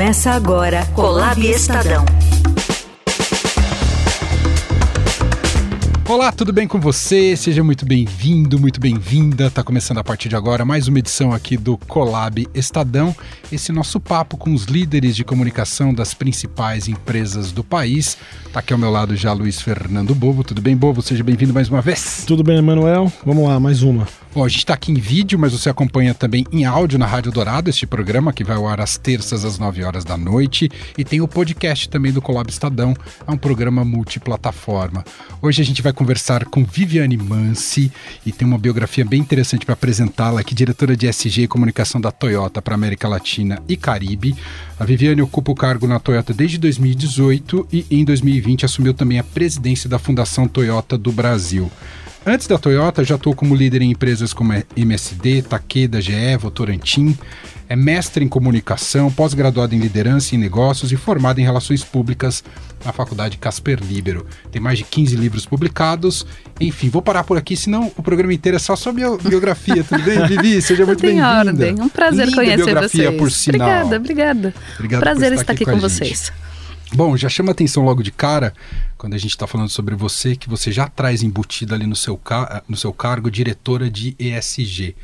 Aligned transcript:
Começa 0.00 0.30
agora 0.30 0.86
Colab 0.94 1.46
Estadão. 1.46 2.06
Olá, 6.08 6.32
tudo 6.32 6.54
bem 6.54 6.66
com 6.66 6.80
você? 6.80 7.36
Seja 7.36 7.62
muito 7.62 7.84
bem-vindo, 7.84 8.58
muito 8.58 8.80
bem-vinda. 8.80 9.50
Tá 9.50 9.62
começando 9.62 9.98
a 9.98 10.02
partir 10.02 10.30
de 10.30 10.34
agora 10.34 10.64
mais 10.64 10.88
uma 10.88 10.98
edição 10.98 11.34
aqui 11.34 11.54
do 11.54 11.76
Colab 11.76 12.48
Estadão, 12.54 13.14
esse 13.52 13.70
nosso 13.72 14.00
papo 14.00 14.38
com 14.38 14.54
os 14.54 14.64
líderes 14.64 15.14
de 15.14 15.22
comunicação 15.22 15.92
das 15.92 16.14
principais 16.14 16.88
empresas 16.88 17.52
do 17.52 17.62
país. 17.62 18.16
Tá 18.54 18.60
aqui 18.60 18.72
ao 18.72 18.78
meu 18.78 18.90
lado 18.90 19.14
já 19.14 19.34
Luiz 19.34 19.60
Fernando 19.60 20.14
Bovo. 20.14 20.42
Tudo 20.42 20.62
bem, 20.62 20.74
Bovo? 20.74 21.02
Seja 21.02 21.22
bem-vindo 21.22 21.52
mais 21.52 21.68
uma 21.68 21.82
vez. 21.82 22.24
Tudo 22.26 22.42
bem, 22.42 22.56
Emanuel? 22.56 23.12
Vamos 23.22 23.46
lá, 23.46 23.60
mais 23.60 23.82
uma. 23.82 24.08
Bom, 24.32 24.44
a 24.44 24.48
gente 24.48 24.58
está 24.58 24.74
aqui 24.74 24.92
em 24.92 24.94
vídeo, 24.94 25.36
mas 25.36 25.50
você 25.50 25.68
acompanha 25.68 26.14
também 26.14 26.46
em 26.52 26.64
áudio 26.64 27.00
na 27.00 27.04
Rádio 27.04 27.32
Dourado, 27.32 27.68
este 27.68 27.84
programa 27.84 28.32
que 28.32 28.44
vai 28.44 28.54
ao 28.54 28.68
ar 28.68 28.80
às 28.80 28.96
terças 28.96 29.44
às 29.44 29.58
9 29.58 29.82
horas 29.82 30.04
da 30.04 30.16
noite. 30.16 30.70
E 30.96 31.04
tem 31.04 31.20
o 31.20 31.26
podcast 31.26 31.88
também 31.88 32.12
do 32.12 32.22
Colab 32.22 32.48
Estadão, 32.48 32.94
é 33.26 33.30
um 33.32 33.36
programa 33.36 33.84
multiplataforma. 33.84 35.04
Hoje 35.42 35.60
a 35.60 35.64
gente 35.64 35.82
vai 35.82 35.92
conversar 35.92 36.44
com 36.44 36.64
Viviane 36.64 37.16
Mansi 37.16 37.90
e 38.24 38.30
tem 38.30 38.46
uma 38.46 38.56
biografia 38.56 39.04
bem 39.04 39.20
interessante 39.20 39.66
para 39.66 39.72
apresentá-la 39.72 40.42
aqui, 40.42 40.54
diretora 40.54 40.96
de 40.96 41.08
SG 41.08 41.42
e 41.42 41.48
Comunicação 41.48 42.00
da 42.00 42.12
Toyota 42.12 42.62
para 42.62 42.76
América 42.76 43.08
Latina 43.08 43.60
e 43.68 43.76
Caribe. 43.76 44.36
A 44.78 44.84
Viviane 44.84 45.22
ocupa 45.22 45.50
o 45.50 45.56
cargo 45.56 45.88
na 45.88 45.98
Toyota 45.98 46.32
desde 46.32 46.56
2018 46.56 47.66
e 47.72 47.84
em 47.90 48.04
2020 48.04 48.64
assumiu 48.64 48.94
também 48.94 49.18
a 49.18 49.24
presidência 49.24 49.90
da 49.90 49.98
Fundação 49.98 50.46
Toyota 50.46 50.96
do 50.96 51.10
Brasil. 51.10 51.68
Antes 52.24 52.46
da 52.46 52.58
Toyota, 52.58 53.02
já 53.02 53.14
atuou 53.14 53.34
como 53.34 53.54
líder 53.54 53.80
em 53.80 53.90
empresas 53.90 54.34
como 54.34 54.52
MSD, 54.76 55.42
Takeda, 55.42 56.00
GE, 56.00 56.36
Votorantim. 56.38 57.16
É 57.66 57.74
mestre 57.74 58.24
em 58.24 58.28
comunicação, 58.28 59.10
pós-graduado 59.10 59.74
em 59.74 59.78
liderança 59.78 60.34
e 60.34 60.38
negócios 60.38 60.92
e 60.92 60.96
formado 60.96 61.38
em 61.38 61.44
relações 61.44 61.84
públicas 61.84 62.44
na 62.84 62.92
Faculdade 62.92 63.38
Casper 63.38 63.78
Libero. 63.80 64.26
Tem 64.50 64.60
mais 64.60 64.78
de 64.78 64.84
15 64.84 65.16
livros 65.16 65.46
publicados. 65.46 66.26
Enfim, 66.60 66.90
vou 66.90 67.00
parar 67.00 67.24
por 67.24 67.38
aqui, 67.38 67.56
senão 67.56 67.90
o 67.96 68.02
programa 68.02 68.34
inteiro 68.34 68.56
é 68.56 68.58
só 68.58 68.74
sobre 68.76 69.04
biografia, 69.22 69.84
tudo 69.84 70.02
bem? 70.02 70.26
Vivi, 70.28 70.60
seja 70.60 70.84
muito 70.84 71.00
bem-vinda. 71.00 71.28
ordem, 71.28 71.80
um 71.80 71.88
prazer 71.88 72.26
Linda 72.26 72.36
conhecer 72.36 72.64
biografia, 72.64 73.04
vocês. 73.04 73.18
por 73.18 73.30
sinal. 73.30 73.68
Obrigada, 73.68 73.96
obrigada. 73.96 74.54
Obrigado 74.74 75.00
prazer 75.00 75.32
por 75.32 75.40
estar 75.40 75.52
aqui 75.52 75.64
com, 75.64 75.70
a 75.70 75.88
gente. 75.88 76.32
Bom, 76.92 77.16
já 77.16 77.28
chama 77.28 77.52
atenção 77.52 77.84
logo 77.84 78.02
de 78.02 78.10
cara, 78.10 78.52
quando 78.98 79.14
a 79.14 79.18
gente 79.18 79.30
está 79.30 79.46
falando 79.46 79.68
sobre 79.68 79.94
você, 79.94 80.34
que 80.34 80.48
você 80.48 80.72
já 80.72 80.88
traz 80.88 81.22
embutida 81.22 81.76
ali 81.76 81.86
no 81.86 81.94
seu, 81.94 82.20
no 82.68 82.76
seu 82.76 82.92
cargo 82.92 83.30
diretora 83.30 83.88
de 83.88 84.16
ESG, 84.18 84.96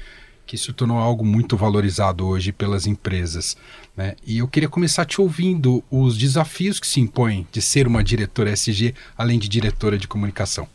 que 0.45 0.59
se 0.59 0.73
tornou 0.73 0.99
algo 0.99 1.25
muito 1.25 1.57
valorizado 1.57 2.27
hoje 2.27 2.51
pelas 2.51 2.89
empresas. 2.89 3.57
Né? 3.97 4.17
E 4.27 4.39
eu 4.39 4.49
queria 4.49 4.69
começar 4.69 5.05
te 5.05 5.21
ouvindo 5.21 5.83
os 5.89 6.19
desafios 6.19 6.81
que 6.81 6.87
se 6.89 7.01
impõem 7.01 7.47
de 7.53 7.63
ser 7.63 7.87
uma 7.87 8.03
diretora 8.03 8.51
ESG, 8.51 8.93
além 9.17 9.39
de 9.39 9.49
diretora 9.49 9.97
de 9.97 10.09
comunicação. 10.09 10.69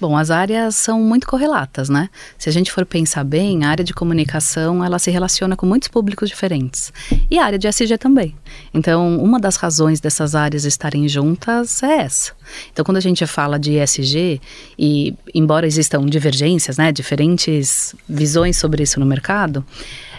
Bom, 0.00 0.16
as 0.16 0.30
áreas 0.30 0.74
são 0.74 1.00
muito 1.00 1.26
correlatas, 1.26 1.88
né? 1.88 2.08
Se 2.38 2.48
a 2.48 2.52
gente 2.52 2.70
for 2.70 2.84
pensar 2.84 3.24
bem, 3.24 3.64
a 3.64 3.68
área 3.68 3.84
de 3.84 3.94
comunicação, 3.94 4.84
ela 4.84 4.98
se 4.98 5.10
relaciona 5.10 5.56
com 5.56 5.66
muitos 5.66 5.88
públicos 5.88 6.28
diferentes. 6.28 6.92
E 7.30 7.38
a 7.38 7.44
área 7.44 7.58
de 7.58 7.68
SG 7.68 7.96
também. 7.98 8.34
Então, 8.72 9.16
uma 9.18 9.38
das 9.38 9.56
razões 9.56 10.00
dessas 10.00 10.34
áreas 10.34 10.64
estarem 10.64 11.08
juntas 11.08 11.82
é 11.82 12.02
essa. 12.02 12.32
Então, 12.72 12.84
quando 12.84 12.98
a 12.98 13.00
gente 13.00 13.26
fala 13.26 13.58
de 13.58 13.78
ESG, 13.78 14.40
e 14.78 15.14
embora 15.34 15.66
existam 15.66 16.04
divergências, 16.06 16.76
né, 16.76 16.92
diferentes 16.92 17.94
visões 18.08 18.56
sobre 18.56 18.82
isso 18.82 19.00
no 19.00 19.06
mercado, 19.06 19.64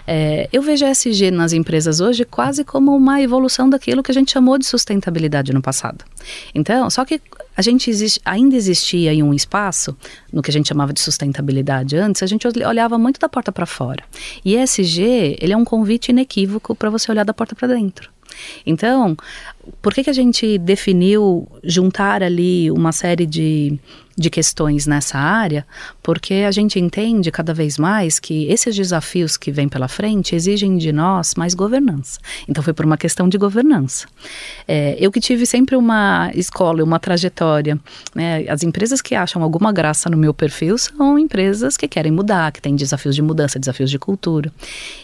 é, 0.07 0.47
eu 0.51 0.61
vejo 0.61 0.85
a 0.85 0.91
ESG 0.91 1.31
nas 1.31 1.53
empresas 1.53 1.99
hoje 1.99 2.25
quase 2.25 2.63
como 2.63 2.95
uma 2.95 3.21
evolução 3.21 3.69
daquilo 3.69 4.03
que 4.03 4.11
a 4.11 4.13
gente 4.13 4.31
chamou 4.31 4.57
de 4.57 4.65
sustentabilidade 4.65 5.53
no 5.53 5.61
passado. 5.61 6.05
Então, 6.53 6.89
só 6.89 7.03
que 7.03 7.21
a 7.55 7.61
gente 7.61 7.89
existe, 7.89 8.19
ainda 8.23 8.55
existia 8.55 9.13
em 9.13 9.23
um 9.23 9.33
espaço, 9.33 9.95
no 10.31 10.41
que 10.41 10.51
a 10.51 10.53
gente 10.53 10.67
chamava 10.67 10.93
de 10.93 10.99
sustentabilidade 10.99 11.95
antes, 11.97 12.21
a 12.21 12.27
gente 12.27 12.47
olhava 12.47 12.97
muito 12.97 13.19
da 13.19 13.29
porta 13.29 13.51
para 13.51 13.65
fora. 13.65 14.03
E 14.43 14.55
ESG, 14.55 15.37
ele 15.39 15.53
é 15.53 15.57
um 15.57 15.65
convite 15.65 16.09
inequívoco 16.09 16.75
para 16.75 16.89
você 16.89 17.11
olhar 17.11 17.23
da 17.23 17.33
porta 17.33 17.55
para 17.55 17.67
dentro. 17.67 18.09
Então, 18.65 19.15
por 19.81 19.93
que, 19.93 20.03
que 20.03 20.09
a 20.09 20.13
gente 20.13 20.57
definiu 20.57 21.47
juntar 21.63 22.23
ali 22.23 22.71
uma 22.71 22.91
série 22.91 23.25
de, 23.25 23.79
de 24.17 24.29
questões 24.29 24.87
nessa 24.87 25.17
área? 25.17 25.65
Porque 26.01 26.45
a 26.47 26.51
gente 26.51 26.79
entende 26.79 27.31
cada 27.31 27.53
vez 27.53 27.77
mais 27.77 28.19
que 28.19 28.45
esses 28.45 28.75
desafios 28.75 29.37
que 29.37 29.51
vêm 29.51 29.67
pela 29.67 29.87
frente 29.87 30.35
exigem 30.35 30.77
de 30.77 30.91
nós 30.91 31.35
mais 31.35 31.53
governança. 31.53 32.19
Então, 32.47 32.63
foi 32.63 32.73
por 32.73 32.85
uma 32.85 32.97
questão 32.97 33.27
de 33.27 33.37
governança. 33.37 34.07
É, 34.67 34.95
eu 34.99 35.11
que 35.11 35.19
tive 35.19 35.45
sempre 35.45 35.75
uma 35.75 36.31
escola, 36.33 36.83
uma 36.83 36.99
trajetória, 36.99 37.79
né, 38.13 38.45
as 38.47 38.63
empresas 38.63 39.01
que 39.01 39.15
acham 39.15 39.43
alguma 39.43 39.71
graça 39.71 40.09
no 40.09 40.17
meu 40.17 40.33
perfil 40.33 40.77
são 40.77 41.17
empresas 41.17 41.77
que 41.77 41.87
querem 41.87 42.11
mudar, 42.11 42.51
que 42.51 42.61
têm 42.61 42.75
desafios 42.75 43.15
de 43.15 43.21
mudança, 43.21 43.59
desafios 43.59 43.89
de 43.89 43.99
cultura. 43.99 44.51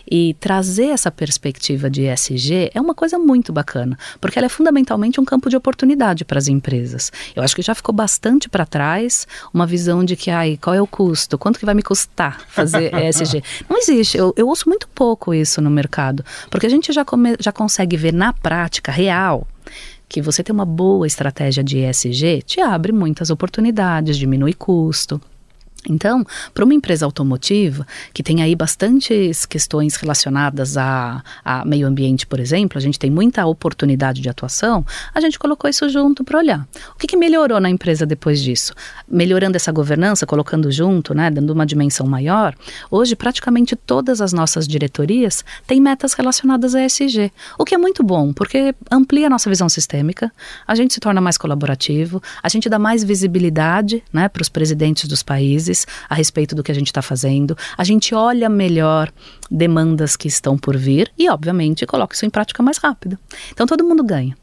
E 0.09 0.35
trazer 0.39 0.87
essa 0.87 1.11
perspectiva 1.11 1.89
de 1.89 2.03
ESG 2.03 2.71
é 2.73 2.81
uma 2.81 2.93
coisa 2.93 3.17
muito 3.17 3.51
bacana, 3.51 3.97
porque 4.19 4.37
ela 4.37 4.45
é 4.45 4.49
fundamentalmente 4.51 5.19
um 5.19 5.25
campo 5.25 5.49
de 5.49 5.55
oportunidade 5.55 6.25
para 6.25 6.37
as 6.37 6.47
empresas. 6.47 7.11
Eu 7.35 7.43
acho 7.43 7.55
que 7.55 7.61
já 7.61 7.73
ficou 7.73 7.93
bastante 7.93 8.49
para 8.49 8.65
trás 8.65 9.27
uma 9.53 9.65
visão 9.65 10.03
de 10.03 10.15
que, 10.15 10.29
ai, 10.29 10.57
qual 10.61 10.73
é 10.73 10.81
o 10.81 10.87
custo? 10.87 11.37
Quanto 11.37 11.59
que 11.59 11.65
vai 11.65 11.73
me 11.73 11.83
custar 11.83 12.41
fazer 12.47 12.91
ESG? 12.95 13.43
Não 13.69 13.77
existe. 13.77 14.17
Eu, 14.17 14.33
eu 14.35 14.47
ouço 14.47 14.67
muito 14.67 14.87
pouco 14.89 15.33
isso 15.33 15.61
no 15.61 15.69
mercado, 15.69 16.23
porque 16.49 16.65
a 16.65 16.69
gente 16.69 16.91
já, 16.91 17.03
come, 17.03 17.35
já 17.39 17.51
consegue 17.51 17.97
ver 17.97 18.13
na 18.13 18.33
prática 18.33 18.91
real 18.91 19.47
que 20.11 20.21
você 20.21 20.43
ter 20.43 20.51
uma 20.51 20.65
boa 20.65 21.07
estratégia 21.07 21.63
de 21.63 21.79
ESG 21.79 22.41
te 22.41 22.59
abre 22.59 22.91
muitas 22.91 23.29
oportunidades, 23.29 24.17
diminui 24.17 24.53
custo. 24.53 25.21
Então, 25.89 26.23
para 26.53 26.63
uma 26.63 26.73
empresa 26.73 27.05
automotiva 27.05 27.85
que 28.13 28.21
tem 28.21 28.41
aí 28.43 28.55
bastantes 28.55 29.45
questões 29.45 29.95
relacionadas 29.95 30.77
a, 30.77 31.23
a, 31.43 31.65
meio 31.65 31.87
ambiente, 31.87 32.27
por 32.27 32.39
exemplo, 32.39 32.77
a 32.77 32.81
gente 32.81 32.99
tem 32.99 33.09
muita 33.09 33.45
oportunidade 33.45 34.21
de 34.21 34.29
atuação, 34.29 34.85
a 35.13 35.19
gente 35.19 35.39
colocou 35.39 35.69
isso 35.69 35.87
junto 35.89 36.23
para 36.23 36.37
olhar. 36.37 36.67
O 36.95 36.99
que, 36.99 37.07
que, 37.07 37.17
melhorou 37.17 37.59
na 37.59 37.69
empresa 37.69 38.05
depois 38.05 38.41
disso? 38.41 38.73
Melhorando 39.07 39.55
essa 39.55 39.71
governança, 39.71 40.25
colocando 40.25 40.71
junto, 40.71 41.13
né, 41.13 41.31
dando 41.31 41.51
uma 41.51 41.65
dimensão 41.65 42.05
maior, 42.05 42.55
hoje 42.89 43.15
praticamente 43.15 43.75
todas 43.75 44.21
as 44.21 44.33
nossas 44.33 44.67
diretorias 44.67 45.43
têm 45.65 45.81
metas 45.81 46.13
relacionadas 46.13 46.75
a 46.75 46.85
ESG, 46.85 47.31
o 47.57 47.65
que 47.65 47.73
é 47.73 47.77
muito 47.77 48.03
bom, 48.03 48.33
porque 48.33 48.75
amplia 48.91 49.27
a 49.27 49.29
nossa 49.29 49.49
visão 49.49 49.67
sistêmica, 49.67 50.31
a 50.67 50.75
gente 50.75 50.93
se 50.93 50.99
torna 50.99 51.21
mais 51.21 51.37
colaborativo, 51.37 52.21
a 52.41 52.49
gente 52.49 52.69
dá 52.69 52.77
mais 52.77 53.03
visibilidade 53.03 54.03
né, 54.13 54.29
para 54.29 54.41
os 54.41 54.49
presidentes 54.49 55.07
dos 55.07 55.23
países 55.23 55.70
a 56.09 56.15
respeito 56.15 56.55
do 56.55 56.63
que 56.63 56.71
a 56.71 56.75
gente 56.75 56.87
está 56.87 57.01
fazendo, 57.01 57.57
a 57.77 57.83
gente 57.83 58.13
olha 58.13 58.49
melhor 58.49 59.11
demandas 59.49 60.15
que 60.15 60.27
estão 60.27 60.57
por 60.57 60.77
vir 60.77 61.11
e, 61.17 61.29
obviamente, 61.29 61.85
coloca 61.85 62.15
isso 62.15 62.25
em 62.25 62.29
prática 62.29 62.63
mais 62.63 62.77
rápido. 62.77 63.17
Então 63.51 63.65
todo 63.65 63.83
mundo 63.83 64.03
ganha. 64.03 64.35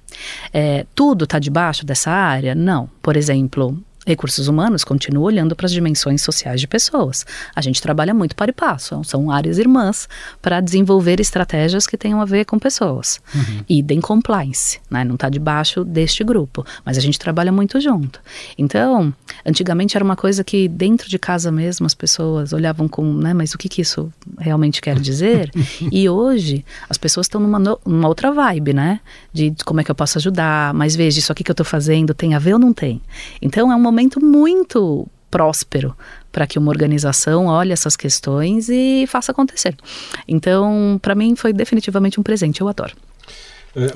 É, 0.53 0.87
tudo 0.94 1.25
está 1.25 1.38
debaixo 1.38 1.84
dessa 1.84 2.11
área? 2.11 2.55
Não. 2.55 2.88
Por 3.03 3.17
exemplo, 3.17 3.78
Recursos 4.08 4.48
humanos 4.48 4.84
continua 4.84 5.24
olhando 5.24 5.54
para 5.54 5.66
as 5.66 5.72
dimensões 5.72 6.22
sociais 6.22 6.62
de 6.62 6.66
pessoas. 6.66 7.26
A 7.54 7.60
gente 7.60 7.82
trabalha 7.82 8.14
muito 8.14 8.34
para 8.34 8.50
e 8.50 8.54
passo, 8.54 9.04
são 9.04 9.30
áreas 9.30 9.58
irmãs 9.58 10.08
para 10.41 10.62
desenvolver 10.62 11.20
estratégias 11.20 11.86
que 11.86 11.94
tenham 11.94 12.19
a 12.19 12.24
ver 12.24 12.46
com 12.46 12.58
pessoas. 12.58 13.20
Uhum. 13.34 13.64
Idem 13.69 14.00
compliance, 14.00 14.80
né? 14.91 15.04
não 15.04 15.14
está 15.14 15.28
debaixo 15.28 15.84
deste 15.84 16.24
grupo, 16.24 16.64
mas 16.86 16.96
a 16.96 17.02
gente 17.02 17.19
trabalha 17.19 17.52
muito 17.52 17.78
junto. 17.82 18.19
Então, 18.56 19.12
antigamente 19.44 19.94
era 19.94 20.02
uma 20.02 20.16
coisa 20.16 20.42
que 20.42 20.69
dentro 20.69 21.06
de 21.06 21.19
casa 21.19 21.52
mesmo 21.52 21.84
as 21.84 21.92
pessoas 21.92 22.54
olhavam 22.54 22.88
com, 22.88 23.12
né, 23.12 23.34
mas 23.34 23.52
o 23.52 23.58
que, 23.58 23.69
que 23.69 23.82
isso 23.82 24.10
realmente 24.38 24.80
quer 24.80 24.98
dizer? 24.98 25.50
e 25.92 26.08
hoje 26.08 26.64
as 26.88 26.96
pessoas 26.96 27.26
estão 27.26 27.42
numa, 27.42 27.58
numa 27.58 28.08
outra 28.08 28.32
vibe, 28.32 28.72
né? 28.72 29.00
De, 29.34 29.50
de 29.50 29.62
como 29.64 29.82
é 29.82 29.84
que 29.84 29.90
eu 29.90 29.94
posso 29.94 30.16
ajudar, 30.16 30.72
mas 30.72 30.96
veja, 30.96 31.19
isso 31.19 31.31
aqui 31.31 31.44
que 31.44 31.50
eu 31.50 31.52
estou 31.52 31.66
fazendo 31.66 32.14
tem 32.14 32.34
a 32.34 32.38
ver 32.38 32.54
ou 32.54 32.58
não 32.58 32.72
tem? 32.72 33.02
Então 33.43 33.70
é 33.70 33.76
um 33.76 33.82
momento 33.82 33.98
muito 34.21 35.06
próspero 35.31 35.95
para 36.33 36.47
que 36.47 36.59
uma 36.59 36.71
organização 36.71 37.47
olhe 37.47 37.73
essas 37.73 37.97
questões 37.97 38.69
e 38.69 39.06
faça 39.06 39.33
acontecer. 39.33 39.77
Então, 40.27 40.99
para 41.03 41.15
mim 41.15 41.35
foi 41.37 41.53
definitivamente 41.53 42.19
um 42.19 42.23
presente, 42.23 42.61
eu 42.61 42.69
adoro. 42.69 42.95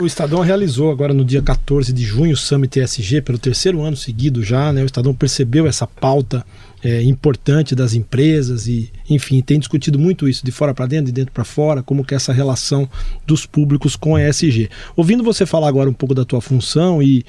O 0.00 0.06
Estadão 0.06 0.40
realizou 0.40 0.90
agora 0.90 1.14
no 1.14 1.24
dia 1.24 1.40
14 1.40 1.92
de 1.92 2.04
junho 2.04 2.34
o 2.34 2.36
Summit 2.36 2.78
ESG 2.78 3.22
pelo 3.22 3.38
terceiro 3.38 3.80
ano 3.82 3.96
seguido 3.96 4.42
já, 4.42 4.72
né? 4.72 4.82
O 4.82 4.86
Estadão 4.86 5.14
percebeu 5.14 5.66
essa 5.66 5.86
pauta 5.86 6.44
é, 6.84 7.02
importante 7.02 7.74
das 7.74 7.94
empresas 7.94 8.66
e, 8.66 8.92
enfim, 9.08 9.40
tem 9.40 9.58
discutido 9.58 9.98
muito 9.98 10.28
isso 10.28 10.44
de 10.44 10.52
fora 10.52 10.74
para 10.74 10.86
dentro, 10.86 11.06
de 11.06 11.12
dentro 11.12 11.32
para 11.32 11.42
fora, 11.42 11.82
como 11.82 12.04
que 12.04 12.12
é 12.12 12.16
essa 12.16 12.32
relação 12.32 12.88
dos 13.26 13.46
públicos 13.46 13.96
com 13.96 14.14
a 14.14 14.28
ESG. 14.28 14.68
Ouvindo 14.94 15.24
você 15.24 15.46
falar 15.46 15.68
agora 15.68 15.88
um 15.88 15.94
pouco 15.94 16.14
da 16.14 16.24
tua 16.24 16.40
função 16.40 17.02
e 17.02 17.24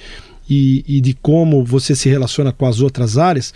e, 0.50 0.84
e 0.88 1.02
de 1.02 1.14
como 1.14 1.64
você 1.64 1.96
se 1.96 2.10
relaciona 2.10 2.52
com 2.52 2.66
as 2.66 2.82
outras 2.82 3.18
áreas, 3.18 3.54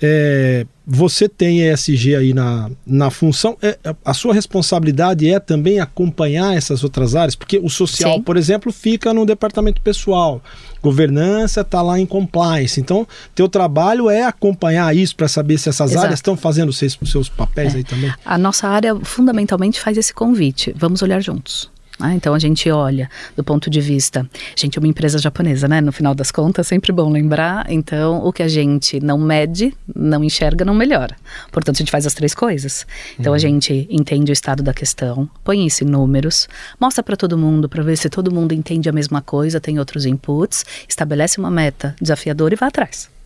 é, 0.00 0.66
você 0.86 1.28
tem 1.28 1.68
ESG 1.68 2.16
aí 2.16 2.32
na, 2.32 2.70
na 2.86 3.10
função, 3.10 3.58
é, 3.60 3.78
a 4.02 4.14
sua 4.14 4.32
responsabilidade 4.32 5.30
é 5.30 5.38
também 5.38 5.80
acompanhar 5.80 6.56
essas 6.56 6.82
outras 6.82 7.14
áreas, 7.14 7.34
porque 7.34 7.58
o 7.58 7.68
social, 7.68 8.14
Sim. 8.14 8.22
por 8.22 8.38
exemplo, 8.38 8.72
fica 8.72 9.12
no 9.12 9.26
departamento 9.26 9.82
pessoal, 9.82 10.42
governança 10.82 11.60
está 11.60 11.82
lá 11.82 11.98
em 11.98 12.06
compliance, 12.06 12.80
então 12.80 13.06
teu 13.34 13.48
trabalho 13.48 14.08
é 14.08 14.22
acompanhar 14.22 14.96
isso 14.96 15.14
para 15.14 15.28
saber 15.28 15.58
se 15.58 15.68
essas 15.68 15.90
Exato. 15.90 16.06
áreas 16.06 16.20
estão 16.20 16.36
fazendo 16.36 16.72
seus, 16.72 16.98
seus 17.04 17.28
papéis 17.28 17.74
é. 17.74 17.78
aí 17.78 17.84
também. 17.84 18.12
A 18.24 18.38
nossa 18.38 18.66
área 18.66 18.96
fundamentalmente 19.02 19.78
faz 19.78 19.98
esse 19.98 20.14
convite, 20.14 20.74
vamos 20.74 21.02
olhar 21.02 21.20
juntos. 21.20 21.70
Ah, 22.00 22.14
então 22.14 22.32
a 22.32 22.38
gente 22.38 22.70
olha 22.70 23.10
do 23.36 23.42
ponto 23.42 23.68
de 23.68 23.80
vista, 23.80 24.28
gente, 24.56 24.78
é 24.78 24.80
uma 24.80 24.86
empresa 24.88 25.18
japonesa, 25.18 25.66
né? 25.66 25.80
No 25.80 25.92
final 25.92 26.14
das 26.14 26.30
contas, 26.30 26.66
sempre 26.66 26.92
bom 26.92 27.10
lembrar. 27.10 27.66
Então, 27.68 28.24
o 28.24 28.32
que 28.32 28.42
a 28.42 28.48
gente 28.48 29.00
não 29.00 29.18
mede, 29.18 29.74
não 29.94 30.22
enxerga, 30.22 30.64
não 30.64 30.74
melhora. 30.74 31.16
Portanto, 31.50 31.76
a 31.76 31.78
gente 31.78 31.90
faz 31.90 32.06
as 32.06 32.14
três 32.14 32.34
coisas. 32.34 32.86
Então, 33.18 33.32
uhum. 33.32 33.36
a 33.36 33.38
gente 33.38 33.86
entende 33.90 34.30
o 34.30 34.34
estado 34.34 34.62
da 34.62 34.72
questão, 34.72 35.28
põe 35.42 35.66
isso 35.66 35.84
em 35.84 35.88
números, 35.88 36.48
mostra 36.80 37.02
para 37.02 37.16
todo 37.16 37.36
mundo 37.36 37.68
para 37.68 37.82
ver 37.82 37.96
se 37.96 38.08
todo 38.08 38.32
mundo 38.32 38.52
entende 38.52 38.88
a 38.88 38.92
mesma 38.92 39.20
coisa, 39.20 39.60
tem 39.60 39.78
outros 39.78 40.06
inputs, 40.06 40.64
estabelece 40.88 41.38
uma 41.38 41.50
meta 41.50 41.94
desafiadora 42.00 42.54
e 42.54 42.56
vai 42.56 42.68
atrás. 42.68 43.17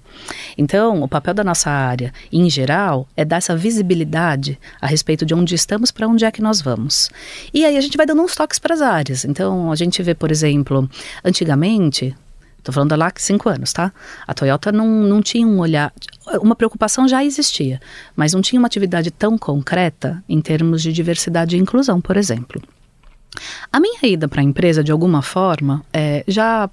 Então, 0.57 1.03
o 1.03 1.09
papel 1.09 1.35
da 1.35 1.45
nossa 1.45 1.71
área, 1.71 2.13
em 2.33 2.49
geral, 2.49 3.09
é 3.17 3.25
dar 3.25 3.37
essa 3.37 3.57
visibilidade 3.57 4.59
a 4.81 4.87
respeito 4.87 5.25
de 5.25 5.35
onde 5.35 5.55
estamos 5.55 5.91
para 5.91 6.09
onde 6.09 6.25
é 6.25 6.31
que 6.31 6.43
nós 6.43 6.61
vamos. 6.61 7.11
E 7.53 7.65
aí 7.65 7.77
a 7.77 7.81
gente 7.81 7.97
vai 7.97 8.07
dando 8.07 8.23
uns 8.23 8.35
toques 8.35 8.59
para 8.59 8.75
as 8.75 8.83
áreas. 8.83 9.25
Então, 9.25 9.71
a 9.73 9.77
gente 9.77 10.03
vê, 10.03 10.15
por 10.15 10.31
exemplo, 10.31 10.89
antigamente, 11.25 12.15
Estou 12.63 12.73
falando 12.73 12.95
lá 12.95 13.11
que 13.11 13.21
cinco 13.21 13.49
anos, 13.49 13.73
tá? 13.73 13.93
A 14.25 14.33
Toyota 14.33 14.71
não, 14.71 14.87
não 14.87 15.21
tinha 15.21 15.45
um 15.45 15.59
olhar. 15.59 15.93
Uma 16.41 16.55
preocupação 16.55 17.09
já 17.09 17.25
existia, 17.25 17.81
mas 18.15 18.33
não 18.33 18.41
tinha 18.41 18.57
uma 18.61 18.69
atividade 18.69 19.11
tão 19.11 19.37
concreta 19.37 20.23
em 20.29 20.41
termos 20.41 20.81
de 20.81 20.93
diversidade 20.93 21.57
e 21.57 21.59
inclusão, 21.59 22.01
por 22.01 22.17
exemplo. 22.17 22.63
A 23.73 23.81
minha 23.81 23.99
ida 24.05 24.29
para 24.29 24.41
a 24.41 24.45
empresa, 24.45 24.85
de 24.85 24.93
alguma 24.93 25.23
forma, 25.23 25.85
é, 25.93 26.23
já 26.29 26.71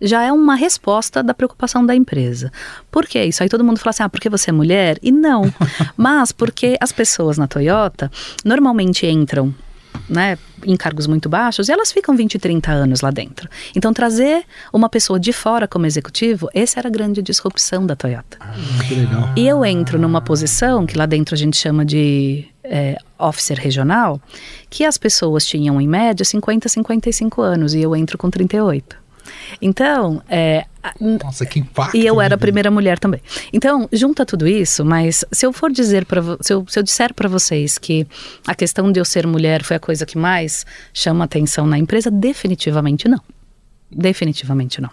já 0.00 0.22
é 0.22 0.32
uma 0.32 0.54
resposta 0.54 1.22
da 1.22 1.34
preocupação 1.34 1.84
da 1.84 1.94
empresa. 1.94 2.52
Por 2.90 3.06
que 3.06 3.22
isso? 3.22 3.42
Aí 3.42 3.48
todo 3.48 3.64
mundo 3.64 3.78
fala 3.78 3.90
assim, 3.90 4.02
ah, 4.02 4.08
porque 4.08 4.28
você 4.28 4.50
é 4.50 4.52
mulher? 4.52 4.98
E 5.02 5.10
não. 5.10 5.52
Mas 5.96 6.32
porque 6.32 6.76
as 6.80 6.92
pessoas 6.92 7.38
na 7.38 7.46
Toyota 7.46 8.10
normalmente 8.44 9.06
entram 9.06 9.54
né, 10.08 10.38
em 10.64 10.76
cargos 10.76 11.06
muito 11.06 11.28
baixos, 11.28 11.68
e 11.68 11.72
elas 11.72 11.92
ficam 11.92 12.16
20, 12.16 12.38
30 12.38 12.70
anos 12.70 13.00
lá 13.00 13.10
dentro. 13.10 13.48
Então, 13.74 13.92
trazer 13.92 14.44
uma 14.72 14.88
pessoa 14.88 15.18
de 15.18 15.32
fora 15.32 15.66
como 15.66 15.86
executivo, 15.86 16.48
essa 16.54 16.78
era 16.78 16.88
a 16.88 16.90
grande 16.90 17.22
disrupção 17.22 17.86
da 17.86 17.96
Toyota. 17.96 18.36
Ah, 18.40 18.54
legal. 18.90 19.32
E 19.36 19.46
eu 19.46 19.64
entro 19.64 19.98
numa 19.98 20.20
posição 20.20 20.86
que 20.86 20.96
lá 20.96 21.06
dentro 21.06 21.34
a 21.34 21.38
gente 21.38 21.56
chama 21.56 21.84
de 21.84 22.46
é, 22.62 22.96
officer 23.18 23.58
regional, 23.58 24.20
que 24.68 24.84
as 24.84 24.98
pessoas 24.98 25.46
tinham 25.46 25.80
em 25.80 25.88
média 25.88 26.24
50, 26.24 26.68
55 26.68 27.42
anos, 27.42 27.74
e 27.74 27.80
eu 27.80 27.94
entro 27.94 28.18
com 28.18 28.30
38. 28.30 29.05
Então, 29.60 30.22
é, 30.28 30.66
nossa, 31.22 31.44
que 31.44 31.58
impacto! 31.58 31.96
E 31.96 32.06
eu 32.06 32.20
era 32.20 32.34
a 32.34 32.38
primeira 32.38 32.70
mulher 32.70 32.98
também. 32.98 33.20
Então, 33.52 33.88
junta 33.92 34.24
tudo 34.24 34.46
isso, 34.46 34.84
mas 34.84 35.24
se 35.32 35.46
eu 35.46 35.52
for 35.52 35.70
dizer 35.70 36.04
para 36.04 36.22
se 36.40 36.52
eu, 36.52 36.64
se 36.68 36.78
eu 36.78 36.82
disser 36.82 37.12
para 37.14 37.28
vocês 37.28 37.78
que 37.78 38.06
a 38.46 38.54
questão 38.54 38.92
de 38.92 39.00
eu 39.00 39.04
ser 39.04 39.26
mulher 39.26 39.62
foi 39.62 39.76
a 39.76 39.80
coisa 39.80 40.06
que 40.06 40.16
mais 40.16 40.64
chama 40.92 41.24
atenção 41.24 41.66
na 41.66 41.78
empresa, 41.78 42.10
definitivamente 42.10 43.08
não. 43.08 43.20
Definitivamente 43.90 44.80
não. 44.80 44.90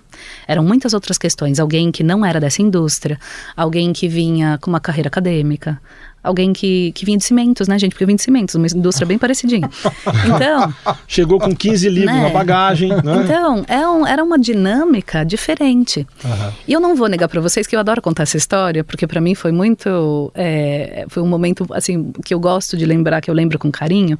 Eram 0.48 0.64
muitas 0.64 0.94
outras 0.94 1.18
questões. 1.18 1.60
Alguém 1.60 1.92
que 1.92 2.04
não 2.04 2.24
era 2.24 2.40
dessa 2.40 2.62
indústria, 2.62 3.20
alguém 3.56 3.92
que 3.92 4.08
vinha 4.08 4.60
com 4.62 4.70
uma 4.70 4.80
carreira 4.80 5.08
acadêmica, 5.08 5.82
alguém 6.24 6.54
que, 6.54 6.92
que 6.94 7.06
vinha 7.06 7.18
de 7.18 7.26
cimentos, 7.26 7.68
né, 7.68 7.78
gente? 7.78 7.92
Porque 7.92 8.04
eu 8.04 8.08
vim 8.08 8.16
de 8.16 8.24
cimentos, 8.24 8.56
uma 8.56 8.66
indústria 8.66 9.06
bem 9.06 9.18
parecidinha. 9.18 9.70
Então. 10.26 10.74
Chegou 11.08 11.40
com 11.40 11.54
15 11.54 11.90
livros 11.90 12.16
né? 12.16 12.24
na 12.24 12.30
bagagem. 12.30 12.90
Né? 12.90 13.24
Então, 13.24 13.66
é 13.68 13.88
um, 13.88 14.08
era 14.08 14.24
uma 14.24 14.40
dinâmica 14.40 15.24
diferente. 15.26 16.08
Uhum. 16.24 16.52
E 16.68 16.74
eu 16.74 16.80
não 16.80 16.96
vou 16.96 17.08
negar 17.08 17.28
para 17.28 17.42
vocês 17.42 17.68
que 17.68 17.76
eu 17.76 17.80
adoro 17.80 18.02
contar 18.02 18.24
essa 18.24 18.38
história, 18.38 18.84
porque 18.84 19.06
para 19.06 19.20
mim 19.20 19.36
foi 19.36 19.52
muito. 19.52 20.32
É, 20.34 21.06
foi 21.10 21.22
um 21.22 21.28
momento, 21.28 21.68
assim, 21.74 22.12
que 22.24 22.34
eu 22.34 22.40
gosto 22.40 22.78
de 22.78 22.86
lembrar, 22.86 23.22
que 23.22 23.30
eu 23.30 23.36
lembro 23.36 23.60
com 23.60 23.72
carinho. 23.72 24.18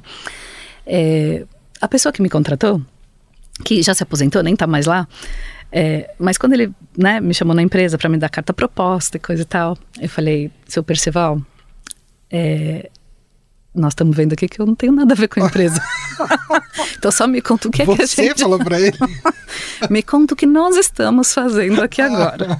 É, 0.86 1.44
a 1.80 1.88
pessoa 1.88 2.12
que 2.12 2.20
me 2.20 2.28
contratou, 2.28 2.82
que 3.64 3.82
já 3.82 3.94
se 3.94 4.02
aposentou, 4.02 4.42
nem 4.42 4.54
tá 4.54 4.66
mais 4.66 4.86
lá. 4.86 5.08
É, 5.72 6.10
mas 6.18 6.38
quando 6.38 6.52
ele 6.52 6.72
né, 6.96 7.20
me 7.20 7.34
chamou 7.34 7.54
na 7.54 7.62
empresa 7.62 7.98
para 7.98 8.08
me 8.08 8.16
dar 8.16 8.28
carta 8.28 8.52
proposta 8.52 9.16
e 9.16 9.20
coisa 9.20 9.42
e 9.42 9.44
tal, 9.44 9.76
eu 10.00 10.08
falei, 10.08 10.50
seu 10.68 10.84
Percival, 10.84 11.40
é, 12.34 12.90
nós 13.74 13.92
estamos 13.92 14.16
vendo 14.16 14.32
aqui 14.32 14.48
que 14.48 14.60
eu 14.60 14.66
não 14.66 14.74
tenho 14.74 14.92
nada 14.92 15.12
a 15.12 15.16
ver 15.16 15.28
com 15.28 15.42
a 15.42 15.46
empresa. 15.46 15.82
então 16.96 17.10
só 17.10 17.26
me 17.26 17.40
conta 17.40 17.68
o 17.68 17.70
que 17.70 17.82
é 17.82 17.84
Você 17.84 17.94
que 17.94 18.20
a 18.20 18.24
gente... 18.24 18.38
Você 18.38 18.44
falou 18.44 18.58
para 18.58 18.80
ele? 18.80 18.96
me 19.90 20.02
conta 20.02 20.34
o 20.34 20.36
que 20.36 20.46
nós 20.46 20.76
estamos 20.76 21.32
fazendo 21.32 21.82
aqui 21.82 22.00
agora. 22.02 22.58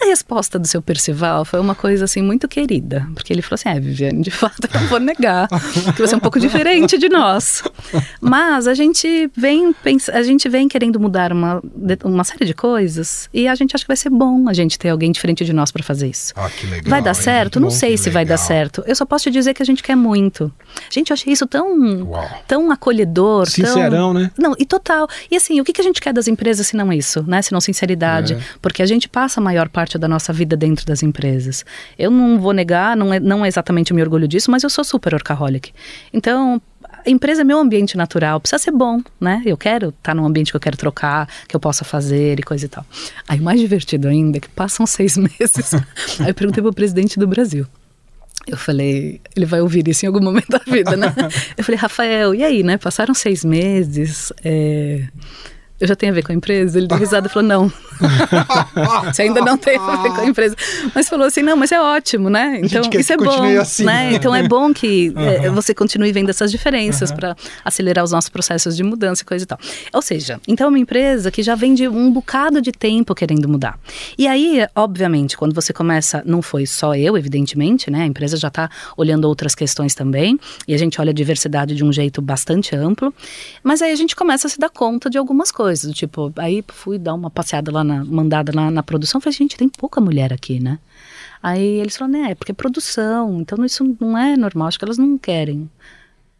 e 0.00 0.04
a 0.04 0.06
resposta 0.06 0.58
do 0.58 0.66
seu 0.66 0.82
Percival 0.82 1.44
foi 1.44 1.60
uma 1.60 1.74
coisa 1.74 2.04
assim 2.04 2.22
muito 2.22 2.46
querida, 2.48 3.06
porque 3.14 3.32
ele 3.32 3.42
falou 3.42 3.54
assim: 3.54 3.68
"É, 3.68 3.80
Viviane, 3.80 4.22
de 4.22 4.30
fato 4.30 4.68
eu 4.72 4.80
não 4.80 4.88
vou 4.88 5.00
negar 5.00 5.48
que 5.94 6.00
você 6.00 6.14
é 6.14 6.16
um 6.16 6.20
pouco 6.20 6.38
diferente 6.38 6.98
de 6.98 7.08
nós. 7.08 7.62
Mas 8.20 8.66
a 8.66 8.74
gente 8.74 9.30
vem 9.36 9.74
a 10.12 10.22
gente 10.22 10.48
vem 10.48 10.68
querendo 10.68 10.98
mudar 11.00 11.32
uma, 11.32 11.62
uma 12.04 12.24
série 12.24 12.44
de 12.44 12.54
coisas 12.54 13.28
e 13.32 13.48
a 13.48 13.54
gente 13.54 13.74
acha 13.74 13.84
que 13.84 13.88
vai 13.88 13.96
ser 13.96 14.10
bom 14.10 14.48
a 14.48 14.52
gente 14.52 14.78
ter 14.78 14.90
alguém 14.90 15.10
diferente 15.10 15.44
de 15.44 15.52
nós 15.52 15.70
para 15.70 15.82
fazer 15.82 16.08
isso. 16.08 16.32
Ah, 16.36 16.48
que 16.50 16.66
legal. 16.66 16.90
Vai 16.90 17.02
dar 17.02 17.14
certo? 17.14 17.60
Não 17.60 17.70
sei 17.70 17.96
se 17.96 18.04
legal. 18.04 18.14
vai 18.14 18.24
dar 18.24 18.36
certo. 18.36 18.82
Eu 18.86 18.94
só 18.94 19.04
posso 19.04 19.24
te 19.24 19.30
dizer 19.30 19.54
que 19.54 19.62
a 19.62 19.66
gente 19.66 19.82
quer 19.82 19.96
muito. 19.96 20.25
Gente, 20.90 21.10
eu 21.10 21.14
achei 21.14 21.32
isso 21.32 21.46
tão 21.46 22.08
tão 22.46 22.70
acolhedor, 22.70 23.46
sincerão, 23.48 24.12
tão... 24.12 24.14
né? 24.14 24.30
Não, 24.38 24.54
e 24.58 24.64
total. 24.64 25.08
E 25.30 25.36
assim, 25.36 25.60
o 25.60 25.64
que, 25.64 25.72
que 25.72 25.80
a 25.80 25.84
gente 25.84 26.00
quer 26.00 26.12
das 26.12 26.28
empresas 26.28 26.66
se 26.66 26.76
não 26.76 26.92
isso, 26.92 27.24
né? 27.26 27.42
Se 27.42 27.52
não 27.52 27.60
sinceridade. 27.60 28.34
É. 28.34 28.40
Porque 28.60 28.82
a 28.82 28.86
gente 28.86 29.08
passa 29.08 29.40
a 29.40 29.42
maior 29.42 29.68
parte 29.68 29.98
da 29.98 30.08
nossa 30.08 30.32
vida 30.32 30.56
dentro 30.56 30.86
das 30.86 31.02
empresas. 31.02 31.64
Eu 31.98 32.10
não 32.10 32.38
vou 32.38 32.52
negar, 32.52 32.96
não 32.96 33.12
é, 33.12 33.20
não 33.20 33.44
é 33.44 33.48
exatamente 33.48 33.92
o 33.92 33.94
meu 33.94 34.04
orgulho 34.04 34.28
disso, 34.28 34.50
mas 34.50 34.62
eu 34.62 34.70
sou 34.70 34.84
super 34.84 35.14
workaholic. 35.14 35.72
Então, 36.12 36.60
a 37.06 37.10
empresa 37.10 37.42
é 37.42 37.44
meu 37.44 37.58
ambiente 37.58 37.96
natural, 37.96 38.40
precisa 38.40 38.58
ser 38.58 38.72
bom, 38.72 39.00
né? 39.20 39.40
Eu 39.46 39.56
quero 39.56 39.90
estar 39.90 40.14
num 40.14 40.26
ambiente 40.26 40.50
que 40.50 40.56
eu 40.56 40.60
quero 40.60 40.76
trocar, 40.76 41.28
que 41.48 41.54
eu 41.54 41.60
possa 41.60 41.84
fazer 41.84 42.38
e 42.38 42.42
coisa 42.42 42.66
e 42.66 42.68
tal. 42.68 42.84
Aí, 43.28 43.40
mais 43.40 43.60
divertido 43.60 44.08
ainda, 44.08 44.38
é 44.38 44.40
que 44.40 44.48
passam 44.48 44.84
seis 44.86 45.16
meses. 45.16 45.74
Aí 46.18 46.28
eu 46.28 46.34
perguntei 46.34 46.62
pro 46.62 46.72
presidente 46.72 47.18
do 47.18 47.26
Brasil. 47.26 47.66
Eu 48.46 48.56
falei, 48.56 49.20
ele 49.34 49.46
vai 49.46 49.60
ouvir 49.60 49.86
isso 49.88 50.04
em 50.04 50.08
algum 50.08 50.22
momento 50.24 50.48
da 50.48 50.60
vida, 50.66 50.96
né? 50.96 51.12
Eu 51.56 51.64
falei, 51.64 51.78
Rafael, 51.78 52.34
e 52.34 52.44
aí, 52.44 52.62
né? 52.62 52.76
Passaram 52.76 53.14
seis 53.14 53.44
meses. 53.44 54.32
É 54.44 55.02
eu 55.80 55.86
já 55.86 55.94
tenho 55.94 56.12
a 56.12 56.14
ver 56.14 56.22
com 56.22 56.32
a 56.32 56.34
empresa? 56.34 56.78
Ele 56.78 56.86
deu 56.86 56.96
risada 56.96 57.26
e 57.26 57.30
falou, 57.30 57.46
não. 57.46 57.72
Você 59.12 59.22
ainda 59.22 59.40
não 59.40 59.56
tem 59.56 59.78
empresa. 60.26 60.56
Mas 60.94 61.08
falou 61.08 61.26
assim, 61.26 61.42
não, 61.42 61.56
mas 61.56 61.72
é 61.72 61.80
ótimo, 61.80 62.28
né? 62.28 62.60
Então, 62.62 62.82
isso 62.92 63.12
é 63.12 63.16
bom. 63.16 63.60
Assim, 63.60 63.84
né? 63.84 64.14
Então 64.14 64.34
é 64.34 64.46
bom 64.46 64.72
que 64.72 65.12
uhum. 65.16 65.54
você 65.54 65.74
continue 65.74 66.12
vendo 66.12 66.30
essas 66.30 66.50
diferenças 66.50 67.10
uhum. 67.10 67.16
para 67.16 67.36
acelerar 67.64 68.04
os 68.04 68.12
nossos 68.12 68.28
processos 68.28 68.76
de 68.76 68.82
mudança 68.82 69.22
e 69.22 69.24
coisa 69.24 69.44
e 69.44 69.46
tal. 69.46 69.58
Ou 69.92 70.02
seja, 70.02 70.40
então 70.48 70.66
é 70.66 70.68
uma 70.68 70.78
empresa 70.78 71.30
que 71.30 71.42
já 71.42 71.54
vem 71.54 71.74
de 71.74 71.88
um 71.88 72.10
bocado 72.10 72.60
de 72.60 72.72
tempo 72.72 73.14
querendo 73.14 73.48
mudar. 73.48 73.78
E 74.18 74.26
aí, 74.26 74.66
obviamente, 74.74 75.36
quando 75.36 75.54
você 75.54 75.72
começa, 75.72 76.22
não 76.26 76.42
foi 76.42 76.66
só 76.66 76.94
eu, 76.94 77.16
evidentemente, 77.16 77.90
né? 77.90 78.02
A 78.02 78.06
empresa 78.06 78.36
já 78.36 78.48
está 78.48 78.70
olhando 78.96 79.26
outras 79.26 79.54
questões 79.54 79.94
também. 79.94 80.38
E 80.66 80.74
a 80.74 80.78
gente 80.78 81.00
olha 81.00 81.10
a 81.10 81.14
diversidade 81.14 81.74
de 81.74 81.84
um 81.84 81.92
jeito 81.92 82.20
bastante 82.20 82.74
amplo. 82.74 83.14
Mas 83.62 83.82
aí 83.82 83.92
a 83.92 83.96
gente 83.96 84.16
começa 84.16 84.46
a 84.46 84.50
se 84.50 84.58
dar 84.58 84.70
conta 84.70 85.08
de 85.08 85.18
algumas 85.18 85.50
coisas 85.50 85.66
coisas, 85.66 85.94
tipo, 85.94 86.32
aí 86.36 86.64
fui 86.68 86.98
dar 86.98 87.14
uma 87.14 87.30
passeada 87.30 87.70
lá 87.72 87.84
na, 87.86 88.04
mandada 88.04 88.52
lá 88.54 88.70
na 88.70 88.82
produção, 88.82 89.20
falei, 89.20 89.36
gente, 89.36 89.56
tem 89.56 89.68
pouca 89.68 90.00
mulher 90.00 90.32
aqui, 90.32 90.60
né? 90.60 90.78
Aí 91.42 91.80
eles 91.80 91.96
falaram, 91.96 92.20
né, 92.20 92.30
é 92.32 92.34
porque 92.34 92.52
é 92.52 92.54
produção, 92.54 93.40
então 93.40 93.64
isso 93.64 93.96
não 94.00 94.18
é 94.18 94.36
normal, 94.36 94.68
acho 94.68 94.78
que 94.78 94.84
elas 94.84 94.98
não 94.98 95.16
querem. 95.16 95.70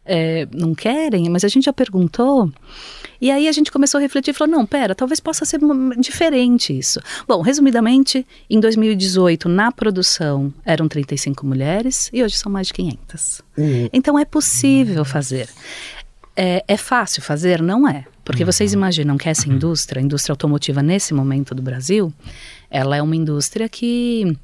É, 0.09 0.47
não 0.53 0.73
querem, 0.73 1.29
mas 1.29 1.43
a 1.43 1.49
gente 1.49 1.65
já 1.65 1.73
perguntou. 1.73 2.49
E 3.19 3.29
aí 3.29 3.47
a 3.47 3.51
gente 3.51 3.69
começou 3.69 3.97
a 3.97 4.01
refletir 4.01 4.31
e 4.31 4.33
falou: 4.33 4.55
não, 4.55 4.65
pera, 4.65 4.95
talvez 4.95 5.19
possa 5.19 5.43
ser 5.43 5.59
diferente 5.99 6.77
isso. 6.77 7.01
Bom, 7.27 7.41
resumidamente, 7.41 8.25
em 8.49 8.57
2018, 8.57 9.49
na 9.49 9.69
produção, 9.69 10.53
eram 10.63 10.87
35 10.87 11.45
mulheres 11.45 12.09
e 12.13 12.23
hoje 12.23 12.37
são 12.37 12.49
mais 12.49 12.67
de 12.67 12.73
500. 12.73 13.41
Uhum. 13.57 13.89
Então 13.91 14.17
é 14.17 14.23
possível 14.23 15.03
fazer. 15.03 15.49
É, 16.37 16.63
é 16.67 16.77
fácil 16.77 17.21
fazer? 17.21 17.61
Não 17.61 17.87
é. 17.87 18.05
Porque 18.27 18.43
uhum. 18.43 18.51
vocês 18.51 18.73
imaginam 18.73 19.17
que 19.17 19.29
essa 19.29 19.47
indústria, 19.47 20.01
a 20.01 20.03
indústria 20.03 20.33
automotiva 20.33 20.83
nesse 20.83 21.13
momento 21.13 21.55
do 21.55 21.61
Brasil, 21.61 22.13
ela 22.69 22.97
é 22.97 23.01
uma 23.01 23.15
indústria 23.15 23.69
que 23.69 24.37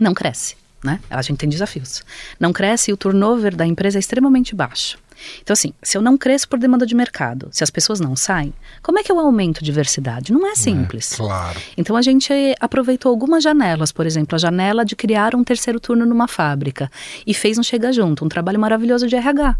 não 0.00 0.14
cresce. 0.14 0.54
Né? 0.84 1.00
A 1.10 1.20
gente 1.22 1.38
tem 1.38 1.48
desafios. 1.48 2.04
Não 2.38 2.52
cresce 2.52 2.92
e 2.92 2.94
o 2.94 2.96
turnover 2.96 3.56
da 3.56 3.66
empresa 3.66 3.98
é 3.98 4.00
extremamente 4.00 4.54
baixo. 4.54 4.96
Então, 5.42 5.54
assim, 5.54 5.72
se 5.82 5.98
eu 5.98 6.02
não 6.02 6.16
cresço 6.16 6.48
por 6.48 6.56
demanda 6.56 6.86
de 6.86 6.94
mercado, 6.94 7.48
se 7.50 7.64
as 7.64 7.70
pessoas 7.70 7.98
não 7.98 8.14
saem, 8.14 8.54
como 8.80 9.00
é 9.00 9.02
que 9.02 9.10
eu 9.10 9.18
aumento 9.18 9.64
diversidade? 9.64 10.32
Não 10.32 10.46
é 10.46 10.54
simples. 10.54 11.14
É, 11.14 11.16
claro. 11.16 11.60
Então, 11.76 11.96
a 11.96 12.02
gente 12.02 12.32
aproveitou 12.60 13.10
algumas 13.10 13.42
janelas, 13.42 13.90
por 13.90 14.06
exemplo, 14.06 14.36
a 14.36 14.38
janela 14.38 14.84
de 14.84 14.94
criar 14.94 15.34
um 15.34 15.42
terceiro 15.42 15.80
turno 15.80 16.06
numa 16.06 16.28
fábrica 16.28 16.88
e 17.26 17.34
fez 17.34 17.58
um 17.58 17.62
Chega 17.64 17.92
Junto, 17.92 18.24
um 18.24 18.28
trabalho 18.28 18.60
maravilhoso 18.60 19.08
de 19.08 19.16
RH. 19.16 19.56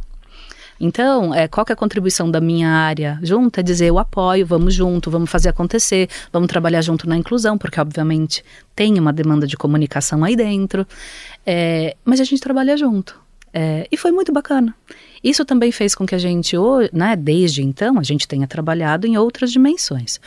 Então, 0.80 1.34
é, 1.34 1.48
qual 1.48 1.64
que 1.64 1.72
é 1.72 1.74
a 1.74 1.76
contribuição 1.76 2.30
da 2.30 2.40
minha 2.40 2.68
área 2.68 3.18
junto? 3.22 3.60
É 3.60 3.62
dizer, 3.62 3.86
eu 3.86 3.98
apoio, 3.98 4.46
vamos 4.46 4.74
junto, 4.74 5.10
vamos 5.10 5.30
fazer 5.30 5.48
acontecer, 5.48 6.08
vamos 6.32 6.48
trabalhar 6.48 6.82
junto 6.82 7.08
na 7.08 7.16
inclusão, 7.16 7.56
porque 7.56 7.80
obviamente 7.80 8.44
tem 8.74 8.98
uma 8.98 9.12
demanda 9.12 9.46
de 9.46 9.56
comunicação 9.56 10.22
aí 10.22 10.36
dentro, 10.36 10.86
é, 11.46 11.96
mas 12.04 12.20
a 12.20 12.24
gente 12.24 12.40
trabalha 12.40 12.76
junto. 12.76 13.18
É, 13.52 13.88
e 13.90 13.96
foi 13.96 14.12
muito 14.12 14.32
bacana. 14.32 14.74
Isso 15.24 15.42
também 15.42 15.72
fez 15.72 15.94
com 15.94 16.04
que 16.04 16.14
a 16.14 16.18
gente, 16.18 16.54
né, 16.92 17.16
desde 17.16 17.62
então, 17.62 17.98
a 17.98 18.02
gente 18.02 18.28
tenha 18.28 18.46
trabalhado 18.46 19.06
em 19.06 19.16
outras 19.16 19.50
dimensões. 19.50 20.20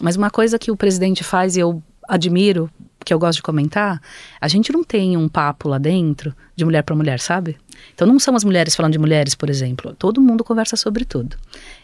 Mas 0.00 0.14
uma 0.14 0.30
coisa 0.30 0.56
que 0.56 0.70
o 0.70 0.76
presidente 0.76 1.24
faz 1.24 1.56
e 1.56 1.60
eu 1.60 1.82
admiro, 2.08 2.70
que 3.04 3.12
eu 3.12 3.18
gosto 3.18 3.38
de 3.38 3.42
comentar, 3.42 4.00
a 4.40 4.48
gente 4.48 4.72
não 4.72 4.84
tem 4.84 5.16
um 5.16 5.28
papo 5.28 5.68
lá 5.68 5.78
dentro 5.78 6.34
de 6.54 6.64
mulher 6.64 6.82
para 6.82 6.94
mulher, 6.94 7.18
sabe? 7.20 7.56
Então 7.96 8.06
não 8.06 8.18
são 8.18 8.36
as 8.36 8.44
mulheres 8.44 8.76
falando 8.76 8.92
de 8.92 8.98
mulheres, 8.98 9.34
por 9.34 9.48
exemplo. 9.48 9.96
Todo 9.98 10.20
mundo 10.20 10.44
conversa 10.44 10.76
sobre 10.76 11.06
tudo. 11.06 11.34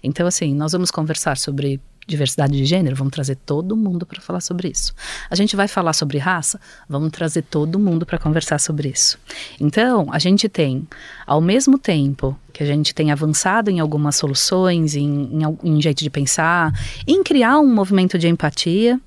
Então, 0.03 0.27
assim, 0.27 0.55
nós 0.55 0.73
vamos 0.73 0.91
conversar 0.91 1.39
sobre 1.39 1.81
diversidade 2.07 2.53
de 2.53 2.67
gênero, 2.67 2.95
vamos 2.97 3.13
trazer 3.13 3.37
todo 3.37 3.75
mundo 3.75 4.05
para 4.05 4.21
falar 4.21 4.43
sobre 4.43 4.69
isso. 4.69 4.93
A 5.31 5.35
gente 5.35 5.57
vai 5.57 5.67
falar 5.67 5.95
sobre 5.95 6.19
raça, 6.19 6.61
vamos 6.87 7.13
trazer 7.13 7.43
todo 7.43 7.79
mundo 7.79 8.05
para 8.05 8.19
conversar 8.19 8.59
sobre 8.59 8.91
isso. 8.91 9.19
Então, 9.59 10.09
a 10.13 10.19
gente 10.19 10.51
tem, 10.51 10.87
ao 11.27 11.41
mesmo 11.41 11.79
tempo 11.79 12.37
que 12.53 12.63
a 12.63 12.67
gente 12.67 12.95
tem 12.95 13.11
avançado 13.11 13.71
em 13.71 13.81
algumas 13.81 14.17
soluções, 14.17 14.95
em, 14.95 15.31
em, 15.33 15.59
em 15.65 15.81
jeito 15.81 16.03
de 16.03 16.11
pensar, 16.11 16.73
em 17.07 17.23
criar 17.23 17.59
um 17.59 17.73
movimento 17.73 18.19
de 18.19 18.29
empatia, 18.29 19.01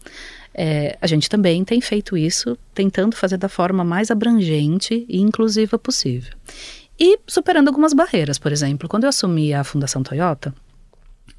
é, 0.58 0.98
a 1.02 1.06
gente 1.06 1.30
também 1.30 1.64
tem 1.64 1.82
feito 1.82 2.18
isso, 2.18 2.58
tentando 2.74 3.16
fazer 3.16 3.38
da 3.38 3.50
forma 3.50 3.84
mais 3.84 4.10
abrangente 4.10 5.06
e 5.08 5.20
inclusiva 5.20 5.78
possível. 5.78 6.34
E 7.00 7.20
superando 7.28 7.68
algumas 7.68 7.94
barreiras, 7.94 8.38
por 8.38 8.52
exemplo, 8.52 8.88
quando 8.88 9.04
eu 9.04 9.10
assumi 9.10 9.54
a 9.54 9.64
Fundação 9.64 10.02
Toyota, 10.02 10.54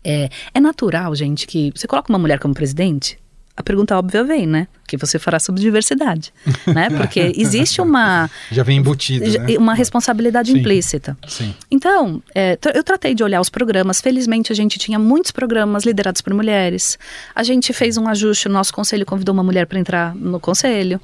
é, 0.05 0.29
é 0.53 0.61
natural, 0.61 1.15
gente, 1.15 1.47
que 1.47 1.73
você 1.75 1.87
coloca 1.87 2.13
uma 2.13 2.19
mulher 2.19 2.39
como 2.39 2.55
presidente, 2.55 3.19
a 3.57 3.63
pergunta 3.63 3.97
óbvia 3.97 4.23
vem, 4.23 4.47
né? 4.47 4.69
Que 4.87 4.97
você 4.99 5.19
fará 5.19 5.41
sobre 5.41 5.63
diversidade, 5.63 6.33
né? 6.69 6.91
Porque 6.91 7.33
existe 7.35 7.81
uma 7.81 8.31
já 8.53 8.63
vem 8.63 8.77
embutido, 8.77 9.27
né? 9.27 9.57
uma 9.59 9.73
responsabilidade 9.73 10.53
sim, 10.53 10.59
implícita. 10.59 11.17
Sim. 11.27 11.55
Então, 11.71 12.23
é, 12.35 12.59
eu 12.75 12.85
tratei 12.85 13.15
de 13.15 13.25
olhar 13.25 13.41
os 13.41 13.49
programas. 13.49 14.01
Felizmente, 14.01 14.53
a 14.53 14.55
gente 14.55 14.79
tinha 14.79 14.99
muitos 14.99 15.31
programas 15.31 15.85
liderados 15.85 16.21
por 16.21 16.35
mulheres. 16.35 16.99
A 17.35 17.43
gente 17.43 17.73
fez 17.73 17.97
um 17.97 18.07
ajuste. 18.07 18.47
O 18.47 18.51
nosso 18.51 18.75
conselho 18.75 19.07
convidou 19.07 19.33
uma 19.33 19.43
mulher 19.43 19.67
para 19.67 19.79
entrar 19.79 20.15
no 20.15 20.39
conselho 20.39 21.01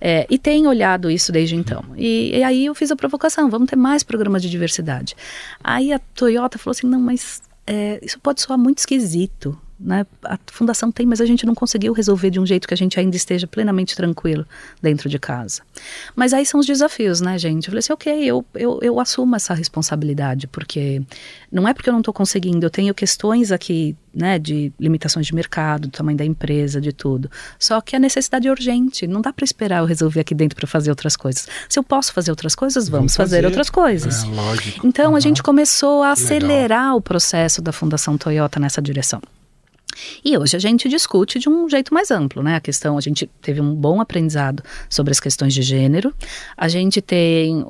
é, 0.00 0.26
e 0.28 0.36
tem 0.36 0.66
olhado 0.66 1.08
isso 1.08 1.30
desde 1.30 1.54
então. 1.54 1.84
E, 1.96 2.36
e 2.36 2.42
aí 2.42 2.66
eu 2.66 2.74
fiz 2.74 2.90
a 2.90 2.96
provocação. 2.96 3.48
Vamos 3.48 3.68
ter 3.68 3.76
mais 3.76 4.02
programas 4.02 4.42
de 4.42 4.50
diversidade. 4.50 5.14
Aí 5.62 5.92
a 5.92 6.00
Toyota 6.00 6.58
falou 6.58 6.72
assim, 6.72 6.88
não, 6.88 7.00
mas 7.00 7.40
é, 7.64 8.00
isso 8.02 8.18
pode 8.18 8.42
soar 8.42 8.58
muito 8.58 8.78
esquisito 8.78 9.56
né? 9.82 10.06
A 10.24 10.38
fundação 10.46 10.90
tem, 10.92 11.06
mas 11.06 11.20
a 11.20 11.26
gente 11.26 11.44
não 11.44 11.54
conseguiu 11.54 11.92
resolver 11.92 12.30
de 12.30 12.38
um 12.38 12.46
jeito 12.46 12.68
que 12.68 12.74
a 12.74 12.76
gente 12.76 12.98
ainda 12.98 13.16
esteja 13.16 13.46
plenamente 13.46 13.96
tranquilo 13.96 14.46
dentro 14.80 15.08
de 15.08 15.18
casa. 15.18 15.62
Mas 16.14 16.32
aí 16.32 16.46
são 16.46 16.60
os 16.60 16.66
desafios, 16.66 17.20
né, 17.20 17.38
gente? 17.38 17.66
Eu 17.66 17.72
falei 17.72 17.78
assim, 17.80 17.92
ok, 17.92 18.24
eu, 18.24 18.44
eu, 18.54 18.78
eu 18.82 19.00
assumo 19.00 19.34
essa 19.36 19.54
responsabilidade, 19.54 20.46
porque 20.46 21.02
não 21.50 21.66
é 21.66 21.74
porque 21.74 21.88
eu 21.88 21.92
não 21.92 22.00
estou 22.00 22.14
conseguindo, 22.14 22.64
eu 22.64 22.70
tenho 22.70 22.94
questões 22.94 23.52
aqui, 23.52 23.96
né, 24.14 24.38
de 24.38 24.72
limitações 24.78 25.26
de 25.26 25.34
mercado, 25.34 25.82
do 25.82 25.90
tamanho 25.90 26.16
da 26.16 26.24
empresa, 26.24 26.80
de 26.80 26.92
tudo. 26.92 27.30
Só 27.58 27.80
que 27.80 27.96
a 27.96 27.98
necessidade 27.98 28.48
é 28.48 28.50
urgente, 28.50 29.06
não 29.06 29.20
dá 29.20 29.32
para 29.32 29.44
esperar 29.44 29.80
eu 29.80 29.86
resolver 29.86 30.20
aqui 30.20 30.34
dentro 30.34 30.56
para 30.56 30.66
fazer 30.66 30.90
outras 30.90 31.16
coisas. 31.16 31.48
Se 31.68 31.78
eu 31.78 31.82
posso 31.82 32.12
fazer 32.12 32.30
outras 32.30 32.54
coisas, 32.54 32.88
vamos, 32.88 33.14
vamos 33.14 33.16
fazer. 33.16 33.36
fazer. 33.36 33.46
outras 33.46 33.70
coisas. 33.70 34.24
É, 34.24 34.26
lógico. 34.28 34.86
Então 34.86 35.10
uhum. 35.10 35.16
a 35.16 35.20
gente 35.20 35.42
começou 35.42 36.02
a 36.02 36.12
acelerar 36.12 36.84
Legal. 36.84 36.96
o 36.96 37.00
processo 37.00 37.60
da 37.60 37.72
Fundação 37.72 38.16
Toyota 38.16 38.60
nessa 38.60 38.80
direção. 38.80 39.20
E 40.24 40.36
hoje 40.36 40.56
a 40.56 40.60
gente 40.60 40.88
discute 40.88 41.38
de 41.38 41.48
um 41.48 41.68
jeito 41.68 41.92
mais 41.92 42.10
amplo, 42.10 42.42
né? 42.42 42.56
A 42.56 42.60
questão, 42.60 42.96
a 42.96 43.00
gente 43.00 43.26
teve 43.40 43.60
um 43.60 43.74
bom 43.74 44.00
aprendizado 44.00 44.62
sobre 44.88 45.12
as 45.12 45.20
questões 45.20 45.54
de 45.54 45.62
gênero, 45.62 46.14
a 46.56 46.68
gente 46.68 47.00
tem 47.00 47.64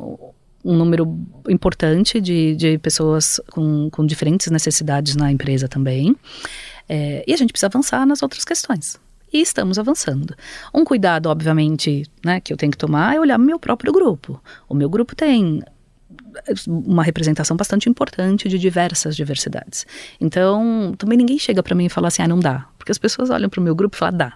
um 0.65 0.77
número 0.77 1.19
importante 1.49 2.21
de, 2.21 2.55
de 2.55 2.79
pessoas 2.79 3.41
com, 3.51 3.91
com 3.91 4.07
diferentes 4.07 4.49
necessidades 4.51 5.17
na 5.17 5.33
empresa 5.33 5.67
também, 5.69 6.17
é, 6.89 7.25
e 7.27 7.33
a 7.33 7.37
gente 7.37 7.53
precisa 7.53 7.67
avançar 7.67 8.07
nas 8.07 8.23
outras 8.23 8.45
questões. 8.45 9.01
E 9.33 9.41
estamos 9.41 9.79
avançando. 9.79 10.37
Um 10.75 10.85
cuidado, 10.85 11.27
obviamente, 11.27 12.05
né, 12.23 12.39
que 12.39 12.53
eu 12.53 12.57
tenho 12.57 12.71
que 12.71 12.77
tomar 12.77 13.17
é 13.17 13.21
olhar 13.21 13.39
meu 13.39 13.59
próprio 13.59 13.91
grupo. 13.91 14.39
O 14.69 14.75
meu 14.75 14.91
grupo 14.91 15.17
tem 15.17 15.63
uma 16.67 17.03
representação 17.03 17.57
bastante 17.57 17.89
importante 17.89 18.49
de 18.49 18.59
diversas 18.59 19.15
diversidades. 19.17 19.87
Então, 20.21 20.95
também 20.97 21.17
ninguém 21.19 21.39
chega 21.39 21.63
para 21.63 21.75
mim 21.75 21.87
e 21.87 21.89
fala 21.89 22.09
assim, 22.09 22.23
ah, 22.23 22.29
não 22.29 22.39
dá. 22.39 22.67
Porque 22.79 22.93
as 22.93 22.99
pessoas 22.99 23.31
olham 23.31 23.49
para 23.49 23.61
o 23.61 23.63
meu 23.63 23.75
grupo 23.75 23.97
e 23.97 23.99
falam, 23.99 24.19
dá. 24.19 24.33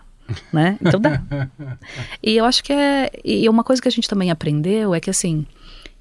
Né? 0.52 0.76
Então 0.80 1.00
dá. 1.00 1.22
e 2.22 2.36
eu 2.36 2.44
acho 2.44 2.62
que 2.64 2.72
é. 2.72 3.10
E 3.24 3.48
uma 3.48 3.62
coisa 3.62 3.80
que 3.80 3.86
a 3.86 3.90
gente 3.90 4.08
também 4.08 4.30
aprendeu 4.30 4.94
é 4.94 5.00
que 5.00 5.10
assim. 5.10 5.46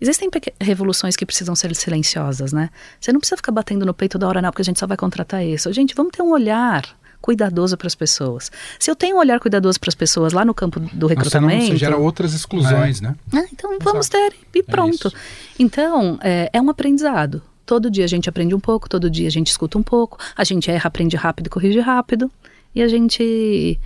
Existem 0.01 0.29
revoluções 0.59 1.15
que 1.15 1.25
precisam 1.25 1.55
ser 1.55 1.73
silenciosas, 1.73 2.51
né? 2.51 2.69
Você 2.99 3.13
não 3.13 3.19
precisa 3.19 3.37
ficar 3.37 3.53
batendo 3.53 3.85
no 3.85 3.93
peito 3.93 4.17
da 4.17 4.27
hora, 4.27 4.41
não, 4.41 4.49
porque 4.51 4.61
a 4.61 4.65
gente 4.65 4.77
só 4.77 4.85
vai 4.85 4.97
contratar 4.97 5.43
isso. 5.45 5.71
Gente, 5.71 5.95
vamos 5.95 6.11
ter 6.11 6.21
um 6.21 6.31
olhar 6.31 6.83
cuidadoso 7.25 7.75
para 7.75 7.87
as 7.87 7.95
pessoas. 7.95 8.51
Se 8.77 8.91
eu 8.91 8.95
tenho 8.95 9.15
um 9.15 9.19
olhar 9.19 9.39
cuidadoso 9.39 9.79
para 9.79 9.89
as 9.89 9.95
pessoas 9.95 10.31
lá 10.31 10.45
no 10.45 10.53
campo 10.53 10.79
do 10.79 11.07
recrutamento. 11.07 11.55
Você, 11.55 11.59
não, 11.59 11.71
você 11.71 11.77
gera 11.77 11.97
outras 11.97 12.35
exclusões, 12.35 13.01
é. 13.01 13.05
né? 13.05 13.15
Ah, 13.33 13.45
então 13.51 13.79
vamos 13.81 14.07
ter 14.07 14.31
e 14.53 14.59
é 14.59 14.61
pronto. 14.61 15.07
É 15.07 15.11
então, 15.57 16.19
é, 16.21 16.51
é 16.53 16.61
um 16.61 16.69
aprendizado. 16.69 17.41
Todo 17.65 17.89
dia 17.89 18.05
a 18.05 18.07
gente 18.07 18.29
aprende 18.29 18.53
um 18.53 18.59
pouco, 18.59 18.87
todo 18.87 19.09
dia 19.09 19.27
a 19.27 19.31
gente 19.31 19.47
escuta 19.47 19.75
um 19.75 19.81
pouco, 19.81 20.19
a 20.37 20.43
gente 20.43 20.69
erra, 20.69 20.87
aprende 20.87 21.15
rápido, 21.15 21.49
corrige 21.49 21.79
rápido, 21.79 22.31
e 22.75 22.83
a 22.83 22.87
gente 22.87 23.79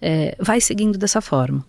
é, 0.00 0.34
vai 0.40 0.58
seguindo 0.58 0.96
dessa 0.96 1.20
forma. 1.20 1.62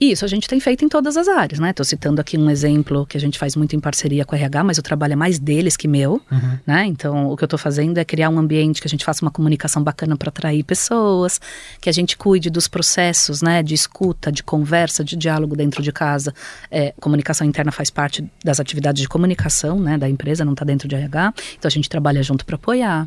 E 0.00 0.12
isso 0.12 0.24
a 0.24 0.28
gente 0.28 0.48
tem 0.48 0.58
feito 0.58 0.82
em 0.82 0.88
todas 0.88 1.14
as 1.18 1.28
áreas, 1.28 1.60
né? 1.60 1.70
Estou 1.70 1.84
citando 1.84 2.22
aqui 2.22 2.38
um 2.38 2.48
exemplo 2.48 3.04
que 3.04 3.18
a 3.18 3.20
gente 3.20 3.38
faz 3.38 3.54
muito 3.54 3.76
em 3.76 3.80
parceria 3.80 4.24
com 4.24 4.34
o 4.34 4.38
RH, 4.38 4.64
mas 4.64 4.78
o 4.78 4.82
trabalho 4.82 5.12
é 5.12 5.16
mais 5.16 5.38
deles 5.38 5.76
que 5.76 5.86
meu, 5.86 6.22
uhum. 6.32 6.58
né? 6.66 6.86
Então, 6.86 7.30
o 7.30 7.36
que 7.36 7.44
eu 7.44 7.46
estou 7.46 7.58
fazendo 7.58 7.98
é 7.98 8.04
criar 8.04 8.30
um 8.30 8.38
ambiente 8.38 8.80
que 8.80 8.86
a 8.86 8.90
gente 8.90 9.04
faça 9.04 9.22
uma 9.22 9.30
comunicação 9.30 9.82
bacana 9.82 10.16
para 10.16 10.30
atrair 10.30 10.64
pessoas, 10.64 11.38
que 11.82 11.90
a 11.90 11.92
gente 11.92 12.16
cuide 12.16 12.48
dos 12.48 12.66
processos, 12.66 13.42
né? 13.42 13.62
De 13.62 13.74
escuta, 13.74 14.32
de 14.32 14.42
conversa, 14.42 15.04
de 15.04 15.16
diálogo 15.16 15.54
dentro 15.54 15.82
de 15.82 15.92
casa. 15.92 16.32
É, 16.70 16.94
comunicação 16.98 17.46
interna 17.46 17.70
faz 17.70 17.90
parte 17.90 18.24
das 18.42 18.58
atividades 18.58 19.02
de 19.02 19.08
comunicação, 19.08 19.78
né? 19.78 19.98
Da 19.98 20.08
empresa, 20.08 20.46
não 20.46 20.52
está 20.52 20.64
dentro 20.64 20.88
de 20.88 20.94
RH. 20.94 21.34
Então, 21.58 21.68
a 21.68 21.70
gente 21.70 21.90
trabalha 21.90 22.22
junto 22.22 22.46
para 22.46 22.54
apoiar. 22.54 23.06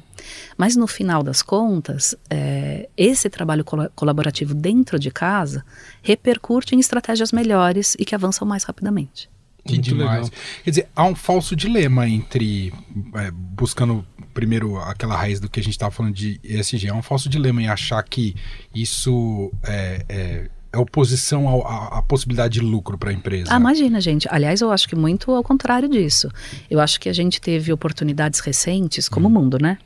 Mas, 0.56 0.76
no 0.76 0.86
final 0.86 1.24
das 1.24 1.42
contas, 1.42 2.16
é, 2.30 2.88
esse 2.96 3.32
trabalho 3.32 3.66
col 3.66 3.90
colaborativo 3.96 4.54
dentro 4.54 5.00
de 5.00 5.10
casa 5.10 5.66
repercute 6.04 6.76
em 6.76 6.83
estratégias 6.86 7.32
melhores 7.32 7.96
e 8.00 8.06
que 8.06 8.16
avançam 8.16 8.48
mais 8.48 8.64
rapidamente. 8.64 9.30
Que 9.66 9.76
Muito 9.76 9.86
demais. 9.86 10.26
Legal. 10.26 10.32
Quer 10.64 10.70
dizer, 10.70 10.90
há 10.96 11.06
um 11.06 11.16
falso 11.16 11.56
dilema 11.56 12.08
entre 12.08 12.74
é, 13.16 13.32
buscando 13.32 14.06
primeiro 14.34 14.78
aquela 14.78 15.16
raiz 15.16 15.40
do 15.40 15.50
que 15.50 15.60
a 15.60 15.64
gente 15.64 15.74
estava 15.74 15.92
falando 15.92 16.14
de 16.14 16.40
ESG. 16.44 16.90
Há 16.90 16.94
um 16.94 17.02
falso 17.02 17.30
dilema 17.30 17.62
em 17.62 17.68
achar 17.68 18.04
que 18.04 18.36
isso 18.76 19.52
é, 19.64 20.06
é, 20.10 20.50
é 20.74 20.78
oposição 20.78 21.66
à 21.66 22.02
possibilidade 22.02 22.60
de 22.60 22.60
lucro 22.60 22.98
para 22.98 23.12
a 23.12 23.14
empresa. 23.14 23.54
Ah, 23.54 23.58
imagina, 23.58 24.02
gente. 24.02 24.28
Aliás, 24.30 24.60
eu 24.60 24.72
acho 24.72 24.88
que 24.88 24.96
muito 24.96 25.32
ao 25.32 25.44
contrário 25.44 25.88
disso. 25.88 26.30
Eu 26.70 26.82
acho 26.82 27.00
que 27.00 27.08
a 27.08 27.14
gente 27.14 27.40
teve 27.40 27.72
oportunidades 27.72 28.42
recentes, 28.42 29.08
como 29.08 29.28
hum. 29.28 29.32
o 29.32 29.34
mundo, 29.34 29.58
né? 29.62 29.78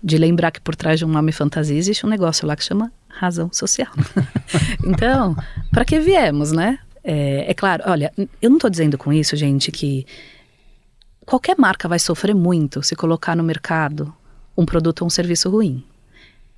De 0.00 0.16
lembrar 0.16 0.52
que 0.52 0.60
por 0.60 0.76
trás 0.76 1.00
de 1.00 1.04
um 1.04 1.08
nome 1.08 1.32
fantasia 1.32 1.76
existe 1.76 2.06
um 2.06 2.08
negócio 2.08 2.46
lá 2.46 2.54
que 2.54 2.62
chama 2.62 2.92
razão 3.18 3.50
social. 3.52 3.92
então, 4.86 5.36
para 5.70 5.84
que 5.84 5.98
viemos, 5.98 6.52
né? 6.52 6.78
É, 7.02 7.50
é, 7.50 7.54
claro, 7.54 7.82
olha, 7.86 8.12
eu 8.40 8.50
não 8.50 8.56
estou 8.56 8.70
dizendo 8.70 8.96
com 8.96 9.12
isso, 9.12 9.34
gente, 9.36 9.72
que 9.72 10.06
qualquer 11.26 11.56
marca 11.58 11.88
vai 11.88 11.98
sofrer 11.98 12.34
muito 12.34 12.82
se 12.82 12.94
colocar 12.94 13.34
no 13.34 13.42
mercado 13.42 14.14
um 14.56 14.64
produto 14.64 15.02
ou 15.02 15.06
um 15.06 15.10
serviço 15.10 15.50
ruim. 15.50 15.84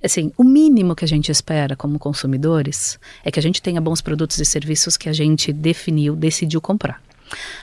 Assim, 0.03 0.31
o 0.37 0.43
mínimo 0.43 0.95
que 0.95 1.05
a 1.05 1.07
gente 1.07 1.31
espera 1.31 1.75
como 1.75 1.99
consumidores 1.99 2.99
é 3.23 3.31
que 3.31 3.39
a 3.39 3.43
gente 3.43 3.61
tenha 3.61 3.79
bons 3.79 4.01
produtos 4.01 4.39
e 4.39 4.45
serviços 4.45 4.97
que 4.97 5.07
a 5.07 5.13
gente 5.13 5.53
definiu, 5.53 6.15
decidiu 6.15 6.59
comprar. 6.59 7.01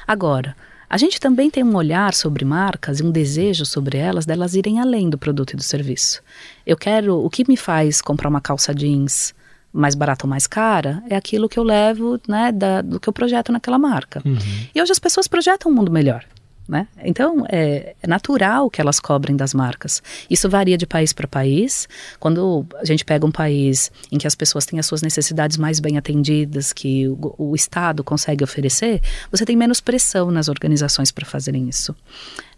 Agora, 0.06 0.56
a 0.88 0.96
gente 0.96 1.20
também 1.20 1.50
tem 1.50 1.62
um 1.62 1.76
olhar 1.76 2.14
sobre 2.14 2.44
marcas 2.44 3.00
e 3.00 3.02
um 3.02 3.10
desejo 3.10 3.66
sobre 3.66 3.98
elas 3.98 4.24
delas 4.24 4.54
irem 4.54 4.80
além 4.80 5.10
do 5.10 5.18
produto 5.18 5.52
e 5.52 5.56
do 5.56 5.62
serviço. 5.62 6.22
Eu 6.66 6.76
quero, 6.76 7.22
o 7.22 7.28
que 7.28 7.46
me 7.46 7.56
faz 7.56 8.00
comprar 8.00 8.28
uma 8.28 8.40
calça 8.40 8.74
jeans 8.74 9.34
mais 9.72 9.94
barata 9.94 10.24
ou 10.24 10.30
mais 10.30 10.46
cara 10.46 11.02
é 11.10 11.16
aquilo 11.16 11.48
que 11.48 11.58
eu 11.58 11.62
levo, 11.62 12.18
né, 12.26 12.50
da, 12.50 12.80
do 12.80 12.98
que 12.98 13.08
eu 13.08 13.12
projeto 13.12 13.52
naquela 13.52 13.78
marca. 13.78 14.22
Uhum. 14.24 14.38
E 14.74 14.80
hoje 14.80 14.92
as 14.92 14.98
pessoas 14.98 15.28
projetam 15.28 15.70
um 15.70 15.74
mundo 15.74 15.92
melhor. 15.92 16.24
Né? 16.68 16.86
Então, 17.02 17.46
é, 17.48 17.94
é, 18.02 18.06
natural 18.06 18.68
que 18.68 18.78
elas 18.78 19.00
cobrem 19.00 19.34
das 19.34 19.54
marcas. 19.54 20.02
Isso 20.28 20.50
varia 20.50 20.76
de 20.76 20.86
país 20.86 21.14
para 21.14 21.26
país. 21.26 21.88
Quando 22.20 22.66
a 22.76 22.84
gente 22.84 23.06
pega 23.06 23.24
um 23.24 23.30
país 23.30 23.90
em 24.12 24.18
que 24.18 24.26
as 24.26 24.34
pessoas 24.34 24.66
têm 24.66 24.78
as 24.78 24.84
suas 24.84 25.00
necessidades 25.00 25.56
mais 25.56 25.80
bem 25.80 25.96
atendidas, 25.96 26.70
que 26.74 27.08
o, 27.08 27.34
o 27.38 27.56
Estado 27.56 28.04
consegue 28.04 28.44
oferecer, 28.44 29.00
você 29.32 29.46
tem 29.46 29.56
menos 29.56 29.80
pressão 29.80 30.30
nas 30.30 30.48
organizações 30.48 31.10
para 31.10 31.24
fazerem 31.24 31.70
isso. 31.70 31.96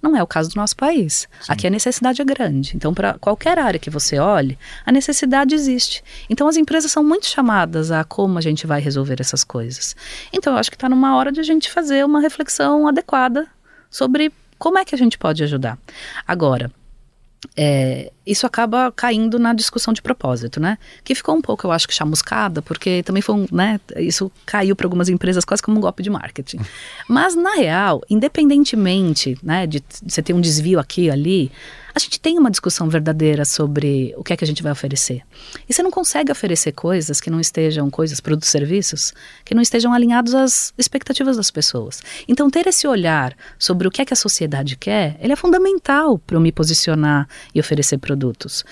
Não 0.03 0.17
é 0.17 0.23
o 0.23 0.27
caso 0.27 0.51
do 0.51 0.57
nosso 0.57 0.75
país. 0.75 1.29
Sim. 1.41 1.53
Aqui 1.53 1.67
a 1.69 1.71
necessidade 1.71 2.21
é 2.21 2.25
grande. 2.25 2.73
Então, 2.75 2.93
para 2.93 3.15
qualquer 3.15 3.61
área 3.61 3.79
que 3.79 3.91
você 3.91 4.19
olhe, 4.19 4.59
a 4.85 4.91
necessidade 4.91 5.55
existe. 5.55 6.03
Então, 6.29 6.49
as 6.49 6.57
empresas 6.57 6.91
são 6.91 7.05
muito 7.05 7.27
chamadas 7.27 7.93
a 7.93 8.03
como 8.03 8.39
a 8.39 8.41
gente 8.41 8.67
vai 8.67 8.81
resolver 8.81 9.21
essas 9.21 9.45
coisas. 9.45 9.95
Então, 10.33 10.55
eu 10.55 10.59
acho 10.59 10.71
que 10.71 10.77
está 10.77 10.89
numa 10.89 11.17
hora 11.17 11.31
de 11.31 11.39
a 11.39 11.45
gente 11.45 11.71
fazer 11.71 12.05
uma 12.05 12.21
reflexão 12.21 12.89
adequada 12.89 13.47
sobre 13.91 14.33
como 14.59 14.79
é 14.79 14.85
que 14.85 14.95
a 14.95 14.99
gente 14.99 15.19
pode 15.19 15.43
ajudar. 15.43 15.79
Agora, 16.27 16.71
é, 17.57 18.13
isso 18.27 18.47
acaba 18.47 18.93
caindo 18.93 19.39
na 19.39 19.55
discussão 19.55 19.95
de 19.95 20.03
propósito, 20.03 20.61
né? 20.61 20.77
Que 21.03 21.15
ficou 21.15 21.35
um 21.35 21.41
pouco, 21.41 21.67
eu 21.67 21.73
acho 21.73 21.89
que 21.89 21.95
chamuscada, 21.95 22.61
porque 22.61 23.03
também 23.03 23.23
foi 23.23 23.35
um, 23.35 23.47
né? 23.51 23.81
Isso 23.97 24.31
caiu 24.45 24.77
para 24.77 24.87
algumas 24.87 25.09
empresas 25.09 25.45
quase 25.45 25.63
como 25.63 25.79
um 25.79 25.81
golpe 25.81 26.03
de 26.03 26.11
marketing. 26.11 26.59
Mas, 27.09 27.35
na 27.35 27.55
real, 27.55 28.03
independentemente, 28.11 29.39
né, 29.43 29.67
de, 29.67 29.83
você 30.07 30.23
ter 30.23 30.35
um 30.35 30.41
desvio 30.41 30.79
aqui 30.79 31.05
e 31.05 31.11
ali, 31.11 31.53
gente 32.01 32.21
tem 32.21 32.39
uma 32.39 32.51
discussão 32.51 32.89
verdadeira 32.89 33.45
sobre 33.45 34.15
o 34.17 34.25
que 34.25 34.33
é 34.33 34.37
que 34.37 34.45
a 34.45 34.47
gente 34.47 34.63
vai 34.63 34.73
oferecer. 34.73 35.23
E 35.69 35.73
você 35.73 35.83
não 35.83 35.91
consegue 35.91 36.33
oferecer 36.33 36.73
coisas 36.73 37.21
que 37.21 37.31
não 37.31 37.41
estejam, 37.41 37.91
coisas, 37.91 38.21
produtos, 38.21 38.49
serviços, 38.49 39.13
que 39.45 39.55
não 39.55 39.63
estejam 39.63 39.93
alinhados 39.93 40.35
às 40.35 40.73
expectativas 40.77 41.37
das 41.37 41.51
pessoas. 41.51 42.03
Então, 42.27 42.51
ter 42.51 42.67
esse 42.67 42.87
olhar 42.87 43.37
sobre 43.59 43.87
o 43.87 43.91
que 43.91 44.03
é 44.03 44.05
que 44.05 44.13
a 44.13 44.17
sociedade 44.17 44.77
quer, 44.77 45.17
ele 45.21 45.33
é 45.33 45.37
fundamental 45.37 46.19
para 46.19 46.37
eu 46.37 46.41
me 46.41 46.53
posicionar 46.53 47.29
e 47.55 47.61
oferecer 47.61 47.99
produtos. 47.99 48.65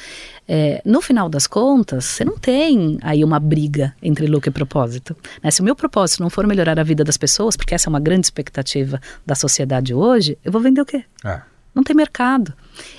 É, 0.46 0.80
no 0.84 1.02
final 1.02 1.28
das 1.28 1.46
contas, 1.46 2.06
você 2.06 2.24
não 2.24 2.38
tem 2.38 2.98
aí 3.02 3.22
uma 3.22 3.38
briga 3.38 3.94
entre 4.02 4.26
lucro 4.26 4.48
e 4.48 4.52
propósito. 4.52 5.14
Né? 5.42 5.50
Se 5.50 5.60
o 5.60 5.64
meu 5.64 5.76
propósito 5.76 6.22
não 6.22 6.30
for 6.30 6.46
melhorar 6.46 6.80
a 6.80 6.82
vida 6.82 7.04
das 7.04 7.18
pessoas, 7.18 7.54
porque 7.54 7.74
essa 7.74 7.88
é 7.88 7.90
uma 7.90 8.00
grande 8.00 8.26
expectativa 8.26 8.98
da 9.26 9.34
sociedade 9.34 9.92
hoje, 9.92 10.38
eu 10.42 10.50
vou 10.50 10.60
vender 10.60 10.80
o 10.80 10.86
quê? 10.86 11.04
É. 11.24 11.57
Não 11.78 11.84
tem 11.84 11.94
mercado. 11.94 12.52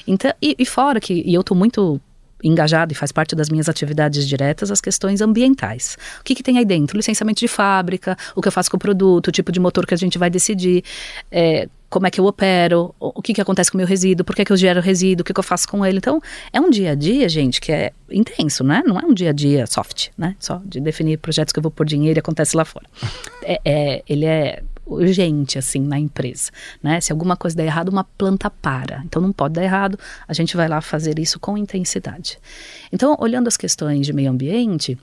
Então, 0.07 0.31
e, 0.41 0.55
e 0.57 0.65
fora 0.65 1.01
que, 1.01 1.13
e 1.13 1.33
eu 1.33 1.41
estou 1.41 1.55
muito 1.55 2.00
engajado 2.41 2.93
e 2.93 2.95
faz 2.95 3.12
parte 3.12 3.36
das 3.36 3.50
minhas 3.50 3.67
atividades 3.67 4.25
diretas 4.25 4.71
as 4.71 4.79
questões 4.79 5.19
ambientais. 5.19 5.98
O 6.21 6.24
que, 6.24 6.33
que 6.33 6.41
tem 6.41 6.57
aí 6.57 6.63
dentro? 6.63 6.95
Licenciamento 6.95 7.41
de 7.41 7.50
fábrica, 7.50 8.17
o 8.33 8.41
que 8.41 8.48
eu 8.48 8.51
faço 8.53 8.71
com 8.71 8.77
o 8.77 8.79
produto, 8.79 9.27
o 9.27 9.31
tipo 9.33 9.51
de 9.51 9.59
motor 9.59 9.86
que 9.86 9.93
a 9.93 9.98
gente 9.98 10.17
vai 10.17 10.29
decidir, 10.29 10.81
é, 11.29 11.67
como 11.89 12.07
é 12.07 12.09
que 12.09 12.21
eu 12.21 12.25
opero, 12.25 12.95
o, 12.98 13.21
que, 13.21 13.33
que 13.33 13.41
acontece 13.41 13.69
com 13.69 13.77
o 13.77 13.79
meu 13.79 13.88
resíduo, 13.88 14.24
por 14.24 14.33
que, 14.33 14.45
que 14.45 14.53
eu 14.53 14.57
gero 14.57 14.79
resíduo, 14.79 15.24
o 15.24 15.25
que, 15.25 15.33
que 15.33 15.39
eu 15.41 15.43
faço 15.43 15.67
com 15.67 15.86
ele. 15.86 15.98
Então, 15.98 16.21
é 16.53 16.62
um 16.62 16.69
dia 16.69 16.91
a 16.91 16.95
dia, 16.95 17.27
gente, 17.27 17.59
que 17.59 17.74
é 17.74 17.91
intenso, 18.09 18.63
né? 18.63 18.81
Não 18.86 18.98
é 18.98 19.05
um 19.05 19.13
dia 19.13 19.31
a 19.31 19.33
dia 19.33 19.67
soft, 19.67 20.07
né? 20.17 20.38
Só 20.39 20.62
de 20.63 20.79
definir 20.79 21.17
projetos 21.17 21.51
que 21.51 21.59
eu 21.59 21.63
vou 21.63 21.71
pôr 21.71 21.86
dinheiro 21.86 22.17
e 22.17 22.21
acontece 22.21 22.55
lá 22.55 22.63
fora. 22.63 22.86
É, 23.43 23.59
é, 23.65 24.03
ele 24.07 24.25
é 24.25 24.63
urgente, 24.89 25.58
assim, 25.58 25.81
na 25.81 26.00
empresa, 26.00 26.51
né? 26.81 27.00
Se 27.01 27.12
alguma 27.12 27.36
coisa 27.36 27.55
der 27.55 27.65
errado, 27.65 27.89
uma 27.89 28.03
planta 28.03 28.50
para. 28.50 29.01
Então, 29.05 29.22
não 29.22 29.31
pode 29.31 29.55
dar 29.55 29.63
errado, 29.63 29.98
a 30.27 30.34
gente 30.34 30.55
vai 30.55 30.67
lá 30.67 30.81
fazer 30.81 31.19
isso 31.19 31.39
com 31.39 31.58
intensidade. 31.58 32.39
Então, 32.91 33.15
olhando 33.19 33.48
as 33.48 33.58
questões 33.58 34.05
de 34.05 34.13
meio 34.13 34.31
ambiente, 34.31 34.98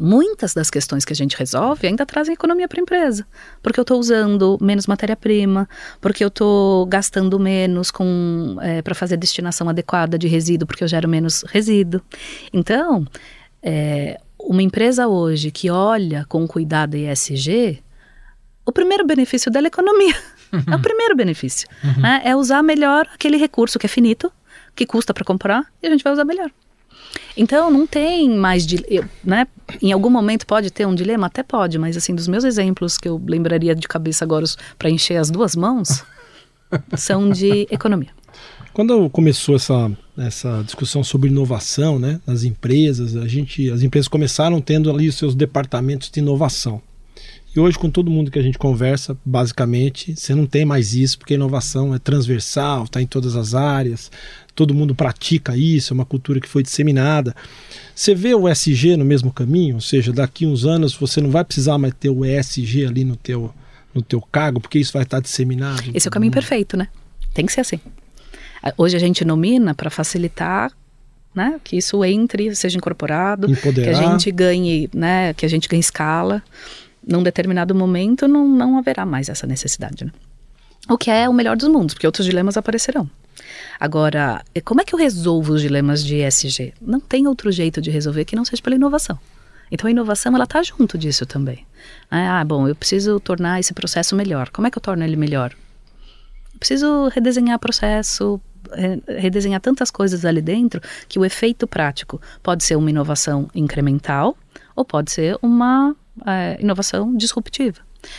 muitas 0.00 0.54
das 0.54 0.70
questões 0.70 1.04
que 1.04 1.12
a 1.12 1.16
gente 1.16 1.36
resolve 1.36 1.86
ainda 1.86 2.06
trazem 2.06 2.32
economia 2.32 2.66
para 2.66 2.80
a 2.80 2.82
empresa. 2.82 3.26
Porque 3.62 3.78
eu 3.78 3.82
estou 3.82 4.00
usando 4.00 4.56
menos 4.60 4.86
matéria-prima, 4.86 5.68
porque 6.00 6.24
eu 6.24 6.28
estou 6.28 6.86
gastando 6.86 7.38
menos 7.38 7.90
com 7.90 8.56
é, 8.62 8.80
para 8.80 8.94
fazer 8.94 9.14
a 9.14 9.18
destinação 9.18 9.68
adequada 9.68 10.18
de 10.18 10.26
resíduo, 10.26 10.66
porque 10.66 10.82
eu 10.82 10.88
gero 10.88 11.08
menos 11.08 11.42
resíduo. 11.42 12.00
Então, 12.52 13.06
é, 13.62 14.18
uma 14.38 14.62
empresa 14.62 15.06
hoje 15.06 15.50
que 15.50 15.70
olha 15.70 16.24
com 16.26 16.46
cuidado 16.48 16.96
ESG, 16.96 17.82
o 18.64 18.72
primeiro 18.72 19.06
benefício 19.06 19.50
dela 19.50 19.66
é 19.66 19.68
economia. 19.68 20.14
Uhum. 20.52 20.72
É 20.72 20.76
o 20.76 20.80
primeiro 20.80 21.16
benefício. 21.16 21.68
Uhum. 21.82 22.02
Né? 22.02 22.22
É 22.24 22.36
usar 22.36 22.62
melhor 22.62 23.06
aquele 23.14 23.36
recurso 23.36 23.78
que 23.78 23.86
é 23.86 23.88
finito, 23.88 24.32
que 24.74 24.86
custa 24.86 25.14
para 25.14 25.24
comprar, 25.24 25.66
e 25.82 25.86
a 25.86 25.90
gente 25.90 26.02
vai 26.02 26.12
usar 26.12 26.24
melhor. 26.24 26.50
Então, 27.36 27.70
não 27.70 27.86
tem 27.86 28.28
mais. 28.30 28.66
Né? 29.24 29.46
Em 29.80 29.92
algum 29.92 30.10
momento 30.10 30.46
pode 30.46 30.70
ter 30.70 30.86
um 30.86 30.94
dilema? 30.94 31.26
Até 31.26 31.42
pode, 31.42 31.78
mas 31.78 31.96
assim, 31.96 32.14
dos 32.14 32.28
meus 32.28 32.44
exemplos 32.44 32.98
que 32.98 33.08
eu 33.08 33.20
lembraria 33.24 33.74
de 33.74 33.86
cabeça 33.88 34.24
agora 34.24 34.44
para 34.78 34.90
encher 34.90 35.16
as 35.16 35.30
duas 35.30 35.56
mãos, 35.56 36.04
são 36.96 37.30
de 37.30 37.66
economia. 37.70 38.10
Quando 38.72 39.10
começou 39.10 39.56
essa, 39.56 39.90
essa 40.16 40.62
discussão 40.64 41.02
sobre 41.02 41.28
inovação 41.28 41.98
né, 41.98 42.20
nas 42.24 42.44
empresas, 42.44 43.16
a 43.16 43.26
gente, 43.26 43.68
as 43.70 43.82
empresas 43.82 44.06
começaram 44.06 44.60
tendo 44.60 44.90
ali 44.90 45.08
os 45.08 45.16
seus 45.16 45.34
departamentos 45.34 46.10
de 46.10 46.20
inovação. 46.20 46.80
E 47.54 47.58
hoje, 47.58 47.76
com 47.76 47.90
todo 47.90 48.10
mundo 48.10 48.30
que 48.30 48.38
a 48.38 48.42
gente 48.42 48.56
conversa, 48.56 49.16
basicamente, 49.24 50.14
você 50.14 50.36
não 50.36 50.46
tem 50.46 50.64
mais 50.64 50.94
isso, 50.94 51.18
porque 51.18 51.34
a 51.34 51.36
inovação 51.36 51.92
é 51.92 51.98
transversal, 51.98 52.84
está 52.84 53.02
em 53.02 53.06
todas 53.06 53.34
as 53.34 53.56
áreas, 53.56 54.10
todo 54.54 54.72
mundo 54.72 54.94
pratica 54.94 55.56
isso, 55.56 55.92
é 55.92 55.94
uma 55.94 56.04
cultura 56.04 56.40
que 56.40 56.48
foi 56.48 56.62
disseminada. 56.62 57.34
Você 57.92 58.14
vê 58.14 58.34
o 58.34 58.48
SG 58.48 58.96
no 58.96 59.04
mesmo 59.04 59.32
caminho, 59.32 59.76
ou 59.76 59.80
seja, 59.80 60.12
daqui 60.12 60.46
uns 60.46 60.64
anos 60.64 60.94
você 60.94 61.20
não 61.20 61.30
vai 61.30 61.44
precisar 61.44 61.76
mais 61.76 61.92
ter 61.98 62.08
o 62.08 62.24
ESG 62.24 62.86
ali 62.86 63.04
no 63.04 63.16
teu, 63.16 63.52
no 63.92 64.00
teu 64.00 64.20
cargo, 64.20 64.60
porque 64.60 64.78
isso 64.78 64.92
vai 64.92 65.02
estar 65.02 65.18
disseminado. 65.18 65.90
Esse 65.92 66.06
é 66.06 66.08
o 66.08 66.12
caminho 66.12 66.32
perfeito, 66.32 66.76
né? 66.76 66.86
Tem 67.34 67.44
que 67.44 67.52
ser 67.52 67.62
assim. 67.62 67.80
Hoje 68.76 68.94
a 68.94 69.00
gente 69.00 69.24
nomina 69.24 69.74
para 69.74 69.90
facilitar 69.90 70.70
né, 71.34 71.60
que 71.64 71.76
isso 71.76 72.04
entre, 72.04 72.54
seja 72.54 72.76
incorporado, 72.76 73.50
Empoderar. 73.50 73.92
que 73.92 74.04
a 74.04 74.08
gente 74.08 74.30
ganhe, 74.30 74.88
né, 74.94 75.32
que 75.34 75.46
a 75.46 75.48
gente 75.48 75.68
ganhe 75.68 75.80
escala 75.80 76.42
num 77.06 77.22
determinado 77.22 77.74
momento 77.74 78.28
não, 78.28 78.46
não 78.46 78.78
haverá 78.78 79.06
mais 79.06 79.28
essa 79.28 79.46
necessidade. 79.46 80.04
Né? 80.04 80.12
O 80.88 80.96
que 80.96 81.10
é 81.10 81.28
o 81.28 81.32
melhor 81.32 81.56
dos 81.56 81.68
mundos, 81.68 81.94
porque 81.94 82.06
outros 82.06 82.26
dilemas 82.26 82.56
aparecerão. 82.56 83.08
Agora, 83.78 84.42
como 84.64 84.80
é 84.80 84.84
que 84.84 84.94
eu 84.94 84.98
resolvo 84.98 85.54
os 85.54 85.62
dilemas 85.62 86.04
de 86.04 86.16
ESG? 86.16 86.74
Não 86.80 87.00
tem 87.00 87.26
outro 87.26 87.50
jeito 87.50 87.80
de 87.80 87.90
resolver 87.90 88.24
que 88.24 88.36
não 88.36 88.44
seja 88.44 88.62
pela 88.62 88.76
inovação. 88.76 89.18
Então 89.70 89.86
a 89.88 89.90
inovação 89.90 90.34
ela 90.34 90.44
está 90.44 90.62
junto 90.62 90.98
disso 90.98 91.24
também. 91.24 91.66
Ah, 92.10 92.44
bom, 92.44 92.68
eu 92.68 92.74
preciso 92.74 93.20
tornar 93.20 93.60
esse 93.60 93.72
processo 93.72 94.16
melhor. 94.16 94.50
Como 94.50 94.66
é 94.66 94.70
que 94.70 94.76
eu 94.76 94.82
torno 94.82 95.04
ele 95.04 95.16
melhor? 95.16 95.54
Eu 96.52 96.58
preciso 96.58 97.08
redesenhar 97.08 97.56
o 97.56 97.60
processo, 97.60 98.40
redesenhar 99.06 99.60
tantas 99.60 99.90
coisas 99.90 100.24
ali 100.24 100.42
dentro 100.42 100.80
que 101.08 101.18
o 101.18 101.24
efeito 101.24 101.66
prático 101.66 102.20
pode 102.42 102.64
ser 102.64 102.76
uma 102.76 102.90
inovação 102.90 103.48
incremental 103.54 104.36
ou 104.74 104.84
pode 104.84 105.10
ser 105.12 105.38
uma 105.40 105.94
é, 106.26 106.58
inovação 106.60 107.14
disruptiva. 107.16 107.78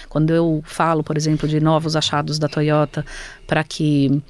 Quando 0.10 0.32
eu 0.32 0.62
falo, 0.66 1.04
por 1.04 1.18
exemplo, 1.18 1.48
de 1.48 1.60
novos 1.60 1.96
achados 1.96 2.38
da 2.38 2.48
Toyota 2.48 3.06
para 3.48 3.64
que 3.64 4.22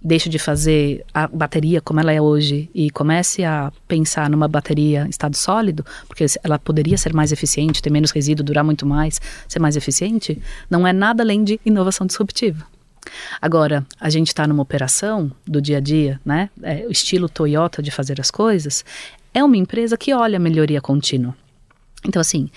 deixe 0.00 0.28
de 0.28 0.38
fazer 0.38 1.04
a 1.12 1.26
bateria 1.26 1.80
como 1.80 1.98
ela 1.98 2.12
é 2.12 2.20
hoje 2.20 2.70
e 2.74 2.88
comece 2.90 3.44
a 3.44 3.72
pensar 3.86 4.30
numa 4.30 4.46
bateria 4.46 5.04
em 5.06 5.10
estado 5.10 5.36
sólido, 5.36 5.84
porque 6.06 6.24
ela 6.42 6.58
poderia 6.58 6.96
ser 6.96 7.12
mais 7.12 7.32
eficiente, 7.32 7.82
ter 7.82 7.90
menos 7.90 8.10
resíduo, 8.10 8.44
durar 8.44 8.62
muito 8.62 8.86
mais, 8.86 9.20
ser 9.48 9.58
mais 9.58 9.76
eficiente, 9.76 10.40
não 10.70 10.86
é 10.86 10.92
nada 10.92 11.22
além 11.22 11.42
de 11.42 11.60
inovação 11.64 12.06
disruptiva. 12.06 12.64
Agora, 13.40 13.86
a 13.98 14.10
gente 14.10 14.28
está 14.28 14.46
numa 14.46 14.62
operação 14.62 15.32
do 15.46 15.60
dia 15.60 15.78
a 15.78 15.80
dia, 15.80 16.20
né? 16.24 16.50
É, 16.62 16.86
o 16.86 16.92
estilo 16.92 17.28
Toyota 17.28 17.82
de 17.82 17.90
fazer 17.90 18.20
as 18.20 18.30
coisas, 18.30 18.84
é 19.32 19.42
uma 19.42 19.56
empresa 19.56 19.96
que 19.96 20.12
olha 20.12 20.36
a 20.36 20.40
melhoria 20.40 20.80
contínua. 20.80 21.34
Então, 22.04 22.20
assim, 22.20 22.50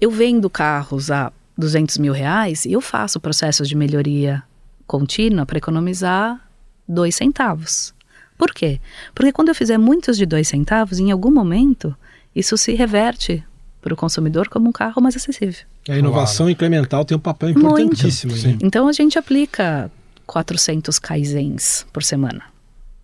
eu 0.00 0.10
vendo 0.10 0.48
carros 0.50 1.10
a 1.10 1.32
200 1.56 1.98
mil 1.98 2.12
reais 2.12 2.64
e 2.64 2.72
eu 2.72 2.80
faço 2.80 3.18
processos 3.18 3.68
de 3.68 3.74
melhoria 3.74 4.42
contínua 4.86 5.46
para 5.46 5.58
economizar 5.58 6.40
dois 6.86 7.14
centavos. 7.14 7.94
Por 8.36 8.52
quê? 8.52 8.80
Porque 9.14 9.32
quando 9.32 9.48
eu 9.48 9.54
fizer 9.54 9.78
muitos 9.78 10.16
de 10.16 10.26
dois 10.26 10.48
centavos, 10.48 10.98
em 10.98 11.10
algum 11.10 11.30
momento, 11.30 11.96
isso 12.34 12.56
se 12.56 12.74
reverte 12.74 13.42
para 13.80 13.94
o 13.94 13.96
consumidor 13.96 14.48
como 14.48 14.68
um 14.68 14.72
carro 14.72 15.00
mais 15.00 15.16
acessível. 15.16 15.64
A 15.88 15.96
inovação 15.96 16.46
claro. 16.46 16.50
incremental 16.50 17.04
tem 17.04 17.16
um 17.16 17.20
papel 17.20 17.50
importantíssimo. 17.50 18.32
Então 18.62 18.88
a 18.88 18.92
gente 18.92 19.18
aplica 19.18 19.90
400 20.26 20.98
kaizens 20.98 21.86
por 21.92 22.02
semana. 22.02 22.42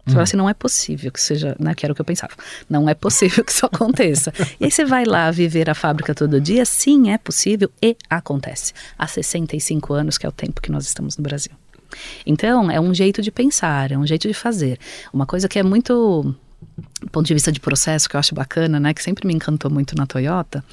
Você 0.04 0.12
fala 0.12 0.22
assim, 0.24 0.36
não 0.36 0.48
é 0.48 0.54
possível 0.54 1.12
que 1.12 1.20
seja, 1.20 1.54
né, 1.60 1.74
que 1.74 1.86
era 1.86 1.92
o 1.92 1.94
que 1.94 2.00
eu 2.00 2.04
pensava. 2.04 2.32
Não 2.68 2.88
é 2.88 2.94
possível 2.94 3.44
que 3.44 3.52
isso 3.52 3.64
aconteça. 3.70 4.32
e 4.58 4.64
aí 4.64 4.70
você 4.70 4.84
vai 4.84 5.04
lá 5.04 5.30
viver 5.30 5.70
a 5.70 5.74
fábrica 5.74 6.12
todo 6.14 6.40
dia? 6.40 6.64
Sim, 6.64 7.10
é 7.10 7.18
possível 7.18 7.70
e 7.80 7.96
acontece. 8.10 8.72
Há 8.98 9.06
65 9.06 9.94
anos, 9.94 10.18
que 10.18 10.26
é 10.26 10.28
o 10.28 10.32
tempo 10.32 10.60
que 10.60 10.72
nós 10.72 10.86
estamos 10.86 11.16
no 11.16 11.22
Brasil. 11.22 11.52
Então, 12.26 12.70
é 12.70 12.80
um 12.80 12.92
jeito 12.92 13.22
de 13.22 13.30
pensar, 13.30 13.92
é 13.92 13.98
um 13.98 14.06
jeito 14.06 14.26
de 14.26 14.34
fazer. 14.34 14.78
Uma 15.12 15.26
coisa 15.26 15.48
que 15.48 15.58
é 15.58 15.62
muito, 15.62 16.34
do 17.00 17.10
ponto 17.10 17.26
de 17.26 17.34
vista 17.34 17.52
de 17.52 17.60
processo, 17.60 18.08
que 18.08 18.16
eu 18.16 18.20
acho 18.20 18.34
bacana, 18.34 18.80
né, 18.80 18.92
que 18.94 19.02
sempre 19.02 19.26
me 19.26 19.34
encantou 19.34 19.70
muito 19.70 19.94
na 19.96 20.06
Toyota, 20.06 20.64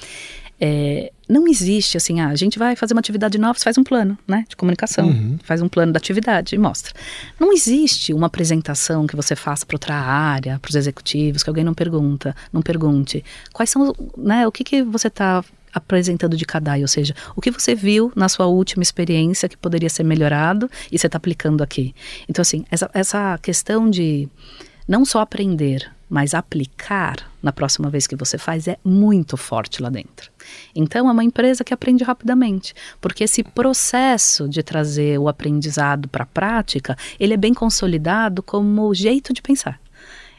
É, 0.62 1.10
não 1.30 1.46
existe 1.46 1.96
assim, 1.96 2.20
ah, 2.20 2.28
a 2.28 2.34
gente 2.34 2.58
vai 2.58 2.74
fazer 2.74 2.92
uma 2.92 2.98
atividade 2.98 3.38
nova, 3.38 3.56
você 3.56 3.64
faz 3.64 3.78
um 3.78 3.84
plano, 3.84 4.18
né, 4.26 4.44
de 4.48 4.56
comunicação, 4.56 5.06
uhum. 5.08 5.38
faz 5.44 5.62
um 5.62 5.68
plano 5.68 5.92
da 5.92 5.98
atividade 5.98 6.56
e 6.56 6.58
mostra. 6.58 6.92
Não 7.38 7.52
existe 7.52 8.12
uma 8.12 8.26
apresentação 8.26 9.06
que 9.06 9.14
você 9.14 9.36
faça 9.36 9.64
para 9.64 9.76
outra 9.76 9.94
área, 9.94 10.58
para 10.58 10.68
os 10.68 10.74
executivos, 10.74 11.44
que 11.44 11.48
alguém 11.48 11.62
não 11.62 11.72
pergunta, 11.72 12.34
não 12.52 12.60
pergunte 12.60 13.24
quais 13.52 13.70
são, 13.70 13.94
né, 14.18 14.46
o 14.46 14.50
que 14.50 14.64
que 14.64 14.82
você 14.82 15.06
está 15.06 15.44
apresentando 15.72 16.36
de 16.36 16.44
CADAI, 16.44 16.82
ou 16.82 16.88
seja, 16.88 17.14
o 17.36 17.40
que 17.40 17.52
você 17.52 17.76
viu 17.76 18.12
na 18.16 18.28
sua 18.28 18.46
última 18.46 18.82
experiência 18.82 19.48
que 19.48 19.56
poderia 19.56 19.88
ser 19.88 20.02
melhorado 20.02 20.68
e 20.90 20.98
você 20.98 21.06
está 21.06 21.16
aplicando 21.16 21.62
aqui. 21.62 21.94
Então, 22.28 22.42
assim, 22.42 22.64
essa, 22.72 22.90
essa 22.92 23.38
questão 23.38 23.88
de 23.88 24.28
não 24.88 25.04
só 25.04 25.20
aprender, 25.20 25.88
mas 26.10 26.34
aplicar 26.34 27.30
na 27.40 27.52
próxima 27.52 27.88
vez 27.88 28.06
que 28.06 28.16
você 28.16 28.36
faz 28.36 28.66
é 28.66 28.76
muito 28.84 29.36
forte 29.36 29.80
lá 29.80 29.88
dentro. 29.88 30.30
Então 30.74 31.08
é 31.08 31.12
uma 31.12 31.22
empresa 31.22 31.62
que 31.62 31.72
aprende 31.72 32.02
rapidamente, 32.02 32.74
porque 33.00 33.24
esse 33.24 33.44
processo 33.44 34.48
de 34.48 34.62
trazer 34.62 35.18
o 35.18 35.28
aprendizado 35.28 36.08
para 36.08 36.24
a 36.24 36.26
prática, 36.26 36.98
ele 37.18 37.32
é 37.32 37.36
bem 37.36 37.54
consolidado 37.54 38.42
como 38.42 38.92
jeito 38.92 39.32
de 39.32 39.40
pensar. 39.40 39.80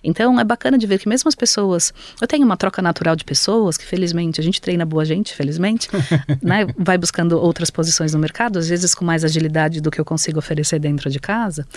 Então 0.04 0.40
é 0.40 0.44
bacana 0.44 0.78
de 0.78 0.88
ver 0.88 1.00
que 1.00 1.08
mesmo 1.08 1.28
as 1.28 1.36
pessoas, 1.36 1.94
eu 2.20 2.28
tenho 2.28 2.46
uma 2.46 2.58
troca 2.58 2.82
natural 2.82 3.16
de 3.16 3.24
pessoas 3.24 3.78
que 3.78 3.86
felizmente 3.86 4.42
a 4.42 4.44
gente 4.44 4.60
treina 4.60 4.86
boa 4.86 5.06
gente, 5.06 5.34
felizmente, 5.34 5.88
né? 6.42 6.68
Vai 6.78 6.98
buscando 6.98 7.40
outras 7.40 7.70
posições 7.70 8.14
no 8.14 8.20
mercado, 8.20 8.58
às 8.58 8.68
vezes 8.68 8.96
com 8.96 9.06
mais 9.06 9.24
agilidade 9.24 9.80
do 9.80 9.92
que 9.92 10.02
eu 10.02 10.06
consigo 10.06 10.40
oferecer 10.40 10.80
dentro 10.80 11.10
de 11.10 11.20
casa. 11.20 11.68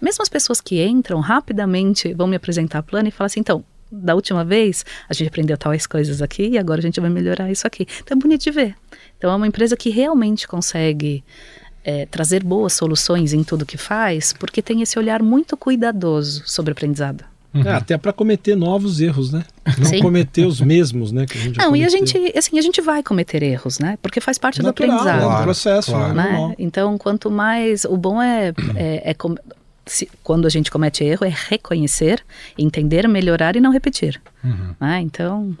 Mesmo 0.00 0.22
as 0.22 0.28
pessoas 0.28 0.60
que 0.60 0.82
entram 0.82 1.20
rapidamente 1.20 2.14
vão 2.14 2.26
me 2.26 2.36
apresentar 2.36 2.82
plano 2.82 3.08
e 3.08 3.10
falar 3.10 3.26
assim, 3.26 3.40
então, 3.40 3.64
da 3.90 4.14
última 4.14 4.44
vez 4.44 4.84
a 5.08 5.12
gente 5.12 5.28
aprendeu 5.28 5.58
tais 5.58 5.86
coisas 5.86 6.22
aqui 6.22 6.48
e 6.48 6.58
agora 6.58 6.80
a 6.80 6.82
gente 6.82 7.00
vai 7.00 7.10
melhorar 7.10 7.50
isso 7.50 7.66
aqui. 7.66 7.86
Então 8.02 8.16
é 8.16 8.20
bonito 8.20 8.42
de 8.42 8.50
ver. 8.50 8.74
Então 9.18 9.30
é 9.30 9.36
uma 9.36 9.46
empresa 9.46 9.76
que 9.76 9.90
realmente 9.90 10.48
consegue 10.48 11.22
é, 11.84 12.06
trazer 12.06 12.42
boas 12.42 12.72
soluções 12.72 13.32
em 13.32 13.44
tudo 13.44 13.66
que 13.66 13.76
faz, 13.76 14.32
porque 14.32 14.62
tem 14.62 14.82
esse 14.82 14.98
olhar 14.98 15.22
muito 15.22 15.56
cuidadoso 15.56 16.42
sobre 16.46 16.72
aprendizado. 16.72 17.31
Uhum. 17.54 17.62
É, 17.62 17.72
até 17.72 17.98
para 17.98 18.12
cometer 18.12 18.56
novos 18.56 19.00
erros, 19.00 19.30
né? 19.30 19.44
Não 19.78 19.84
Sim. 19.84 20.00
cometer 20.00 20.46
os 20.46 20.60
mesmos, 20.60 21.12
né? 21.12 21.26
Que 21.26 21.36
a 21.36 21.40
gente 21.40 21.58
Não, 21.58 21.76
e 21.76 21.84
a 21.84 21.88
gente, 21.88 22.16
assim, 22.36 22.58
a 22.58 22.62
gente 22.62 22.80
vai 22.80 23.02
cometer 23.02 23.42
erros, 23.42 23.78
né? 23.78 23.98
Porque 24.00 24.20
faz 24.20 24.38
parte 24.38 24.62
Natural, 24.62 24.88
do 24.88 24.94
aprendizado. 24.94 25.26
Claro, 25.28 25.44
processo, 25.44 25.90
claro. 25.90 26.14
né? 26.14 26.54
Então, 26.58 26.96
quanto 26.96 27.30
mais. 27.30 27.84
O 27.84 27.96
bom 27.96 28.22
é, 28.22 28.54
é, 28.74 29.10
é 29.10 29.14
se, 29.84 30.08
quando 30.22 30.46
a 30.46 30.50
gente 30.50 30.70
comete 30.70 31.04
erro, 31.04 31.26
é 31.26 31.34
reconhecer, 31.48 32.24
entender, 32.56 33.06
melhorar 33.06 33.54
e 33.54 33.60
não 33.60 33.70
repetir. 33.70 34.20
Uhum. 34.42 34.74
Né? 34.80 35.00
Então. 35.00 35.56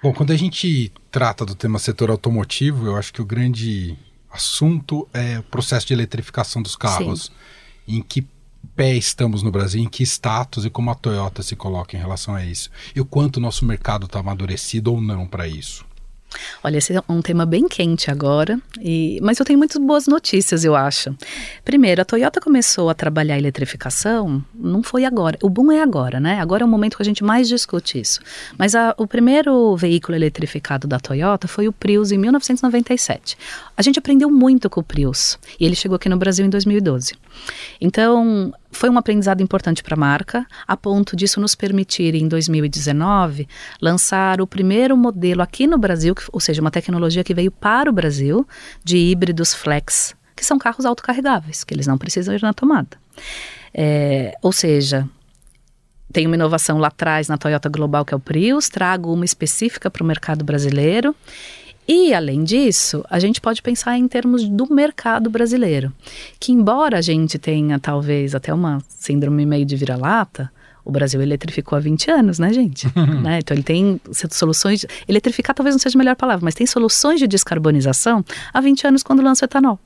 Bom, 0.00 0.12
quando 0.12 0.32
a 0.32 0.36
gente 0.36 0.92
trata 1.10 1.44
do 1.44 1.54
tema 1.54 1.80
setor 1.80 2.10
automotivo, 2.10 2.86
eu 2.86 2.96
acho 2.96 3.12
que 3.12 3.20
o 3.20 3.24
grande 3.24 3.96
assunto 4.30 5.08
é 5.12 5.40
o 5.40 5.42
processo 5.42 5.86
de 5.86 5.94
eletrificação 5.94 6.62
dos 6.62 6.76
carros. 6.76 7.24
Sim. 7.86 7.96
Em 7.96 8.02
que 8.02 8.24
pé 8.78 8.94
estamos 8.94 9.42
no 9.42 9.50
Brasil, 9.50 9.82
em 9.82 9.88
que 9.88 10.04
status 10.04 10.64
e 10.64 10.70
como 10.70 10.88
a 10.88 10.94
Toyota 10.94 11.42
se 11.42 11.56
coloca 11.56 11.96
em 11.96 12.00
relação 12.00 12.36
a 12.36 12.44
isso. 12.44 12.70
E 12.94 13.00
o 13.00 13.04
quanto 13.04 13.38
o 13.38 13.40
nosso 13.40 13.66
mercado 13.66 14.06
está 14.06 14.20
amadurecido 14.20 14.92
ou 14.92 15.00
não 15.00 15.26
para 15.26 15.48
isso. 15.48 15.84
Olha, 16.62 16.76
esse 16.76 16.94
é 16.94 17.02
um 17.08 17.20
tema 17.20 17.46
bem 17.46 17.66
quente 17.66 18.10
agora, 18.10 18.60
e, 18.80 19.18
mas 19.22 19.38
eu 19.40 19.46
tenho 19.46 19.58
muitas 19.58 19.82
boas 19.82 20.06
notícias, 20.06 20.64
eu 20.64 20.76
acho. 20.76 21.16
Primeiro, 21.64 22.02
a 22.02 22.04
Toyota 22.04 22.40
começou 22.40 22.90
a 22.90 22.94
trabalhar 22.94 23.34
a 23.34 23.38
eletrificação, 23.38 24.44
não 24.54 24.82
foi 24.82 25.04
agora. 25.04 25.38
O 25.42 25.48
boom 25.48 25.72
é 25.72 25.82
agora, 25.82 26.20
né? 26.20 26.38
Agora 26.38 26.62
é 26.62 26.66
o 26.66 26.68
momento 26.68 26.96
que 26.96 27.02
a 27.02 27.04
gente 27.04 27.24
mais 27.24 27.48
discute 27.48 27.98
isso. 27.98 28.20
Mas 28.58 28.74
a, 28.74 28.94
o 28.98 29.06
primeiro 29.06 29.74
veículo 29.76 30.16
eletrificado 30.16 30.86
da 30.86 31.00
Toyota 31.00 31.48
foi 31.48 31.66
o 31.66 31.72
Prius 31.72 32.12
em 32.12 32.18
1997. 32.18 33.36
A 33.76 33.82
gente 33.82 33.98
aprendeu 33.98 34.30
muito 34.30 34.68
com 34.68 34.80
o 34.80 34.84
Prius, 34.84 35.38
e 35.58 35.64
ele 35.64 35.74
chegou 35.74 35.96
aqui 35.96 36.08
no 36.08 36.16
Brasil 36.16 36.44
em 36.44 36.50
2012. 36.50 37.14
Então, 37.80 38.52
foi 38.70 38.90
um 38.90 38.98
aprendizado 38.98 39.42
importante 39.42 39.82
para 39.82 39.94
a 39.94 39.98
marca, 39.98 40.46
a 40.66 40.76
ponto 40.76 41.16
disso 41.16 41.40
nos 41.40 41.54
permitir, 41.54 42.14
em 42.14 42.28
2019, 42.28 43.48
lançar 43.80 44.40
o 44.40 44.46
primeiro 44.46 44.96
modelo 44.96 45.42
aqui 45.42 45.66
no 45.66 45.78
Brasil, 45.78 46.14
ou 46.32 46.40
seja, 46.40 46.60
uma 46.60 46.70
tecnologia 46.70 47.24
que 47.24 47.34
veio 47.34 47.50
para 47.50 47.88
o 47.88 47.92
Brasil, 47.92 48.46
de 48.84 48.96
híbridos 48.96 49.54
flex, 49.54 50.14
que 50.36 50.44
são 50.44 50.58
carros 50.58 50.84
autocarregáveis, 50.84 51.64
que 51.64 51.74
eles 51.74 51.86
não 51.86 51.98
precisam 51.98 52.34
ir 52.34 52.42
na 52.42 52.52
tomada. 52.52 52.96
É, 53.72 54.36
ou 54.42 54.52
seja, 54.52 55.08
tem 56.12 56.26
uma 56.26 56.36
inovação 56.36 56.78
lá 56.78 56.88
atrás 56.88 57.28
na 57.28 57.36
Toyota 57.36 57.68
Global, 57.68 58.04
que 58.04 58.14
é 58.14 58.16
o 58.16 58.20
Prius, 58.20 58.68
trago 58.68 59.12
uma 59.12 59.24
específica 59.24 59.90
para 59.90 60.02
o 60.02 60.06
mercado 60.06 60.44
brasileiro 60.44 61.14
e, 61.88 62.12
além 62.12 62.44
disso, 62.44 63.02
a 63.08 63.18
gente 63.18 63.40
pode 63.40 63.62
pensar 63.62 63.96
em 63.96 64.06
termos 64.06 64.46
do 64.46 64.70
mercado 64.70 65.30
brasileiro, 65.30 65.90
que 66.38 66.52
embora 66.52 66.98
a 66.98 67.00
gente 67.00 67.38
tenha 67.38 67.78
talvez 67.78 68.34
até 68.34 68.52
uma 68.52 68.82
síndrome 68.90 69.46
meio 69.46 69.64
de 69.64 69.74
vira-lata, 69.74 70.52
o 70.84 70.92
Brasil 70.92 71.22
eletrificou 71.22 71.76
há 71.76 71.80
20 71.80 72.10
anos, 72.10 72.38
né, 72.38 72.52
gente? 72.52 72.86
né? 73.22 73.38
Então 73.38 73.54
ele 73.54 73.62
tem 73.62 73.98
soluções. 74.30 74.84
Eletrificar 75.08 75.54
talvez 75.54 75.74
não 75.74 75.80
seja 75.80 75.96
a 75.96 76.00
melhor 76.00 76.14
palavra, 76.14 76.44
mas 76.44 76.54
tem 76.54 76.66
soluções 76.66 77.20
de 77.20 77.26
descarbonização 77.26 78.22
há 78.52 78.60
20 78.60 78.86
anos 78.86 79.02
quando 79.02 79.22
lança 79.22 79.44
o 79.44 79.46
etanol. 79.46 79.78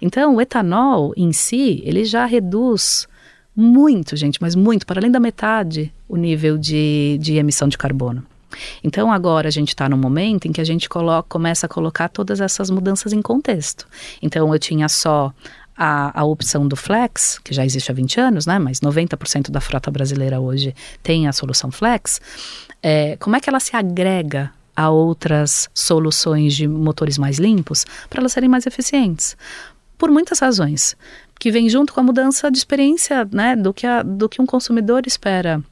Então, 0.00 0.36
o 0.36 0.40
etanol 0.40 1.12
em 1.18 1.32
si, 1.32 1.82
ele 1.84 2.04
já 2.06 2.24
reduz 2.24 3.06
muito, 3.54 4.16
gente, 4.16 4.40
mas 4.40 4.54
muito, 4.54 4.86
para 4.86 5.00
além 5.00 5.10
da 5.10 5.20
metade, 5.20 5.92
o 6.08 6.16
nível 6.16 6.56
de, 6.56 7.18
de 7.20 7.34
emissão 7.34 7.68
de 7.68 7.76
carbono. 7.76 8.24
Então 8.82 9.10
agora 9.10 9.48
a 9.48 9.50
gente 9.50 9.68
está 9.68 9.88
no 9.88 9.96
momento 9.96 10.46
em 10.46 10.52
que 10.52 10.60
a 10.60 10.64
gente 10.64 10.88
coloca, 10.88 11.28
começa 11.28 11.66
a 11.66 11.68
colocar 11.68 12.08
todas 12.08 12.40
essas 12.40 12.70
mudanças 12.70 13.12
em 13.12 13.22
contexto. 13.22 13.86
Então 14.22 14.52
eu 14.52 14.58
tinha 14.58 14.88
só 14.88 15.32
a, 15.76 16.20
a, 16.20 16.24
opção 16.24 16.66
do 16.66 16.74
Flex, 16.74 17.38
que 17.44 17.52
já 17.52 17.64
existe 17.64 17.90
há 17.90 17.94
20 17.94 18.20
anos, 18.20 18.46
né? 18.46 18.58
Mas 18.58 18.80
90% 18.80 19.50
da 19.50 19.60
frota 19.60 19.90
brasileira 19.90 20.40
hoje 20.40 20.74
tem 21.02 21.28
a 21.28 21.32
solução 21.32 21.70
Flex. 21.70 22.20
É, 22.82 23.16
como 23.18 23.36
é 23.36 23.40
que 23.40 23.50
ela 23.50 23.60
se 23.60 23.76
agrega 23.76 24.50
a 24.74 24.90
outras 24.90 25.68
soluções 25.74 26.54
de 26.54 26.66
motores 26.66 27.18
mais 27.18 27.38
limpos 27.38 27.84
para 28.08 28.20
elas 28.20 28.32
serem 28.32 28.48
mais 28.48 28.66
eficientes? 28.66 29.36
Por 29.98 30.10
muitas 30.10 30.38
razões, 30.38 30.96
que 31.38 31.50
vem 31.50 31.68
junto 31.68 31.92
com 31.92 32.00
a 32.00 32.02
mudança 32.02 32.50
de 32.50 32.58
experiência, 32.58 33.28
né? 33.30 33.54
Do 33.54 33.74
que, 33.74 33.86
a, 33.86 34.02
do 34.02 34.28
que 34.28 34.40
um 34.40 34.46
consumidor 34.46 35.06
espera 35.06 35.62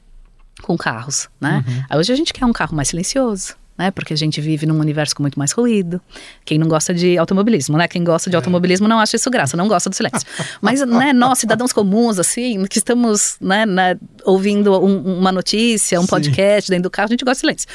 com 0.64 0.76
carros, 0.76 1.28
né? 1.40 1.64
Uhum. 1.66 1.98
Hoje 1.98 2.12
a 2.12 2.16
gente 2.16 2.32
quer 2.32 2.44
um 2.44 2.52
carro 2.52 2.74
mais 2.74 2.88
silencioso, 2.88 3.54
né? 3.76 3.90
Porque 3.90 4.14
a 4.14 4.16
gente 4.16 4.40
vive 4.40 4.66
num 4.66 4.78
universo 4.78 5.14
com 5.14 5.22
muito 5.22 5.38
mais 5.38 5.52
ruído. 5.52 6.00
Quem 6.44 6.58
não 6.58 6.66
gosta 6.66 6.94
de 6.94 7.18
automobilismo, 7.18 7.76
né? 7.76 7.86
Quem 7.86 8.02
gosta 8.02 8.30
de 8.30 8.36
é. 8.36 8.38
automobilismo 8.38 8.88
não 8.88 8.98
acha 8.98 9.16
isso 9.16 9.30
graça, 9.30 9.56
não 9.56 9.68
gosta 9.68 9.90
do 9.90 9.94
silêncio. 9.94 10.26
Mas, 10.60 10.80
né, 10.86 11.12
nós, 11.12 11.38
cidadãos 11.38 11.72
comuns, 11.72 12.18
assim, 12.18 12.64
que 12.64 12.78
estamos, 12.78 13.36
né, 13.40 13.66
né 13.66 13.98
ouvindo 14.24 14.72
um, 14.82 15.18
uma 15.18 15.30
notícia, 15.30 16.00
um 16.00 16.04
Sim. 16.04 16.08
podcast 16.08 16.70
dentro 16.70 16.84
do 16.84 16.90
carro, 16.90 17.08
a 17.08 17.10
gente 17.10 17.24
gosta 17.24 17.34
de 17.34 17.40
silêncio. 17.40 17.68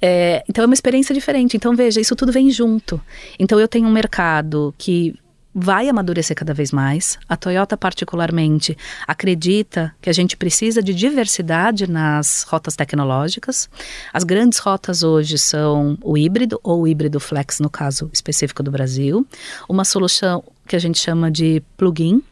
É, 0.00 0.44
então 0.48 0.62
é 0.62 0.66
uma 0.66 0.74
experiência 0.74 1.14
diferente. 1.14 1.56
Então 1.56 1.74
veja, 1.74 2.00
isso 2.00 2.16
tudo 2.16 2.32
vem 2.32 2.50
junto. 2.50 3.00
Então 3.38 3.58
eu 3.60 3.68
tenho 3.68 3.86
um 3.86 3.92
mercado 3.92 4.74
que 4.76 5.14
vai 5.54 5.88
amadurecer 5.88 6.36
cada 6.36 6.54
vez 6.54 6.70
mais. 6.70 7.18
A 7.28 7.36
Toyota, 7.36 7.76
particularmente, 7.76 8.76
acredita 9.06 9.94
que 10.00 10.10
a 10.10 10.12
gente 10.12 10.36
precisa 10.36 10.82
de 10.82 10.94
diversidade 10.94 11.90
nas 11.90 12.44
rotas 12.48 12.76
tecnológicas. 12.76 13.68
As 14.12 14.24
grandes 14.24 14.58
rotas 14.58 15.02
hoje 15.02 15.38
são 15.38 15.98
o 16.02 16.16
híbrido 16.16 16.60
ou 16.62 16.82
o 16.82 16.88
híbrido 16.88 17.18
flex, 17.18 17.60
no 17.60 17.70
caso 17.70 18.10
específico 18.12 18.62
do 18.62 18.70
Brasil. 18.70 19.26
Uma 19.68 19.84
solução 19.84 20.44
que 20.66 20.76
a 20.76 20.78
gente 20.78 20.98
chama 20.98 21.30
de 21.30 21.62
plug-in, 21.76 22.22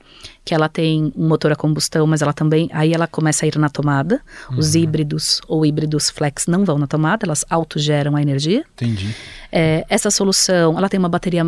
que 0.44 0.54
ela 0.54 0.68
tem 0.68 1.12
um 1.16 1.26
motor 1.26 1.50
a 1.50 1.56
combustão, 1.56 2.06
mas 2.06 2.22
ela 2.22 2.32
também, 2.32 2.68
aí 2.72 2.92
ela 2.92 3.06
começa 3.06 3.44
a 3.44 3.48
ir 3.48 3.58
na 3.58 3.68
tomada. 3.68 4.20
Uhum. 4.50 4.58
Os 4.58 4.74
híbridos 4.74 5.40
ou 5.48 5.64
híbridos 5.64 6.10
flex 6.10 6.46
não 6.46 6.64
vão 6.64 6.78
na 6.78 6.86
tomada, 6.86 7.26
elas 7.26 7.44
autogeram 7.48 8.14
a 8.14 8.22
energia. 8.22 8.64
Entendi. 8.74 9.14
É, 9.50 9.84
essa 9.88 10.10
solução, 10.10 10.76
ela 10.76 10.88
tem 10.88 10.98
uma 10.98 11.08
bateria 11.08 11.44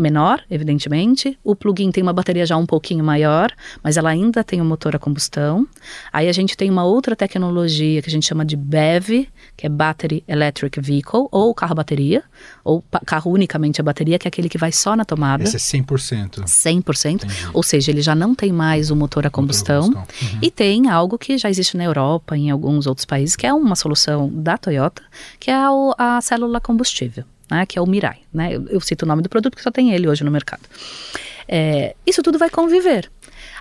menor, 0.00 0.42
evidentemente. 0.50 1.38
O 1.44 1.54
plug-in 1.54 1.90
tem 1.90 2.02
uma 2.02 2.12
bateria 2.12 2.46
já 2.46 2.56
um 2.56 2.66
pouquinho 2.66 3.04
maior, 3.04 3.52
mas 3.82 3.96
ela 3.96 4.10
ainda 4.10 4.42
tem 4.42 4.60
um 4.60 4.64
motor 4.64 4.96
a 4.96 4.98
combustão. 4.98 5.66
Aí 6.12 6.28
a 6.28 6.32
gente 6.32 6.56
tem 6.56 6.70
uma 6.70 6.84
outra 6.84 7.14
tecnologia 7.14 8.02
que 8.02 8.08
a 8.08 8.12
gente 8.12 8.26
chama 8.26 8.44
de 8.44 8.56
BEV, 8.56 9.28
que 9.56 9.66
é 9.66 9.68
Battery 9.68 10.24
Electric 10.26 10.80
Vehicle, 10.80 11.28
ou 11.30 11.54
carro 11.54 11.74
bateria, 11.74 12.22
ou 12.64 12.82
carro 13.04 13.32
unicamente 13.32 13.80
a 13.80 13.84
bateria, 13.84 14.18
que 14.18 14.26
é 14.26 14.28
aquele 14.28 14.48
que 14.48 14.58
vai 14.58 14.72
só 14.72 14.96
na 14.96 15.04
tomada. 15.04 15.44
Esse 15.44 15.56
é 15.56 15.80
100%. 15.80 16.44
100%. 16.44 17.14
Entendi. 17.14 17.34
Ou 17.52 17.62
seja, 17.62 17.90
ele 17.90 18.02
já 18.02 18.14
não 18.14 18.34
tem 18.34 18.52
mais 18.52 18.90
o 18.90 18.96
motor 18.96 19.26
a 19.26 19.30
combustão. 19.30 19.82
Motor 19.82 19.98
a 19.98 20.06
combustão. 20.06 20.28
Uhum. 20.32 20.38
E 20.42 20.50
tem 20.50 20.88
algo 20.88 21.18
que 21.18 21.36
já 21.38 21.50
existe 21.50 21.76
na 21.76 21.84
Europa, 21.84 22.36
em 22.36 22.50
alguns 22.50 22.86
outros 22.86 23.04
países, 23.04 23.36
que 23.36 23.46
é 23.46 23.52
uma 23.52 23.76
solução 23.76 24.28
da 24.32 24.56
Toyota, 24.56 25.02
que 25.38 25.50
é 25.50 25.54
a, 25.54 25.70
a 25.98 26.20
célula 26.20 26.60
combustível 26.60 27.24
né, 27.50 27.66
que 27.66 27.78
é 27.78 27.82
o 27.82 27.86
Mirai. 27.86 28.18
Né? 28.32 28.54
Eu, 28.54 28.66
eu, 28.68 28.80
cito 28.80 29.04
o 29.04 29.08
nome 29.08 29.22
do 29.22 29.28
produto 29.28 29.52
porque 29.52 29.62
só 29.62 29.70
tem 29.70 29.92
ele 29.92 30.08
hoje 30.08 30.24
no 30.24 30.30
mercado. 30.30 30.62
É, 31.48 31.96
isso 32.06 32.22
tudo 32.22 32.38
vai 32.38 32.48
conviver. 32.48 33.10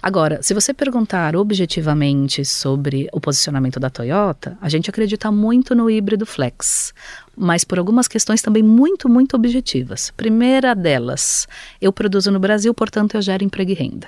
Agora, 0.01 0.41
se 0.41 0.53
você 0.53 0.73
perguntar 0.73 1.35
objetivamente 1.35 2.45
sobre 2.45 3.09
o 3.11 3.19
posicionamento 3.19 3.79
da 3.79 3.89
Toyota, 3.89 4.57
a 4.61 4.69
gente 4.69 4.89
acredita 4.89 5.29
muito 5.29 5.75
no 5.75 5.89
híbrido 5.89 6.25
flex, 6.25 6.93
mas 7.35 7.65
por 7.65 7.77
algumas 7.77 8.07
questões 8.07 8.41
também 8.41 8.63
muito, 8.63 9.09
muito 9.09 9.35
objetivas. 9.35 10.11
Primeira 10.11 10.73
delas, 10.73 11.47
eu 11.81 11.91
produzo 11.91 12.31
no 12.31 12.39
Brasil, 12.39 12.73
portanto 12.73 13.15
eu 13.15 13.21
gero 13.21 13.43
emprego 13.43 13.71
e 13.71 13.73
renda. 13.73 14.07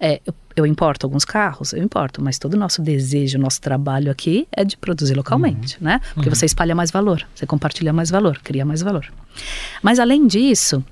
É, 0.00 0.20
eu, 0.24 0.34
eu, 0.54 0.66
importo 0.66 1.06
alguns 1.06 1.24
carros, 1.24 1.72
eu 1.72 1.82
importo, 1.82 2.22
mas 2.22 2.38
todo 2.38 2.54
o 2.54 2.56
nosso 2.56 2.80
desejo, 2.80 3.38
nosso 3.38 3.60
trabalho 3.60 4.10
aqui 4.10 4.46
é 4.52 4.64
de 4.64 4.76
produzir 4.76 5.14
localmente, 5.14 5.76
uhum. 5.78 5.84
né? 5.84 6.00
Porque 6.14 6.28
uhum. 6.28 6.34
você 6.34 6.46
espalha 6.46 6.74
mais 6.74 6.90
valor, 6.90 7.26
você 7.34 7.46
compartilha 7.46 7.92
mais 7.92 8.08
valor, 8.08 8.38
cria 8.38 8.64
mais 8.64 8.80
valor. 8.80 9.12
Mas 9.82 9.98
além 9.98 10.26
disso, 10.26 10.84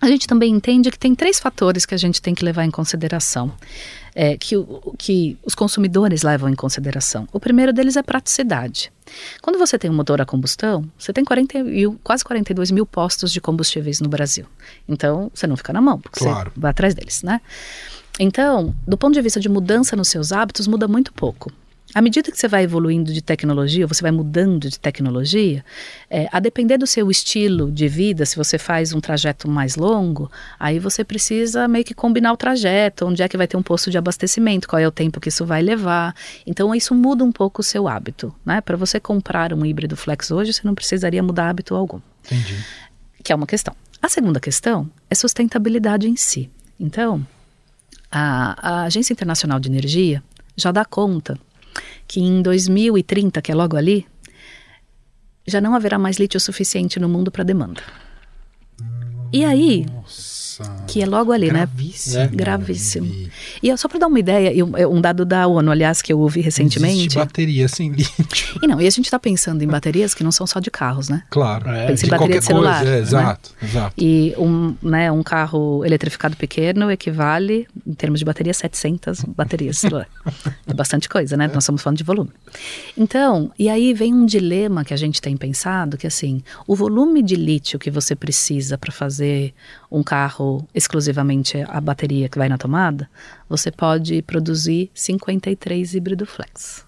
a 0.00 0.06
gente 0.06 0.26
também 0.26 0.52
entende 0.52 0.90
que 0.90 0.98
tem 0.98 1.14
três 1.14 1.40
fatores 1.40 1.84
que 1.84 1.94
a 1.94 1.98
gente 1.98 2.22
tem 2.22 2.34
que 2.34 2.44
levar 2.44 2.64
em 2.64 2.70
consideração, 2.70 3.52
é, 4.14 4.36
que, 4.36 4.54
que 4.96 5.36
os 5.44 5.54
consumidores 5.54 6.22
levam 6.22 6.48
em 6.48 6.54
consideração. 6.54 7.28
O 7.32 7.40
primeiro 7.40 7.72
deles 7.72 7.96
é 7.96 8.02
praticidade. 8.02 8.92
Quando 9.42 9.58
você 9.58 9.78
tem 9.78 9.90
um 9.90 9.94
motor 9.94 10.20
a 10.20 10.24
combustão, 10.24 10.84
você 10.96 11.12
tem 11.12 11.24
40 11.24 11.64
mil, 11.64 11.98
quase 12.04 12.24
42 12.24 12.70
mil 12.70 12.86
postos 12.86 13.32
de 13.32 13.40
combustíveis 13.40 14.00
no 14.00 14.08
Brasil. 14.08 14.46
Então, 14.88 15.30
você 15.34 15.46
não 15.46 15.56
fica 15.56 15.72
na 15.72 15.80
mão, 15.80 15.98
porque 15.98 16.20
claro. 16.20 16.52
você 16.54 16.60
vai 16.60 16.70
atrás 16.70 16.94
deles, 16.94 17.22
né? 17.22 17.40
Então, 18.18 18.74
do 18.86 18.98
ponto 18.98 19.14
de 19.14 19.22
vista 19.22 19.38
de 19.38 19.48
mudança 19.48 19.94
nos 19.94 20.08
seus 20.08 20.32
hábitos, 20.32 20.66
muda 20.66 20.88
muito 20.88 21.12
pouco. 21.12 21.52
À 21.94 22.02
medida 22.02 22.30
que 22.30 22.36
você 22.38 22.46
vai 22.46 22.64
evoluindo 22.64 23.14
de 23.14 23.22
tecnologia, 23.22 23.86
você 23.86 24.02
vai 24.02 24.10
mudando 24.10 24.68
de 24.68 24.78
tecnologia, 24.78 25.64
é, 26.10 26.28
a 26.30 26.38
depender 26.38 26.76
do 26.76 26.86
seu 26.86 27.10
estilo 27.10 27.72
de 27.72 27.88
vida, 27.88 28.26
se 28.26 28.36
você 28.36 28.58
faz 28.58 28.92
um 28.92 29.00
trajeto 29.00 29.48
mais 29.48 29.74
longo, 29.74 30.30
aí 30.60 30.78
você 30.78 31.02
precisa 31.02 31.66
meio 31.66 31.84
que 31.84 31.94
combinar 31.94 32.32
o 32.32 32.36
trajeto, 32.36 33.06
onde 33.06 33.22
é 33.22 33.28
que 33.28 33.38
vai 33.38 33.46
ter 33.46 33.56
um 33.56 33.62
posto 33.62 33.90
de 33.90 33.96
abastecimento, 33.96 34.68
qual 34.68 34.78
é 34.78 34.86
o 34.86 34.90
tempo 34.92 35.18
que 35.18 35.30
isso 35.30 35.46
vai 35.46 35.62
levar. 35.62 36.14
Então, 36.46 36.74
isso 36.74 36.94
muda 36.94 37.24
um 37.24 37.32
pouco 37.32 37.62
o 37.62 37.64
seu 37.64 37.88
hábito. 37.88 38.34
Né? 38.44 38.60
Para 38.60 38.76
você 38.76 39.00
comprar 39.00 39.54
um 39.54 39.64
híbrido 39.64 39.96
flex 39.96 40.30
hoje, 40.30 40.52
você 40.52 40.60
não 40.64 40.74
precisaria 40.74 41.22
mudar 41.22 41.48
hábito 41.48 41.74
algum. 41.74 42.00
Entendi. 42.26 42.54
Que 43.24 43.32
é 43.32 43.34
uma 43.34 43.46
questão. 43.46 43.74
A 44.02 44.10
segunda 44.10 44.38
questão 44.38 44.90
é 45.08 45.14
sustentabilidade 45.14 46.06
em 46.06 46.16
si. 46.16 46.50
Então, 46.78 47.26
a, 48.10 48.82
a 48.82 48.82
Agência 48.84 49.12
Internacional 49.12 49.60
de 49.60 49.68
Energia 49.68 50.22
já 50.56 50.72
dá 50.72 50.84
conta 50.84 51.38
que 52.06 52.20
em 52.20 52.42
2030, 52.42 53.40
que 53.42 53.52
é 53.52 53.54
logo 53.54 53.76
ali, 53.76 54.06
já 55.46 55.60
não 55.60 55.74
haverá 55.74 55.98
mais 55.98 56.18
lítio 56.18 56.40
suficiente 56.40 56.98
no 56.98 57.08
mundo 57.08 57.30
para 57.30 57.44
demanda. 57.44 57.82
E 59.32 59.44
aí. 59.44 59.86
Que 60.86 61.02
é 61.02 61.06
logo 61.06 61.32
ali, 61.32 61.48
Gravíssimo. 61.48 62.16
né? 62.16 62.30
Gravíssimo. 62.32 63.06
Gravíssimo. 63.06 63.30
E 63.62 63.76
só 63.76 63.88
para 63.88 63.98
dar 63.98 64.06
uma 64.06 64.18
ideia, 64.18 64.52
é 64.76 64.86
um 64.86 65.00
dado 65.00 65.24
da 65.24 65.46
ONU, 65.46 65.70
aliás, 65.70 66.02
que 66.02 66.12
eu 66.12 66.18
ouvi 66.18 66.40
recentemente. 66.40 66.96
Existe 66.96 67.16
bateria 67.16 67.68
sem 67.68 67.90
lítio. 67.92 68.58
E 68.62 68.66
não, 68.66 68.80
e 68.80 68.86
a 68.86 68.90
gente 68.90 69.04
está 69.04 69.18
pensando 69.18 69.62
em 69.62 69.66
baterias 69.66 70.14
que 70.14 70.24
não 70.24 70.32
são 70.32 70.46
só 70.46 70.60
de 70.60 70.70
carros, 70.70 71.08
né? 71.08 71.22
Claro. 71.30 71.68
É, 71.70 71.86
Pensa 71.86 72.06
em 72.06 72.08
bateria 72.08 72.38
de 72.40 72.44
celular. 72.44 72.78
Coisa, 72.78 72.90
é, 72.90 72.94
né? 72.96 73.00
exato, 73.00 73.50
exato. 73.62 73.94
E 73.96 74.34
um, 74.38 74.74
né, 74.82 75.12
um 75.12 75.22
carro 75.22 75.84
eletrificado 75.84 76.36
pequeno 76.36 76.90
equivale, 76.90 77.66
em 77.86 77.94
termos 77.94 78.18
de 78.18 78.24
bateria, 78.24 78.54
700 78.54 79.24
baterias. 79.24 79.82
é 80.66 80.74
bastante 80.74 81.08
coisa, 81.08 81.36
né? 81.36 81.44
É. 81.44 81.48
Nós 81.48 81.64
estamos 81.64 81.82
falando 81.82 81.98
de 81.98 82.04
volume. 82.04 82.30
Então, 82.96 83.50
e 83.58 83.68
aí 83.68 83.94
vem 83.94 84.14
um 84.14 84.26
dilema 84.26 84.84
que 84.84 84.94
a 84.94 84.96
gente 84.96 85.20
tem 85.20 85.36
pensado, 85.36 85.96
que 85.96 86.06
assim, 86.06 86.42
o 86.66 86.74
volume 86.74 87.22
de 87.22 87.36
lítio 87.36 87.78
que 87.78 87.90
você 87.90 88.14
precisa 88.14 88.76
para 88.76 88.92
fazer 88.92 89.54
um 89.90 90.02
carro 90.02 90.66
exclusivamente 90.74 91.64
a 91.68 91.80
bateria 91.80 92.28
que 92.28 92.38
vai 92.38 92.48
na 92.48 92.58
tomada, 92.58 93.08
você 93.48 93.70
pode 93.70 94.20
produzir 94.22 94.90
53 94.94 95.94
híbrido 95.94 96.26
flex. 96.26 96.86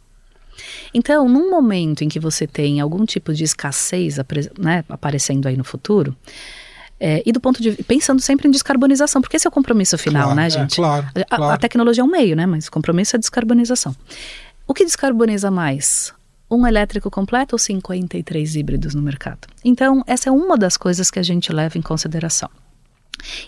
Então, 0.92 1.28
num 1.28 1.50
momento 1.50 2.02
em 2.04 2.08
que 2.08 2.20
você 2.20 2.46
tem 2.46 2.80
algum 2.80 3.04
tipo 3.06 3.32
de 3.32 3.44
escassez 3.44 4.16
né, 4.58 4.84
aparecendo 4.88 5.46
aí 5.46 5.56
no 5.56 5.64
futuro, 5.64 6.14
é, 6.98 7.22
e 7.24 7.32
do 7.32 7.40
ponto 7.40 7.62
de 7.62 7.72
pensando 7.84 8.20
sempre 8.20 8.46
em 8.46 8.50
descarbonização, 8.50 9.22
porque 9.22 9.36
esse 9.36 9.46
é 9.46 9.48
o 9.48 9.52
compromisso 9.52 9.96
final, 9.96 10.24
claro, 10.24 10.36
né, 10.36 10.46
é, 10.46 10.50
gente? 10.50 10.74
É, 10.74 10.76
claro, 10.76 11.06
a, 11.14 11.36
claro. 11.36 11.54
a, 11.54 11.56
tecnologia 11.56 12.02
é 12.02 12.04
um 12.04 12.10
meio, 12.10 12.36
né? 12.36 12.44
Mas 12.44 12.66
o 12.66 12.70
compromisso 12.70 13.16
é 13.16 13.18
descarbonização. 13.18 13.96
O 14.66 14.74
que 14.74 14.84
descarboniza 14.84 15.50
mais? 15.50 16.12
Um 16.50 16.66
elétrico 16.66 17.10
completo 17.10 17.54
ou 17.54 17.58
53 17.58 18.56
híbridos 18.56 18.94
no 18.94 19.00
mercado? 19.00 19.48
Então, 19.64 20.04
essa 20.06 20.28
é 20.28 20.32
uma 20.32 20.58
das 20.58 20.76
coisas 20.76 21.10
que 21.10 21.18
a 21.18 21.22
gente 21.22 21.50
leva 21.52 21.78
em 21.78 21.82
consideração. 21.82 22.50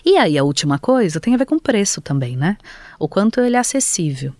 E 0.05 0.17
aí 0.17 0.37
a 0.37 0.43
última 0.43 0.77
coisa 0.79 1.19
tem 1.19 1.33
a 1.33 1.37
ver 1.37 1.45
com 1.45 1.59
preço 1.59 2.01
também, 2.01 2.35
né? 2.35 2.57
O 2.99 3.07
quanto 3.07 3.39
ele 3.39 3.55
é 3.55 3.59
acessível. 3.59 4.33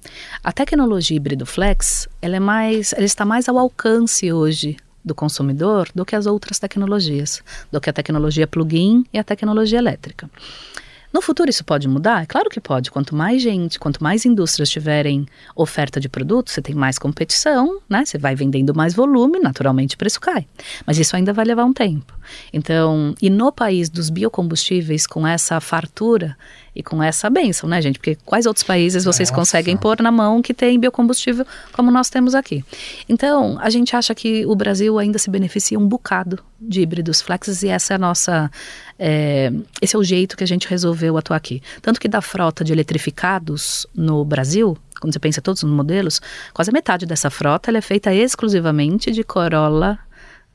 A 0.44 0.52
tecnologia 0.52 1.18
híbrido 1.18 1.46
flex, 1.46 2.08
ela 2.22 2.36
é 2.36 2.40
mais, 2.40 2.94
ela 2.94 3.06
está 3.06 3.26
mais 3.26 3.48
ao 3.50 3.58
alcance 3.58 4.32
hoje 4.32 4.78
do 5.04 5.14
consumidor 5.14 5.90
do 5.94 6.06
que 6.06 6.16
as 6.16 6.26
outras 6.26 6.60
tecnologias, 6.60 7.44
do 7.72 7.82
que 7.82 7.90
a 7.90 7.94
tecnologia 7.94 8.48
plug-in 8.48 9.06
e 9.12 9.20
a 9.20 9.24
tecnologia 9.24 9.80
elétrica. 9.80 10.30
No 11.14 11.22
futuro 11.22 11.48
isso 11.48 11.64
pode 11.64 11.88
mudar? 11.88 12.24
É 12.24 12.26
claro 12.26 12.50
que 12.50 12.60
pode. 12.60 12.90
Quanto 12.90 13.16
mais 13.16 13.40
gente, 13.40 13.80
quanto 13.80 14.04
mais 14.04 14.26
indústrias 14.26 14.70
tiverem 14.70 15.28
oferta 15.56 16.00
de 16.00 16.10
produtos, 16.10 16.54
você 16.54 16.62
tem 16.62 16.74
mais 16.74 16.98
competição, 16.98 17.80
né? 17.88 18.04
Você 18.04 18.18
vai 18.18 18.34
vendendo 18.34 18.74
mais 18.74 18.96
volume, 18.96 19.40
naturalmente 19.40 19.94
o 19.94 19.98
preço 19.98 20.20
cai. 20.20 20.48
Mas 20.88 20.98
isso 20.98 21.16
ainda 21.16 21.32
vai 21.32 21.46
levar 21.46 21.66
um 21.66 21.74
tempo. 21.74 22.18
Então, 22.52 23.14
e 23.22 23.30
no 23.30 23.52
país 23.52 23.90
dos 23.90 24.10
biocombustíveis, 24.10 25.06
com 25.06 25.28
essa 25.28 25.62
fartura 25.62 26.36
e 26.76 26.82
com 26.82 27.02
essa 27.04 27.30
benção, 27.30 27.70
né, 27.70 27.82
gente? 27.82 28.00
Porque 28.00 28.18
quais 28.26 28.46
outros 28.46 28.64
países 28.64 29.06
vocês 29.06 29.30
Nossa. 29.30 29.40
conseguem 29.40 29.78
pôr 29.78 30.02
na 30.02 30.12
mão 30.12 30.42
que 30.42 30.54
tem 30.54 30.80
biocombustível 30.80 31.46
como 31.72 31.92
nós 31.92 32.10
temos 32.10 32.34
aqui? 32.34 32.66
Então, 33.08 33.58
a 33.60 33.70
gente 33.70 33.96
acha 33.96 34.16
que 34.16 34.46
o 34.46 34.56
Brasil 34.56 34.98
ainda 34.98 35.20
se 35.20 35.30
beneficia 35.30 35.78
um 35.78 35.88
bocado 35.88 36.40
de 36.60 36.82
híbridos 36.82 37.22
flexes 37.22 37.62
e 37.62 37.70
essa 37.70 37.94
é 37.94 37.96
a 37.96 38.00
nossa. 38.00 38.52
É, 38.98 39.52
esse 39.82 39.96
é 39.96 40.00
o 40.00 40.04
jeito 40.04 40.36
que 40.36 40.44
a 40.44 40.48
gente 40.48 40.68
resolveu 40.68 41.18
atuar 41.18 41.38
aqui. 41.38 41.62
Tanto 41.82 42.00
que 42.00 42.08
da 42.08 42.22
frota 42.22 42.64
de 42.64 42.74
eletrificados 42.74 43.86
no 43.94 44.26
Brasil, 44.26 44.78
quando 45.00 45.14
você 45.14 45.20
pensa 45.20 45.42
todos 45.42 45.62
os 45.62 45.70
modelos, 45.70 46.22
quase 46.54 46.72
a 46.72 46.74
metade 46.74 47.06
dessa 47.06 47.30
frota 47.30 47.76
é 47.76 47.82
feita 47.82 48.14
exclusivamente 48.14 49.12
de 49.12 49.24
Corolla 49.24 50.00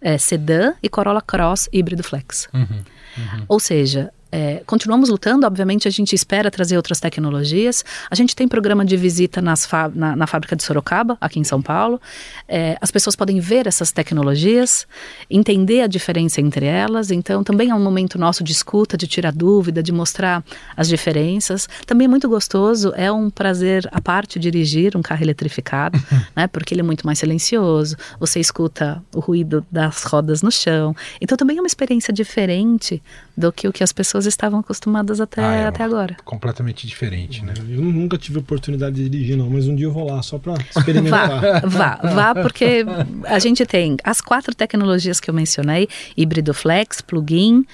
é, 0.00 0.16
sedã 0.18 0.74
e 0.83 0.88
Corolla 0.88 1.20
Cross 1.20 1.68
híbrido 1.72 2.02
flex. 2.02 2.48
Uhum, 2.52 2.62
uhum. 2.62 3.44
Ou 3.48 3.61
seja, 3.61 4.12
é, 4.30 4.62
continuamos 4.66 5.08
lutando, 5.08 5.46
obviamente 5.46 5.88
a 5.88 5.90
gente 5.90 6.14
espera 6.14 6.50
trazer 6.50 6.76
outras 6.76 7.00
tecnologias. 7.00 7.84
A 8.10 8.14
gente 8.14 8.36
tem 8.36 8.46
programa 8.46 8.84
de 8.84 8.96
visita 8.96 9.40
na, 9.40 9.54
na, 9.94 10.26
fábrica 10.26 10.54
de 10.54 10.62
Sorocaba, 10.62 11.16
aqui 11.20 11.40
em 11.40 11.44
São 11.44 11.62
Paulo. 11.62 12.00
É, 12.46 12.76
as 12.80 12.90
pessoas 12.90 13.16
podem 13.16 13.40
ver 13.40 13.66
essas 13.66 13.90
tecnologias, 13.90 14.86
entender 15.30 15.80
a 15.80 15.86
diferença 15.86 16.40
entre 16.40 16.66
elas. 16.66 17.10
Então, 17.10 17.42
também 17.42 17.70
é 17.70 17.74
um 17.74 17.82
momento 17.82 18.18
nosso 18.18 18.44
de 18.44 18.52
escuta, 18.52 18.96
de 18.98 19.06
tirar 19.06 19.32
dúvida, 19.32 19.82
de 19.82 19.92
mostrar 19.92 20.44
as 20.76 20.88
diferenças. 20.88 21.68
Também 21.86 22.04
é 22.04 22.08
muito 22.08 22.28
gostoso, 22.28 22.92
é 22.96 23.10
um 23.10 23.30
prazer 23.30 23.88
à 23.92 24.00
parte 24.00 24.38
dirigir 24.38 24.94
um 24.94 25.02
carro 25.02 25.22
eletrificado, 25.22 25.98
né, 26.36 26.46
porque 26.46 26.74
ele 26.74 26.82
é 26.82 26.84
muito 26.84 27.06
mais 27.06 27.18
silencioso. 27.18 27.96
Você 28.20 28.40
escuta 28.40 29.02
o 29.14 29.20
ruído 29.20 29.64
das 29.70 30.02
rodas 30.04 30.42
no 30.42 30.52
chão. 30.52 30.94
Então, 31.18 31.36
também 31.36 31.56
é 31.56 31.60
uma 31.60 31.66
experiência 31.66 32.12
diferente 32.12 33.02
do 33.34 33.50
que 33.50 33.66
o 33.66 33.72
que 33.72 33.82
as 33.82 33.92
pessoas 33.92 34.17
estavam 34.26 34.61
acostumadas 34.61 35.20
até, 35.20 35.42
ah, 35.42 35.54
é 35.54 35.66
até 35.66 35.85
agora. 35.85 36.16
Completamente 36.24 36.87
diferente, 36.87 37.44
né? 37.44 37.54
Eu 37.68 37.83
nunca 37.83 38.16
tive 38.16 38.38
oportunidade 38.38 38.96
de 38.96 39.09
dirigir, 39.09 39.37
não, 39.37 39.48
mas 39.50 39.66
um 39.66 39.74
dia 39.74 39.87
eu 39.87 39.92
vou 39.92 40.07
lá 40.07 40.22
só 40.22 40.38
para 40.38 40.54
experimentar. 40.76 41.62
vá, 41.66 41.96
vá, 42.02 42.14
vá, 42.14 42.42
porque 42.42 42.85
a 43.24 43.38
gente 43.38 43.64
tem 43.66 43.96
as 44.04 44.20
quatro 44.20 44.54
tecnologias 44.54 45.20
que 45.20 45.31
eu 45.31 45.35
mencionei: 45.35 45.88
híbrido 46.16 46.54
flex, 46.54 47.00
plug-in, 47.00 47.64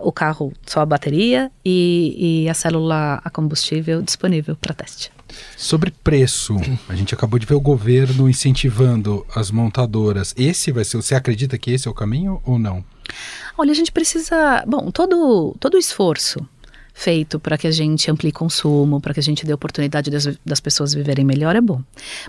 o 0.00 0.12
carro 0.12 0.52
só 0.66 0.80
a 0.80 0.86
bateria 0.86 1.50
e, 1.64 2.44
e 2.44 2.48
a 2.48 2.54
célula 2.54 3.20
a 3.24 3.30
combustível 3.30 4.02
disponível 4.02 4.56
para 4.56 4.74
teste. 4.74 5.10
Sobre 5.56 5.90
preço, 5.90 6.56
a 6.88 6.94
gente 6.94 7.14
acabou 7.14 7.38
de 7.38 7.46
ver 7.46 7.54
o 7.54 7.60
governo 7.60 8.28
incentivando 8.28 9.26
as 9.34 9.50
montadoras. 9.50 10.34
Esse 10.36 10.70
vai 10.70 10.84
ser, 10.84 10.96
você 10.96 11.14
acredita 11.14 11.58
que 11.58 11.72
esse 11.72 11.88
é 11.88 11.90
o 11.90 11.94
caminho 11.94 12.40
ou 12.44 12.58
não? 12.58 12.84
Olha, 13.56 13.72
a 13.72 13.74
gente 13.74 13.92
precisa. 13.92 14.64
Bom, 14.66 14.90
todo, 14.90 15.54
todo 15.58 15.78
esforço 15.78 16.46
feito 16.96 17.38
para 17.38 17.58
que 17.58 17.66
a 17.66 17.70
gente 17.70 18.10
amplie 18.10 18.32
consumo, 18.32 19.02
para 19.02 19.12
que 19.12 19.20
a 19.20 19.22
gente 19.22 19.44
dê 19.44 19.52
oportunidade 19.52 20.10
das, 20.10 20.26
das, 20.42 20.60
pessoas 20.60 20.94
viverem 20.94 21.26
melhor 21.26 21.54
é 21.54 21.60
bom. 21.60 21.82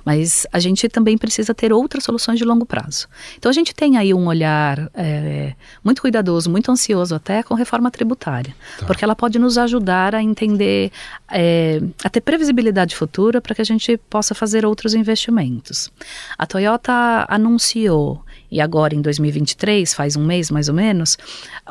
Mas 0.04 0.46
a 0.52 0.60
gente 0.60 0.90
também 0.90 1.18
precisa 1.18 1.54
ter 1.54 1.72
outras 1.72 2.04
soluções 2.04 2.38
de 2.38 2.44
longo 2.44 2.66
prazo. 2.66 3.08
Então 3.38 3.50
a 3.50 3.54
gente 3.54 3.74
tem 3.74 3.96
aí 3.96 4.14
um 4.14 4.28
olhar 4.28 4.92
é, 4.94 5.56
muito 5.82 6.02
cuidadoso, 6.02 6.50
muito 6.50 6.70
ansioso 6.70 7.16
até 7.16 7.42
com 7.44 7.54
reforma 7.54 7.90
tributária, 7.90 8.54
tá. 8.78 8.86
porque 8.86 9.06
ela 9.06 9.16
pode 9.16 9.40
nos 9.40 9.58
ajudar 9.58 10.14
a 10.14 10.22
entender, 10.22 10.92
é, 11.32 11.82
a 12.04 12.10
ter 12.10 12.20
previsibilidade 12.20 12.94
futura 12.94 13.40
para 13.40 13.56
que 13.56 13.62
a 13.62 13.66
gente 13.66 13.96
possa 14.10 14.36
fazer 14.36 14.66
outros 14.66 14.94
investimentos. 14.94 15.90
A 16.38 16.46
Toyota 16.46 17.26
anunciou 17.30 18.22
e 18.52 18.62
agora 18.62 18.96
em 18.96 19.02
2023, 19.02 19.94
faz 19.94 20.16
um 20.16 20.26
mês 20.26 20.50
mais 20.50 20.70
ou 20.70 20.76
menos, 20.76 21.18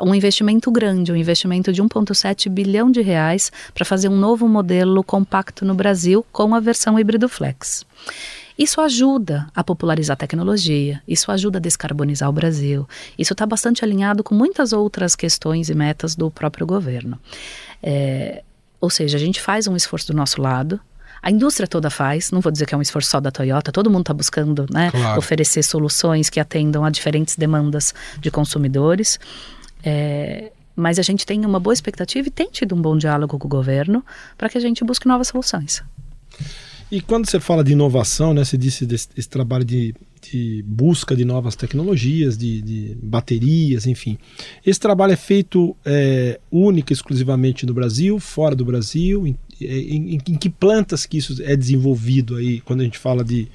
um 0.01 0.13
investimento 0.13 0.71
grande, 0.71 1.11
um 1.11 1.15
investimento 1.15 1.71
de 1.73 1.81
1,7 1.81 2.49
bilhão 2.49 2.91
de 2.91 3.01
reais 3.01 3.51
para 3.73 3.85
fazer 3.85 4.09
um 4.09 4.17
novo 4.17 4.47
modelo 4.47 5.03
compacto 5.03 5.65
no 5.65 5.73
Brasil 5.73 6.25
com 6.31 6.53
a 6.53 6.59
versão 6.59 6.99
híbrido 6.99 7.27
flex. 7.27 7.85
Isso 8.57 8.81
ajuda 8.81 9.47
a 9.53 9.63
popularizar 9.63 10.15
a 10.15 10.17
tecnologia, 10.17 11.01
isso 11.07 11.31
ajuda 11.31 11.59
a 11.59 11.61
descarbonizar 11.61 12.27
o 12.27 12.33
Brasil, 12.33 12.87
isso 13.17 13.33
está 13.33 13.45
bastante 13.45 13.85
alinhado 13.85 14.23
com 14.23 14.33
muitas 14.33 14.73
outras 14.73 15.15
questões 15.15 15.69
e 15.69 15.75
metas 15.75 16.15
do 16.15 16.31
próprio 16.31 16.65
governo. 16.65 17.19
É, 17.83 18.43
ou 18.81 18.89
seja, 18.89 19.15
a 19.15 19.19
gente 19.19 19.39
faz 19.39 19.67
um 19.67 19.75
esforço 19.75 20.07
do 20.07 20.17
nosso 20.17 20.41
lado, 20.41 20.79
a 21.21 21.31
indústria 21.31 21.67
toda 21.67 21.89
faz, 21.89 22.31
não 22.31 22.41
vou 22.41 22.51
dizer 22.51 22.65
que 22.65 22.75
é 22.75 22.77
um 22.77 22.81
esforço 22.81 23.09
só 23.09 23.19
da 23.19 23.31
Toyota, 23.31 23.71
todo 23.71 23.89
mundo 23.89 24.01
está 24.01 24.13
buscando 24.13 24.65
né, 24.71 24.91
claro. 24.91 25.19
oferecer 25.19 25.63
soluções 25.63 26.29
que 26.29 26.39
atendam 26.39 26.83
a 26.85 26.89
diferentes 26.89 27.35
demandas 27.35 27.93
de 28.19 28.31
consumidores. 28.31 29.19
É, 29.83 30.51
mas 30.75 30.99
a 30.99 31.01
gente 31.01 31.25
tem 31.25 31.43
uma 31.43 31.59
boa 31.59 31.73
expectativa 31.73 32.27
e 32.27 32.31
tem 32.31 32.49
tido 32.51 32.75
um 32.75 32.81
bom 32.81 32.95
diálogo 32.95 33.39
com 33.39 33.47
o 33.47 33.49
governo 33.49 34.05
para 34.37 34.47
que 34.47 34.57
a 34.57 34.61
gente 34.61 34.83
busque 34.83 35.07
novas 35.07 35.29
soluções. 35.29 35.83
E 36.89 37.01
quando 37.01 37.29
você 37.29 37.39
fala 37.39 37.63
de 37.63 37.73
inovação, 37.73 38.33
né, 38.33 38.45
você 38.45 38.57
disse 38.57 38.85
desse, 38.85 39.09
desse 39.13 39.27
trabalho 39.27 39.65
de, 39.65 39.93
de, 40.21 40.63
busca 40.65 41.15
de 41.15 41.25
novas 41.25 41.55
tecnologias, 41.55 42.37
de, 42.37 42.61
de, 42.61 42.97
baterias, 43.01 43.85
enfim. 43.85 44.17
Esse 44.65 44.79
trabalho 44.79 45.11
é 45.11 45.17
feito 45.17 45.75
é, 45.83 46.39
única, 46.49 46.93
exclusivamente 46.93 47.65
no 47.65 47.73
Brasil, 47.73 48.19
fora 48.19 48.55
do 48.55 48.63
Brasil? 48.63 49.27
Em, 49.27 49.35
em, 49.61 50.15
em, 50.15 50.19
em 50.27 50.37
que 50.37 50.49
plantas 50.49 51.05
que 51.05 51.17
isso 51.17 51.41
é 51.43 51.55
desenvolvido 51.55 52.35
aí, 52.35 52.61
quando 52.61 52.81
a 52.81 52.83
gente 52.83 52.97
fala 52.97 53.23
de, 53.23 53.47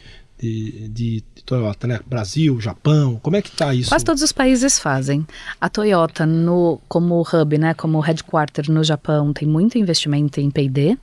de, 0.42 0.88
de, 0.88 1.24
Toyota, 1.44 1.86
né? 1.86 2.00
Brasil, 2.06 2.60
Japão, 2.60 3.18
como 3.22 3.36
é 3.36 3.42
que 3.42 3.48
está 3.48 3.74
isso? 3.74 3.88
Quase 3.88 4.04
todos 4.04 4.22
os 4.22 4.32
países 4.32 4.78
fazem. 4.78 5.26
A 5.60 5.68
Toyota, 5.68 6.24
no, 6.24 6.80
como 6.88 7.20
hub, 7.20 7.58
né, 7.58 7.74
como 7.74 7.98
headquarter 8.00 8.70
no 8.70 8.82
Japão, 8.82 9.32
tem 9.32 9.46
muito 9.46 9.78
investimento 9.78 10.40
em 10.40 10.50
P&D 10.50 10.96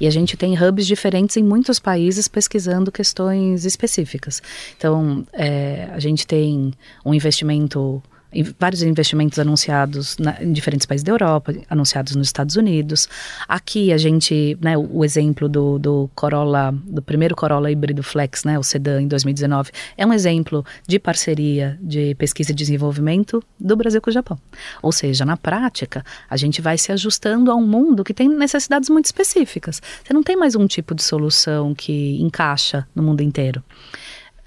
e 0.00 0.06
a 0.06 0.10
gente 0.10 0.36
tem 0.36 0.54
hubs 0.62 0.86
diferentes 0.86 1.36
em 1.36 1.42
muitos 1.42 1.78
países 1.78 2.28
pesquisando 2.28 2.92
questões 2.92 3.64
específicas. 3.64 4.42
Então, 4.76 5.26
é, 5.32 5.88
a 5.92 6.00
gente 6.00 6.26
tem 6.26 6.72
um 7.04 7.14
investimento 7.14 8.02
vários 8.42 8.82
investimentos 8.82 9.38
anunciados 9.38 10.16
na, 10.18 10.42
em 10.42 10.52
diferentes 10.52 10.86
países 10.86 11.04
da 11.04 11.12
Europa, 11.12 11.54
anunciados 11.68 12.14
nos 12.16 12.28
Estados 12.28 12.56
Unidos. 12.56 13.08
Aqui 13.48 13.92
a 13.92 13.98
gente, 13.98 14.56
né, 14.60 14.76
o, 14.76 14.98
o, 14.98 15.04
exemplo 15.04 15.48
do, 15.48 15.78
do 15.78 16.10
Corolla, 16.14 16.72
do 16.72 17.02
primeiro 17.02 17.36
Corolla 17.36 17.70
híbrido 17.70 18.02
Flex, 18.02 18.44
né, 18.44 18.58
o 18.58 18.62
sedã 18.62 19.00
em 19.00 19.08
2019, 19.08 19.70
é 19.96 20.06
um 20.06 20.12
exemplo 20.12 20.64
de 20.86 20.98
parceria 20.98 21.78
de 21.80 22.14
pesquisa 22.14 22.52
e 22.52 22.54
desenvolvimento 22.54 23.42
do 23.58 23.76
Brasil 23.76 24.00
com 24.00 24.10
o 24.10 24.12
Japão. 24.12 24.38
Ou 24.82 24.92
seja, 24.92 25.24
na 25.24 25.36
prática, 25.36 26.04
a 26.28 26.36
gente 26.36 26.60
vai 26.60 26.78
se 26.78 26.92
ajustando 26.92 27.50
a 27.50 27.54
um 27.54 27.66
mundo 27.66 28.04
que 28.04 28.14
tem 28.14 28.28
necessidades 28.28 28.88
muito 28.88 29.06
específicas. 29.06 29.80
Você 30.04 30.12
não 30.12 30.22
tem 30.22 30.36
mais 30.36 30.54
um 30.54 30.66
tipo 30.66 30.94
de 30.94 31.02
solução 31.02 31.74
que 31.74 32.20
encaixa 32.20 32.86
no 32.94 33.02
mundo 33.02 33.22
inteiro. 33.22 33.62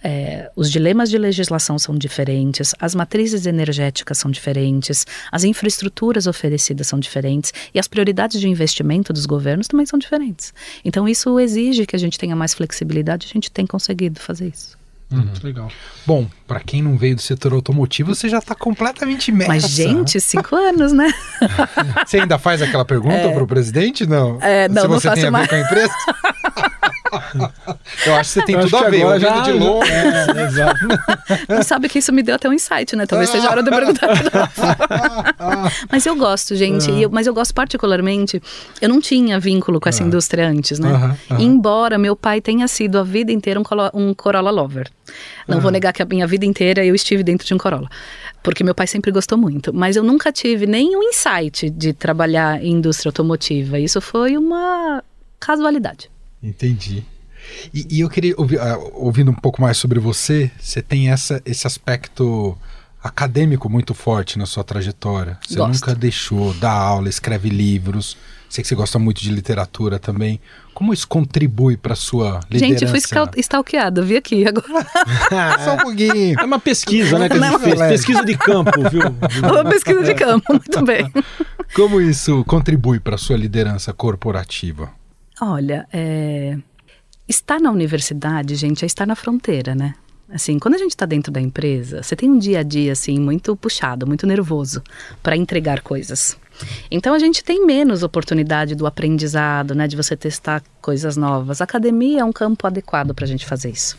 É, 0.03 0.49
os 0.55 0.71
dilemas 0.71 1.09
de 1.09 1.17
legislação 1.17 1.77
são 1.77 1.95
diferentes, 1.95 2.73
as 2.79 2.95
matrizes 2.95 3.45
energéticas 3.45 4.17
são 4.17 4.31
diferentes, 4.31 5.05
as 5.31 5.43
infraestruturas 5.43 6.25
oferecidas 6.25 6.87
são 6.87 6.99
diferentes 6.99 7.53
e 7.73 7.79
as 7.79 7.87
prioridades 7.87 8.39
de 8.39 8.47
investimento 8.47 9.11
dos 9.11 9.25
governos 9.25 9.67
também 9.67 9.85
são 9.85 9.99
diferentes. 9.99 10.53
Então, 10.85 11.07
isso 11.07 11.39
exige 11.39 11.85
que 11.85 11.95
a 11.95 11.99
gente 11.99 12.17
tenha 12.17 12.35
mais 12.35 12.53
flexibilidade, 12.53 13.27
a 13.29 13.33
gente 13.33 13.51
tem 13.51 13.65
conseguido 13.65 14.19
fazer 14.19 14.47
isso. 14.47 14.79
Uhum. 15.11 15.27
Legal. 15.43 15.71
Bom, 16.05 16.27
para 16.47 16.59
quem 16.59 16.83
não 16.83 16.95
veio 16.95 17.15
do 17.15 17.21
setor 17.21 17.53
automotivo, 17.53 18.13
você 18.13 18.29
já 18.29 18.37
está 18.37 18.53
completamente 18.53 19.29
imersa. 19.29 19.53
Mas, 19.53 19.67
gente, 19.67 20.21
cinco 20.21 20.55
anos, 20.55 20.91
né? 20.93 21.11
você 22.05 22.19
ainda 22.19 22.37
faz 22.37 22.61
aquela 22.61 22.85
pergunta 22.85 23.15
é... 23.15 23.33
para 23.33 23.43
o 23.43 23.47
presidente? 23.47 24.05
Não. 24.05 24.39
É, 24.39 24.69
não, 24.69 24.83
Se 24.83 24.87
você 24.87 25.07
não 25.07 25.15
tem 25.15 25.25
a 25.25 25.31
mais. 25.31 25.47
ver 25.47 25.49
com 25.49 25.55
a 25.55 25.59
empresa? 25.65 25.93
Eu 28.05 28.15
acho 28.15 28.33
que 28.33 28.39
você 28.39 28.45
tem 28.45 28.55
eu 28.55 28.61
tudo 28.61 28.77
a 28.77 28.89
ver, 28.89 29.05
olhando 29.05 29.21
já... 29.21 29.41
de 29.41 29.51
longe. 29.51 29.91
É, 29.91 30.43
exato. 30.43 30.79
Não 31.49 31.63
sabe 31.63 31.89
que 31.89 31.99
isso 31.99 32.13
me 32.13 32.21
deu 32.21 32.35
até 32.35 32.47
um 32.47 32.53
insight, 32.53 32.95
né? 32.95 33.05
Talvez 33.05 33.29
seja 33.29 33.47
a 33.47 33.51
hora 33.51 33.63
de 33.63 33.69
perguntar. 33.69 34.09
mas 35.91 36.05
eu 36.05 36.15
gosto, 36.15 36.55
gente. 36.55 36.89
Eu, 36.91 37.09
mas 37.09 37.27
eu 37.27 37.33
gosto 37.33 37.53
particularmente. 37.53 38.41
Eu 38.81 38.89
não 38.89 39.01
tinha 39.01 39.39
vínculo 39.39 39.79
com 39.79 39.89
essa 39.89 40.03
indústria 40.03 40.47
antes, 40.47 40.79
né? 40.79 41.17
Embora 41.37 41.97
meu 41.97 42.15
pai 42.15 42.41
tenha 42.41 42.67
sido 42.67 42.97
a 42.97 43.03
vida 43.03 43.31
inteira 43.31 43.59
um, 43.59 43.63
um 43.93 44.13
Corolla 44.13 44.51
lover. 44.51 44.89
Não 45.47 45.59
vou 45.59 45.71
negar 45.71 45.91
que 45.91 46.01
a 46.01 46.05
minha 46.05 46.27
vida 46.27 46.45
inteira 46.45 46.85
eu 46.85 46.95
estive 46.95 47.23
dentro 47.23 47.45
de 47.45 47.53
um 47.53 47.57
Corolla 47.57 47.89
porque 48.41 48.63
meu 48.63 48.73
pai 48.73 48.87
sempre 48.87 49.11
gostou 49.11 49.37
muito, 49.37 49.73
mas 49.73 49.97
eu 49.97 50.03
nunca 50.03 50.31
tive 50.31 50.65
nenhum 50.65 51.03
insight 51.03 51.69
de 51.69 51.91
trabalhar 51.91 52.63
em 52.63 52.71
indústria 52.71 53.09
automotiva. 53.09 53.77
Isso 53.77 53.99
foi 53.99 54.37
uma 54.37 55.03
casualidade. 55.39 56.09
Entendi. 56.41 57.05
E, 57.73 57.87
e 57.89 57.99
eu 58.01 58.09
queria, 58.09 58.33
ouvir, 58.37 58.57
uh, 58.57 58.91
ouvindo 58.93 59.31
um 59.31 59.35
pouco 59.35 59.61
mais 59.61 59.77
sobre 59.77 59.99
você, 59.99 60.51
você 60.59 60.81
tem 60.81 61.09
essa, 61.09 61.41
esse 61.45 61.65
aspecto 61.65 62.57
acadêmico 63.03 63.69
muito 63.69 63.93
forte 63.93 64.37
na 64.37 64.45
sua 64.45 64.63
trajetória. 64.63 65.37
Você 65.45 65.55
Gosto. 65.55 65.73
nunca 65.73 65.95
deixou 65.95 66.53
dar 66.55 66.73
aula, 66.73 67.09
escreve 67.09 67.49
livros. 67.49 68.17
Sei 68.49 68.63
que 68.63 68.67
você 68.67 68.73
gosta 68.73 68.97
muito 68.97 69.21
de 69.21 69.29
literatura 69.29 69.99
também. 69.99 70.41
Como 70.73 70.91
isso 70.91 71.07
contribui 71.07 71.77
para 71.77 71.93
sua 71.93 72.39
liderança? 72.49 72.79
Gente, 72.79 72.87
fui 72.87 73.41
stalkeada, 73.41 74.01
vi 74.01 74.17
aqui 74.17 74.43
agora. 74.47 74.87
Só 75.63 75.75
um 75.75 75.77
pouquinho. 75.77 76.39
É 76.39 76.43
uma 76.43 76.59
pesquisa, 76.59 77.19
né, 77.19 77.29
que 77.29 77.37
a 77.37 77.51
gente 77.51 77.59
fez. 77.59 77.79
Pesquisa 77.79 78.25
de 78.25 78.35
campo, 78.35 78.71
viu? 78.89 79.03
É 79.03 79.51
uma 79.51 79.69
pesquisa 79.69 80.03
de 80.03 80.15
campo, 80.15 80.53
muito 80.53 80.83
bem. 80.83 81.11
Como 81.75 82.01
isso 82.01 82.43
contribui 82.45 82.99
para 82.99 83.17
sua 83.17 83.37
liderança 83.37 83.93
corporativa? 83.93 84.89
Olha, 85.41 85.87
é... 85.91 86.57
estar 87.27 87.59
na 87.59 87.71
universidade, 87.71 88.55
gente, 88.55 88.83
é 88.83 88.85
estar 88.85 89.05
na 89.05 89.15
fronteira, 89.15 89.73
né? 89.73 89.95
Assim, 90.31 90.59
quando 90.59 90.75
a 90.75 90.77
gente 90.77 90.91
está 90.91 91.07
dentro 91.07 91.31
da 91.31 91.41
empresa, 91.41 92.03
você 92.03 92.15
tem 92.15 92.29
um 92.29 92.37
dia 92.37 92.59
a 92.59 92.63
dia 92.63 92.91
assim 92.91 93.19
muito 93.19 93.55
puxado, 93.55 94.05
muito 94.05 94.27
nervoso 94.27 94.83
para 95.23 95.35
entregar 95.35 95.81
coisas. 95.81 96.37
Então 96.91 97.13
a 97.15 97.19
gente 97.19 97.43
tem 97.43 97.65
menos 97.65 98.03
oportunidade 98.03 98.75
do 98.75 98.85
aprendizado, 98.85 99.73
né, 99.73 99.87
de 99.87 99.95
você 99.95 100.15
testar 100.15 100.61
coisas 100.81 101.17
novas. 101.17 101.61
A 101.61 101.63
academia 101.63 102.21
é 102.21 102.23
um 102.23 102.31
campo 102.31 102.65
adequado 102.65 103.13
para 103.13 103.25
a 103.25 103.27
gente 103.27 103.45
fazer 103.45 103.69
isso. 103.69 103.97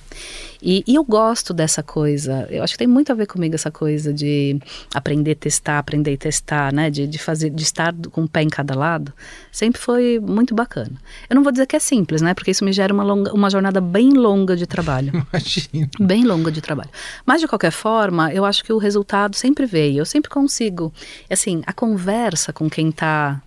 E, 0.63 0.85
e, 0.87 0.95
eu 0.95 1.05
gosto 1.05 1.55
dessa 1.55 1.83
coisa. 1.83 2.47
Eu 2.51 2.63
acho 2.63 2.75
que 2.75 2.79
tem 2.79 2.87
muito 2.87 3.11
a 3.11 3.15
ver 3.15 3.27
comigo 3.27 3.55
essa 3.55 3.71
coisa 3.71 4.13
de 4.13 4.61
aprender, 4.95 5.35
testar, 5.35 5.79
aprender 5.79 6.13
e 6.13 6.17
testar, 6.17 6.73
né? 6.73 6.91
De, 6.91 7.07
de 7.07 7.19
fazer, 7.19 7.51
de 7.51 7.63
estar 7.63 7.95
com 8.11 8.23
um 8.23 8.27
pé 8.27 8.43
em 8.43 8.49
cada 8.49 8.75
lado. 8.75 9.13
Sempre 9.51 9.81
foi 9.81 10.19
muito 10.21 10.55
bacana. 10.55 10.93
Eu 11.29 11.37
não 11.37 11.43
vou 11.43 11.51
dizer 11.51 11.67
que 11.67 11.77
é 11.77 11.79
simples, 11.79 12.21
né? 12.21 12.35
Porque 12.35 12.51
isso 12.51 12.65
me 12.65 12.73
gera 12.73 12.93
uma, 12.93 13.03
longa, 13.03 13.33
uma 13.33 13.49
jornada 13.49 13.81
bem 13.81 14.11
longa 14.11 14.55
de 14.57 14.67
trabalho. 14.67 15.13
Imagina. 15.33 15.91
Bem 15.99 16.25
longa 16.25 16.51
de 16.51 16.61
trabalho. 16.61 16.91
Mas 17.25 17.41
de 17.41 17.49
qualquer 17.49 17.73
forma, 17.73 18.33
eu 18.33 18.45
acho 18.45 18.63
que 18.63 18.73
o 18.73 18.79
resultado 18.79 19.37
sempre 19.37 19.65
veio. 19.65 20.01
Eu 20.01 20.07
sempre 20.07 20.29
consigo. 20.29 20.93
Assim, 21.31 21.63
a 21.67 21.73
conversa 21.73 22.53
com 22.53 22.69
quem 22.69 22.91
está 22.91 23.41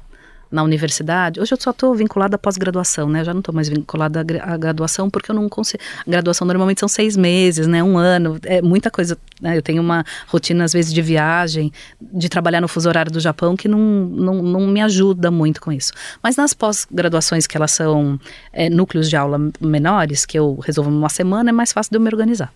na 0.53 0.61
universidade, 0.61 1.41
hoje 1.41 1.51
eu 1.51 1.57
só 1.59 1.71
estou 1.71 1.95
vinculada 1.95 2.35
à 2.35 2.37
pós-graduação, 2.37 3.09
né? 3.09 3.21
Eu 3.21 3.25
já 3.25 3.33
não 3.33 3.39
estou 3.39 3.55
mais 3.55 3.67
vinculada 3.67 4.19
à 4.19 4.55
graduação 4.55 5.09
porque 5.09 5.31
eu 5.31 5.35
não 5.35 5.49
consigo. 5.49 5.81
A 6.05 6.11
graduação 6.11 6.45
normalmente 6.45 6.79
são 6.79 6.87
seis 6.87 7.17
meses, 7.17 7.65
né? 7.65 7.83
Um 7.83 7.97
ano, 7.97 8.37
é 8.43 8.61
muita 8.61 8.91
coisa. 8.91 9.17
Né? 9.41 9.57
Eu 9.57 9.63
tenho 9.63 9.81
uma 9.81 10.05
rotina, 10.27 10.63
às 10.63 10.71
vezes, 10.71 10.93
de 10.93 11.01
viagem, 11.01 11.73
de 11.99 12.29
trabalhar 12.29 12.61
no 12.61 12.67
fuso 12.67 12.87
horário 12.87 13.11
do 13.11 13.19
Japão 13.19 13.57
que 13.57 13.67
não, 13.67 13.79
não, 13.79 14.43
não 14.43 14.67
me 14.67 14.79
ajuda 14.79 15.31
muito 15.31 15.59
com 15.59 15.71
isso. 15.71 15.91
Mas 16.21 16.35
nas 16.35 16.53
pós-graduações, 16.53 17.47
que 17.47 17.57
elas 17.57 17.71
são 17.71 18.19
é, 18.51 18.69
núcleos 18.69 19.09
de 19.09 19.15
aula 19.15 19.39
menores, 19.59 20.23
que 20.23 20.37
eu 20.37 20.59
resolvo 20.63 20.91
numa 20.91 21.09
semana, 21.09 21.49
é 21.49 21.53
mais 21.53 21.73
fácil 21.73 21.89
de 21.89 21.97
eu 21.97 22.01
me 22.01 22.09
organizar. 22.09 22.53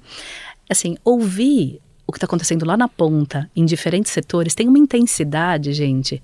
Assim, 0.70 0.98
ouvir 1.04 1.82
o 2.06 2.12
que 2.12 2.18
está 2.18 2.28
acontecendo 2.28 2.64
lá 2.64 2.78
na 2.78 2.88
ponta, 2.88 3.50
em 3.56 3.66
diferentes 3.66 4.12
setores, 4.12 4.54
tem 4.54 4.68
uma 4.68 4.78
intensidade, 4.78 5.74
gente 5.74 6.22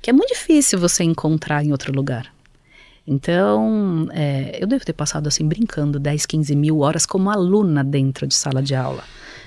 que 0.00 0.10
é 0.10 0.12
muito 0.12 0.32
difícil 0.32 0.78
você 0.78 1.04
encontrar 1.04 1.64
em 1.64 1.72
outro 1.72 1.92
lugar. 1.92 2.32
Então, 3.06 4.08
é, 4.12 4.58
eu 4.60 4.66
devo 4.66 4.84
ter 4.84 4.92
passado 4.92 5.26
assim, 5.26 5.46
brincando 5.46 5.98
10, 5.98 6.26
15 6.26 6.54
mil 6.54 6.80
horas 6.80 7.06
como 7.06 7.30
aluna 7.30 7.82
dentro 7.82 8.26
de 8.26 8.34
sala 8.34 8.62
de 8.62 8.74
aula. 8.74 9.02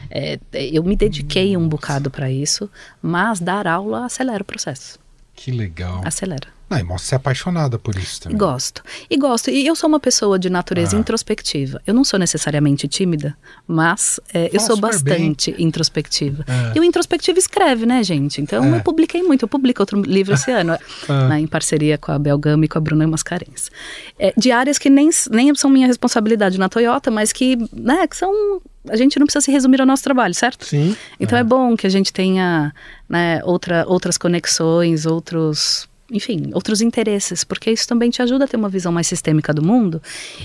É, 0.10 0.38
eu 0.52 0.84
me 0.84 0.96
dediquei 0.96 1.56
um 1.56 1.68
bocado 1.68 2.12
para 2.12 2.30
isso, 2.30 2.70
mas 3.02 3.40
dar 3.40 3.68
aula 3.68 4.06
acelera 4.06 4.44
o 4.44 4.46
processo. 4.46 5.00
Que 5.36 5.52
legal. 5.52 6.02
Acelera. 6.06 6.48
Ah, 6.70 6.80
e 6.80 6.84
mostra 6.84 7.10
ser 7.10 7.16
apaixonada 7.16 7.78
por 7.78 7.96
isso 7.96 8.22
também. 8.22 8.38
Gosto. 8.38 8.82
E 9.08 9.16
gosto. 9.16 9.52
E 9.52 9.66
eu 9.66 9.76
sou 9.76 9.88
uma 9.88 10.00
pessoa 10.00 10.40
de 10.40 10.50
natureza 10.50 10.98
ah. 10.98 11.00
introspectiva. 11.00 11.80
Eu 11.86 11.94
não 11.94 12.04
sou 12.04 12.18
necessariamente 12.18 12.88
tímida, 12.88 13.38
mas 13.68 14.20
é, 14.34 14.50
eu 14.52 14.60
sou 14.60 14.76
bastante 14.78 15.52
bem. 15.52 15.68
introspectiva. 15.68 16.44
É. 16.48 16.78
E 16.78 16.80
o 16.80 16.84
introspectivo 16.84 17.38
escreve, 17.38 17.86
né, 17.86 18.02
gente? 18.02 18.42
Então 18.42 18.64
é. 18.64 18.78
eu 18.78 18.82
publiquei 18.82 19.22
muito. 19.22 19.44
Eu 19.44 19.48
publico 19.48 19.84
outro 19.84 20.02
livro 20.02 20.34
esse 20.34 20.50
ano, 20.52 20.76
ah. 21.08 21.28
né, 21.28 21.40
em 21.42 21.48
parceria 21.48 21.98
com 21.98 22.12
a 22.12 22.18
Belgama 22.18 22.66
e 22.66 22.68
com 22.68 22.78
a 22.80 22.82
Bruna 22.82 23.06
Mascarenhas. 23.06 23.70
É, 24.18 24.34
de 24.36 24.52
áreas 24.52 24.80
que 24.80 24.90
nem, 24.90 25.12
nem 25.30 25.54
são 25.54 25.70
minha 25.70 25.86
responsabilidade 25.86 26.58
na 26.58 26.70
Toyota, 26.70 27.12
mas 27.12 27.32
que, 27.32 27.56
né, 27.72 28.08
que 28.08 28.18
são 28.18 28.62
a 28.90 28.96
gente 28.96 29.18
não 29.18 29.26
precisa 29.26 29.46
se 29.46 29.52
resumir 29.52 29.80
ao 29.80 29.88
nosso 29.88 30.04
trabalho, 30.04 30.34
certo? 30.34 30.66
Sim. 30.66 30.96
Então 31.20 31.38
é, 31.38 31.42
é 31.42 31.44
bom 31.44 31.76
que 31.76 31.88
a 31.88 31.90
gente 31.90 32.12
tenha 32.12 32.74
né, 33.08 33.42
outra, 33.44 33.86
outras 33.88 34.18
conexões, 34.18 35.06
outros 35.06 35.88
enfim, 36.12 36.52
outros 36.54 36.80
interesses, 36.80 37.44
porque 37.44 37.72
isso 37.72 37.88
também 37.88 38.12
te 38.12 38.22
ajuda 38.22 38.46
a 38.46 38.48
ter 38.48 38.56
uma 38.56 38.70
visão 38.70 38.92
mais 38.92 39.08
sistêmica 39.08 39.52
do 39.52 39.64
mundo. 39.64 40.02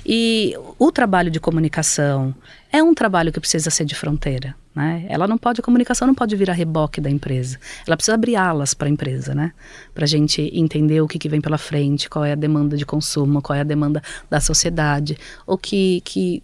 E 0.06 0.54
o 0.78 0.90
trabalho 0.90 1.30
de 1.30 1.38
comunicação 1.38 2.34
é 2.72 2.82
um 2.82 2.94
trabalho 2.94 3.30
que 3.30 3.38
precisa 3.38 3.68
ser 3.68 3.84
de 3.84 3.94
fronteira, 3.94 4.54
né? 4.74 5.04
Ela 5.08 5.26
não 5.26 5.36
pode, 5.36 5.60
a 5.60 5.62
comunicação 5.62 6.06
não 6.06 6.14
pode 6.14 6.34
virar 6.36 6.54
reboque 6.54 7.02
da 7.02 7.10
empresa. 7.10 7.58
Ela 7.86 7.96
precisa 7.96 8.14
abrir 8.14 8.36
alas 8.36 8.72
para 8.72 8.88
a 8.88 8.90
empresa, 8.90 9.34
né? 9.34 9.52
Para 9.94 10.04
a 10.04 10.08
gente 10.08 10.40
entender 10.54 11.02
o 11.02 11.08
que, 11.08 11.18
que 11.18 11.28
vem 11.28 11.40
pela 11.40 11.58
frente, 11.58 12.08
qual 12.08 12.24
é 12.24 12.32
a 12.32 12.36
demanda 12.36 12.74
de 12.74 12.86
consumo, 12.86 13.42
qual 13.42 13.56
é 13.56 13.60
a 13.60 13.64
demanda 13.64 14.02
da 14.30 14.40
sociedade, 14.40 15.18
o 15.46 15.58
que, 15.58 16.00
que 16.02 16.42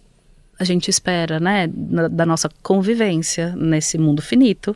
a 0.59 0.63
gente 0.63 0.89
espera, 0.89 1.39
né, 1.39 1.67
da 1.67 2.25
nossa 2.25 2.49
convivência 2.61 3.55
nesse 3.55 3.97
mundo 3.97 4.21
finito 4.21 4.75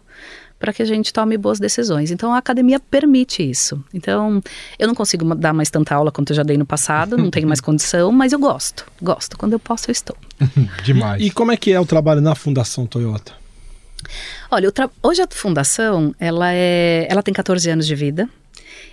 para 0.60 0.74
que 0.74 0.82
a 0.84 0.86
gente 0.86 1.14
tome 1.14 1.38
boas 1.38 1.58
decisões. 1.58 2.12
Então 2.12 2.34
a 2.34 2.38
academia 2.38 2.80
permite 2.80 3.48
isso. 3.50 3.82
Então 3.94 4.44
eu 4.78 4.88
não 4.88 4.94
consigo 4.94 5.34
dar 5.34 5.54
mais 5.54 5.70
tanta 5.70 5.96
aula 5.96 6.12
quanto 6.12 6.32
eu 6.32 6.36
já 6.36 6.44
dei 6.44 6.58
no 6.58 6.66
passado, 6.66 7.18
não 7.18 7.32
tenho 7.32 7.48
mais 7.48 7.62
condição, 7.62 8.12
mas 8.12 8.34
eu 8.34 8.40
gosto. 8.40 8.86
Gosto. 9.02 9.38
Quando 9.38 9.54
eu 9.54 9.60
posso, 9.60 9.90
eu 9.90 9.94
estou. 9.94 10.18
Demais. 10.84 11.22
E, 11.22 11.28
e, 11.28 11.32
como 11.32 11.52
é 11.52 11.58
que 11.58 11.72
é 11.72 11.80
o 11.80 11.86
trabalho 11.86 12.20
na 12.20 12.36
Fundação 12.36 12.86
Toyota? 12.86 13.32
Olha, 14.52 14.72
hoje 15.02 15.22
a 15.22 15.28
fundação 15.30 16.14
ela 16.20 16.52
é, 16.54 17.08
ela 17.10 17.24
tem 17.24 17.34
14 17.34 17.70
anos 17.70 17.88
de 17.88 17.96
vida 17.96 18.30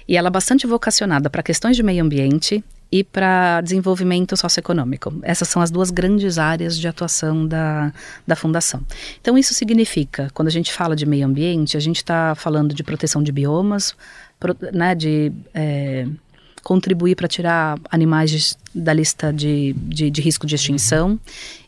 e 0.06 0.16
ela 0.16 0.28
é 0.28 0.30
bastante 0.30 0.66
vocacionada 0.66 1.30
para 1.30 1.42
questões 1.42 1.76
de 1.76 1.82
meio 1.82 2.04
ambiente 2.04 2.62
e 2.90 3.02
para 3.02 3.60
desenvolvimento 3.60 4.36
socioeconômico. 4.36 5.12
Essas 5.22 5.48
são 5.48 5.60
as 5.60 5.70
duas 5.70 5.90
grandes 5.90 6.38
áreas 6.38 6.78
de 6.78 6.86
atuação 6.86 7.46
da, 7.46 7.92
da 8.26 8.36
Fundação. 8.36 8.80
Então, 9.20 9.36
isso 9.36 9.52
significa, 9.54 10.30
quando 10.32 10.48
a 10.48 10.52
gente 10.52 10.72
fala 10.72 10.94
de 10.94 11.04
meio 11.04 11.26
ambiente, 11.26 11.76
a 11.76 11.80
gente 11.80 11.96
está 11.96 12.34
falando 12.34 12.74
de 12.74 12.82
proteção 12.84 13.22
de 13.22 13.32
biomas, 13.32 13.94
pro, 14.38 14.56
né, 14.72 14.94
de 14.94 15.32
é, 15.52 16.06
contribuir 16.62 17.16
para 17.16 17.28
tirar 17.28 17.78
animais 17.90 18.30
de, 18.30 18.56
da 18.76 18.92
lista 18.92 19.32
de, 19.32 19.72
de, 19.72 20.10
de, 20.10 20.20
risco 20.20 20.46
de 20.46 20.54
extinção. 20.54 21.18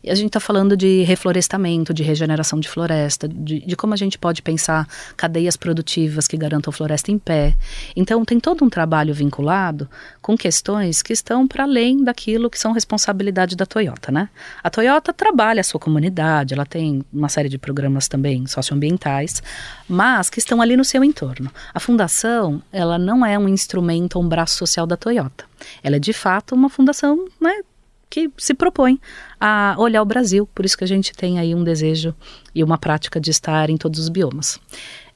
E 0.05 0.11
a 0.11 0.15
gente 0.15 0.29
está 0.29 0.39
falando 0.39 0.77
de 0.77 1.03
reflorestamento, 1.03 1.93
de 1.93 2.03
regeneração 2.03 2.61
de 2.61 2.69
floresta, 2.69 3.27
de, 3.27 3.61
de, 3.61 3.77
como 3.77 3.95
a 3.95 3.97
gente 3.97 4.19
pode 4.19 4.43
pensar 4.43 4.87
cadeias 5.17 5.57
produtivas 5.57 6.29
que 6.29 6.37
garantam 6.37 6.73
floresta 6.73 7.11
em 7.11 7.19
pé. 7.19 7.57
Então, 7.97 8.25
tem 8.25 8.39
todo 8.39 8.65
um 8.65 8.69
trabalho 8.71 9.13
vinculado 9.13 9.89
com 10.21 10.37
questões 10.37 11.03
que 11.03 11.13
estão 11.13 11.49
para 11.49 11.65
além 11.65 12.05
daquilo 12.05 12.49
que 12.49 12.59
são 12.59 12.73
responsabilidade 12.73 13.57
da 13.57 13.67
Toyota, 13.67 14.13
né? 14.13 14.29
A 14.63 14.71
Toyota 14.71 15.13
trabalha 15.13 15.61
a 15.61 15.65
sua 15.65 15.81
comunidade, 15.81 16.55
ela 16.55 16.67
tem 16.67 17.05
uma 17.13 17.29
série 17.29 17.49
de 17.49 17.59
programas 17.59 18.07
também 18.07 18.47
socioambientais, 18.47 19.43
mas 19.89 20.31
que 20.31 20.39
estão 20.39 20.61
ali 20.61 20.77
no 20.77 20.85
seu 20.85 21.03
entorno. 21.03 21.51
A 21.75 21.81
fundação, 21.81 22.63
ela 22.73 22.99
não 22.99 23.25
é 23.25 23.39
um 23.39 23.49
instrumento 23.49 24.19
um 24.19 24.29
braço 24.29 24.57
social 24.57 24.87
da 24.87 24.97
Toyota. 24.97 25.45
Ela 25.83 25.97
é 25.97 25.99
de 25.99 26.13
fato 26.13 26.55
uma 26.55 26.69
fundação 26.69 27.27
né, 27.41 27.63
que 28.11 28.31
se 28.37 28.55
propõe 28.55 29.01
a 29.41 29.75
olhar 29.79 30.03
o 30.03 30.05
Brasil. 30.05 30.49
Por 30.55 30.65
isso 30.65 30.77
que 30.77 30.85
a 30.85 30.89
gente 30.89 31.13
tem 31.13 31.39
aí 31.39 31.55
um 31.55 31.63
desejo 31.63 32.15
e 32.55 32.65
uma 32.65 32.79
prática 32.79 33.21
de 33.21 33.31
estar 33.31 33.71
em 33.71 33.77
todos 33.77 34.01
os 34.01 34.09
biomas. 34.09 34.59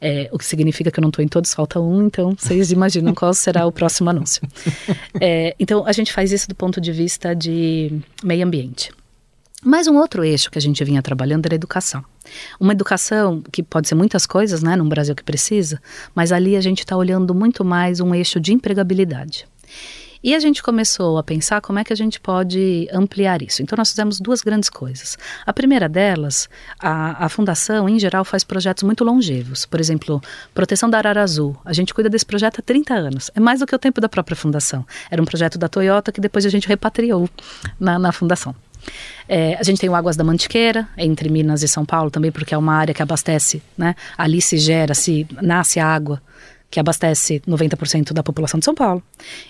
É, 0.00 0.28
o 0.32 0.38
que 0.38 0.44
significa 0.44 0.90
que 0.90 0.98
eu 0.98 1.02
não 1.02 1.10
estou 1.10 1.24
em 1.24 1.28
todos, 1.28 1.54
falta 1.54 1.78
um, 1.78 2.06
então 2.06 2.34
vocês 2.36 2.72
imaginam 2.72 3.14
qual 3.14 3.32
será 3.32 3.66
o 3.66 3.72
próximo 3.72 4.10
anúncio. 4.10 4.42
É, 5.20 5.54
então 5.58 5.86
a 5.86 5.92
gente 5.92 6.12
faz 6.12 6.32
isso 6.32 6.48
do 6.48 6.54
ponto 6.54 6.80
de 6.80 6.90
vista 6.90 7.34
de 7.34 8.00
meio 8.24 8.44
ambiente. 8.44 8.90
Mas 9.64 9.86
um 9.86 9.96
outro 9.96 10.24
eixo 10.24 10.50
que 10.50 10.58
a 10.58 10.60
gente 10.60 10.82
vinha 10.82 11.00
trabalhando 11.00 11.46
era 11.46 11.54
a 11.54 11.56
educação. 11.56 12.04
Uma 12.58 12.72
educação 12.72 13.40
que 13.52 13.62
pode 13.62 13.86
ser 13.86 13.94
muitas 13.94 14.26
coisas, 14.26 14.60
né, 14.62 14.74
num 14.74 14.88
Brasil 14.88 15.14
que 15.14 15.22
precisa, 15.22 15.80
mas 16.14 16.32
ali 16.32 16.56
a 16.56 16.60
gente 16.60 16.80
está 16.80 16.96
olhando 16.96 17.32
muito 17.32 17.64
mais 17.64 18.00
um 18.00 18.12
eixo 18.12 18.40
de 18.40 18.52
empregabilidade. 18.52 19.46
E 20.22 20.34
a 20.34 20.38
gente 20.38 20.62
começou 20.62 21.18
a 21.18 21.22
pensar 21.22 21.60
como 21.60 21.78
é 21.78 21.84
que 21.84 21.92
a 21.92 21.96
gente 21.96 22.20
pode 22.20 22.88
ampliar 22.92 23.42
isso. 23.42 23.62
Então, 23.62 23.76
nós 23.76 23.90
fizemos 23.90 24.20
duas 24.20 24.40
grandes 24.40 24.70
coisas. 24.70 25.18
A 25.44 25.52
primeira 25.52 25.88
delas, 25.88 26.48
a, 26.78 27.24
a 27.24 27.28
Fundação, 27.28 27.88
em 27.88 27.98
geral, 27.98 28.24
faz 28.24 28.44
projetos 28.44 28.84
muito 28.84 29.02
longevos. 29.02 29.66
Por 29.66 29.80
exemplo, 29.80 30.22
proteção 30.54 30.88
da 30.88 30.98
Arara 30.98 31.22
Azul. 31.22 31.56
A 31.64 31.72
gente 31.72 31.92
cuida 31.92 32.08
desse 32.08 32.24
projeto 32.24 32.60
há 32.60 32.62
30 32.62 32.94
anos. 32.94 33.30
É 33.34 33.40
mais 33.40 33.60
do 33.60 33.66
que 33.66 33.74
o 33.74 33.78
tempo 33.78 34.00
da 34.00 34.08
própria 34.08 34.36
Fundação. 34.36 34.86
Era 35.10 35.20
um 35.20 35.24
projeto 35.24 35.58
da 35.58 35.68
Toyota 35.68 36.12
que 36.12 36.20
depois 36.20 36.46
a 36.46 36.48
gente 36.48 36.68
repatriou 36.68 37.28
na, 37.80 37.98
na 37.98 38.12
Fundação. 38.12 38.54
É, 39.28 39.56
a 39.58 39.62
gente 39.62 39.80
tem 39.80 39.88
o 39.88 39.94
Águas 39.94 40.16
da 40.16 40.24
Mantiqueira, 40.24 40.88
entre 40.96 41.28
Minas 41.28 41.62
e 41.62 41.68
São 41.68 41.84
Paulo 41.84 42.10
também, 42.10 42.32
porque 42.32 42.54
é 42.54 42.58
uma 42.58 42.74
área 42.74 42.92
que 42.92 43.02
abastece, 43.02 43.62
né? 43.78 43.94
Ali 44.18 44.42
se 44.42 44.58
gera, 44.58 44.94
se 44.94 45.26
nasce 45.40 45.78
água 45.78 46.20
que 46.72 46.80
abastece 46.80 47.40
90% 47.46 48.14
da 48.14 48.22
população 48.22 48.58
de 48.58 48.64
São 48.64 48.74
Paulo. 48.74 49.02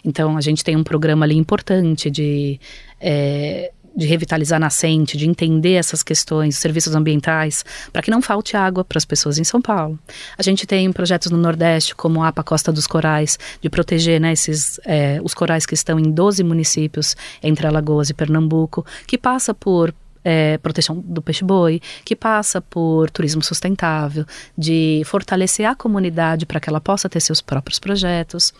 Então, 0.04 0.36
a 0.36 0.40
gente 0.40 0.64
tem 0.64 0.76
um 0.76 0.82
programa 0.82 1.24
ali 1.24 1.36
importante 1.36 2.10
de, 2.10 2.58
é, 3.00 3.70
de 3.94 4.06
revitalizar 4.08 4.56
a 4.56 4.60
nascente, 4.60 5.16
de 5.16 5.28
entender 5.28 5.74
essas 5.74 6.02
questões, 6.02 6.58
serviços 6.58 6.96
ambientais, 6.96 7.64
para 7.92 8.02
que 8.02 8.10
não 8.10 8.20
falte 8.20 8.56
água 8.56 8.84
para 8.84 8.98
as 8.98 9.04
pessoas 9.04 9.38
em 9.38 9.44
São 9.44 9.62
Paulo. 9.62 9.96
A 10.36 10.42
gente 10.42 10.66
tem 10.66 10.90
projetos 10.90 11.30
no 11.30 11.38
Nordeste, 11.38 11.94
como 11.94 12.24
a 12.24 12.28
APA 12.28 12.42
Costa 12.42 12.72
dos 12.72 12.88
Corais, 12.88 13.38
de 13.60 13.70
proteger 13.70 14.20
né, 14.20 14.32
esses, 14.32 14.80
é, 14.84 15.20
os 15.22 15.32
corais 15.32 15.64
que 15.64 15.74
estão 15.74 16.00
em 16.00 16.10
12 16.10 16.42
municípios 16.42 17.14
entre 17.40 17.68
Alagoas 17.68 18.10
e 18.10 18.14
Pernambuco, 18.14 18.84
que 19.06 19.16
passa 19.16 19.54
por 19.54 19.94
é, 20.24 20.58
proteção 20.58 21.02
do 21.04 21.22
peixe-boi, 21.22 21.80
que 22.04 22.14
passa 22.14 22.60
por 22.60 23.10
turismo 23.10 23.42
sustentável, 23.42 24.24
de 24.56 25.02
fortalecer 25.04 25.66
a 25.66 25.74
comunidade 25.74 26.46
para 26.46 26.60
que 26.60 26.68
ela 26.68 26.80
possa 26.80 27.08
ter 27.08 27.20
seus 27.20 27.40
próprios 27.40 27.78
projetos. 27.78 28.52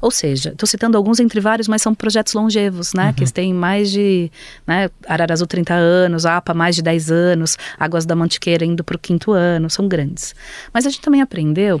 Ou 0.00 0.10
seja, 0.10 0.50
estou 0.50 0.66
citando 0.66 0.96
alguns 0.96 1.20
entre 1.20 1.40
vários, 1.40 1.68
mas 1.68 1.82
são 1.82 1.94
projetos 1.94 2.34
longevos, 2.34 2.92
né? 2.94 3.08
Uhum. 3.08 3.12
Que 3.12 3.32
têm 3.32 3.52
mais 3.52 3.90
de 3.90 4.30
né, 4.66 4.90
Ararazu 5.06 5.46
30 5.46 5.74
anos, 5.74 6.24
APA 6.24 6.54
mais 6.54 6.76
de 6.76 6.82
10 6.82 7.10
anos, 7.10 7.56
Águas 7.78 8.06
da 8.06 8.14
Mantiqueira 8.14 8.64
indo 8.64 8.82
para 8.82 8.96
o 8.96 8.98
quinto 8.98 9.32
ano, 9.32 9.68
são 9.68 9.86
grandes. 9.86 10.34
Mas 10.72 10.86
a 10.86 10.90
gente 10.90 11.02
também 11.02 11.20
aprendeu 11.20 11.80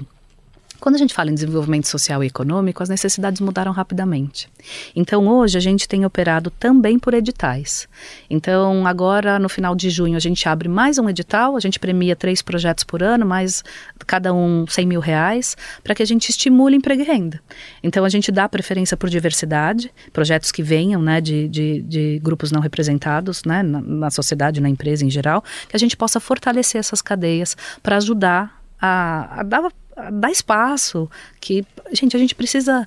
quando 0.86 0.94
a 0.94 0.98
gente 0.98 1.14
fala 1.14 1.32
em 1.32 1.34
desenvolvimento 1.34 1.88
social 1.88 2.22
e 2.22 2.28
econômico, 2.28 2.80
as 2.80 2.88
necessidades 2.88 3.40
mudaram 3.40 3.72
rapidamente. 3.72 4.48
Então, 4.94 5.26
hoje, 5.26 5.58
a 5.58 5.60
gente 5.60 5.88
tem 5.88 6.04
operado 6.04 6.48
também 6.48 6.96
por 6.96 7.12
editais. 7.12 7.88
Então, 8.30 8.86
agora, 8.86 9.36
no 9.36 9.48
final 9.48 9.74
de 9.74 9.90
junho, 9.90 10.16
a 10.16 10.20
gente 10.20 10.48
abre 10.48 10.68
mais 10.68 10.96
um 10.96 11.10
edital, 11.10 11.56
a 11.56 11.60
gente 11.60 11.80
premia 11.80 12.14
três 12.14 12.40
projetos 12.40 12.84
por 12.84 13.02
ano, 13.02 13.26
mais 13.26 13.64
cada 14.06 14.32
um 14.32 14.64
100 14.64 14.86
mil 14.86 15.00
reais, 15.00 15.56
para 15.82 15.92
que 15.92 16.04
a 16.04 16.06
gente 16.06 16.28
estimule 16.28 16.76
emprego 16.76 17.02
e 17.02 17.04
renda. 17.04 17.40
Então, 17.82 18.04
a 18.04 18.08
gente 18.08 18.30
dá 18.30 18.48
preferência 18.48 18.96
por 18.96 19.10
diversidade, 19.10 19.92
projetos 20.12 20.52
que 20.52 20.62
venham 20.62 21.02
né, 21.02 21.20
de, 21.20 21.48
de, 21.48 21.82
de 21.82 22.20
grupos 22.22 22.52
não 22.52 22.60
representados 22.60 23.42
né, 23.44 23.60
na, 23.60 23.80
na 23.80 24.10
sociedade, 24.12 24.60
na 24.60 24.68
empresa 24.68 25.04
em 25.04 25.10
geral, 25.10 25.42
que 25.68 25.74
a 25.74 25.80
gente 25.80 25.96
possa 25.96 26.20
fortalecer 26.20 26.78
essas 26.78 27.02
cadeias 27.02 27.56
para 27.82 27.96
ajudar 27.96 28.62
a, 28.80 29.40
a 29.40 29.42
dar 29.42 29.68
dá 30.12 30.30
espaço, 30.30 31.10
que, 31.40 31.64
gente, 31.92 32.16
a 32.16 32.18
gente 32.20 32.34
precisa 32.34 32.86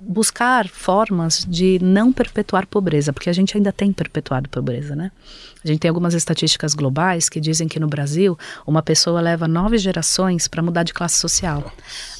buscar 0.00 0.68
formas 0.68 1.44
de 1.44 1.78
não 1.82 2.12
perpetuar 2.12 2.66
pobreza, 2.66 3.12
porque 3.12 3.28
a 3.28 3.32
gente 3.32 3.56
ainda 3.56 3.72
tem 3.72 3.92
perpetuado 3.92 4.48
pobreza, 4.48 4.94
né? 4.94 5.10
A 5.62 5.66
gente 5.66 5.80
tem 5.80 5.88
algumas 5.88 6.14
estatísticas 6.14 6.72
globais 6.72 7.28
que 7.28 7.40
dizem 7.40 7.66
que 7.66 7.80
no 7.80 7.88
Brasil 7.88 8.38
uma 8.66 8.82
pessoa 8.82 9.20
leva 9.20 9.48
nove 9.48 9.76
gerações 9.76 10.46
para 10.46 10.62
mudar 10.62 10.84
de 10.84 10.94
classe 10.94 11.16
social. 11.16 11.72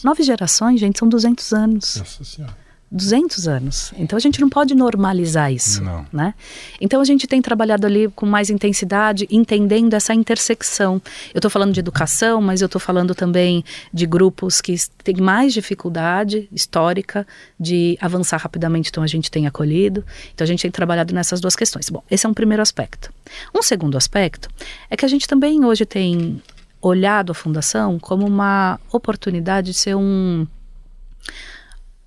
Nove 0.03 0.23
gerações, 0.23 0.81
gente, 0.81 0.99
são 0.99 1.09
200 1.09 1.53
anos. 1.53 1.97
Nossa 1.97 2.25
Senhora. 2.25 2.68
200 2.91 3.47
anos. 3.47 3.93
Então 3.97 4.17
a 4.17 4.21
gente 4.21 4.41
não 4.41 4.49
pode 4.49 4.75
normalizar 4.75 5.53
isso, 5.53 5.83
não. 5.83 6.07
né? 6.13 6.35
Então 6.81 7.01
a 7.01 7.05
gente 7.05 7.27
tem 7.27 7.43
trabalhado 7.43 7.87
ali 7.87 8.09
com 8.09 8.25
mais 8.25 8.49
intensidade, 8.49 9.29
entendendo 9.31 9.93
essa 9.95 10.15
intersecção. 10.15 11.01
Eu 11.35 11.39
estou 11.39 11.51
falando 11.51 11.73
de 11.73 11.81
educação, 11.81 12.41
mas 12.41 12.63
eu 12.63 12.67
estou 12.67 12.81
falando 12.81 13.15
também 13.15 13.63
de 13.93 14.07
grupos 14.07 14.61
que 14.61 14.75
têm 15.05 15.17
mais 15.17 15.53
dificuldade 15.53 16.49
histórica 16.51 17.27
de 17.61 17.99
avançar 18.01 18.39
rapidamente, 18.39 18.89
então 18.89 19.03
a 19.03 19.07
gente 19.07 19.31
tem 19.31 19.47
acolhido. 19.47 20.05
Então 20.35 20.45
a 20.45 20.49
gente 20.49 20.63
tem 20.63 20.71
trabalhado 20.71 21.15
nessas 21.15 21.41
duas 21.41 21.55
questões. 21.55 21.91
Bom, 21.91 22.03
esse 22.11 22.25
é 22.25 22.29
um 22.29 22.35
primeiro 22.35 22.63
aspecto. 22.63 23.13
Um 23.55 23.63
segundo 23.63 23.99
aspecto 23.99 24.49
é 24.89 24.97
que 24.97 25.05
a 25.05 25.09
gente 25.09 25.29
também 25.29 25.63
hoje 25.65 25.85
tem 25.85 26.43
olhado 26.81 27.33
a 27.33 27.35
fundação 27.35 27.99
como 27.99 28.27
uma 28.27 28.81
oportunidade 28.91 29.73
de 29.73 29.75
ser 29.75 29.95
um 29.95 30.47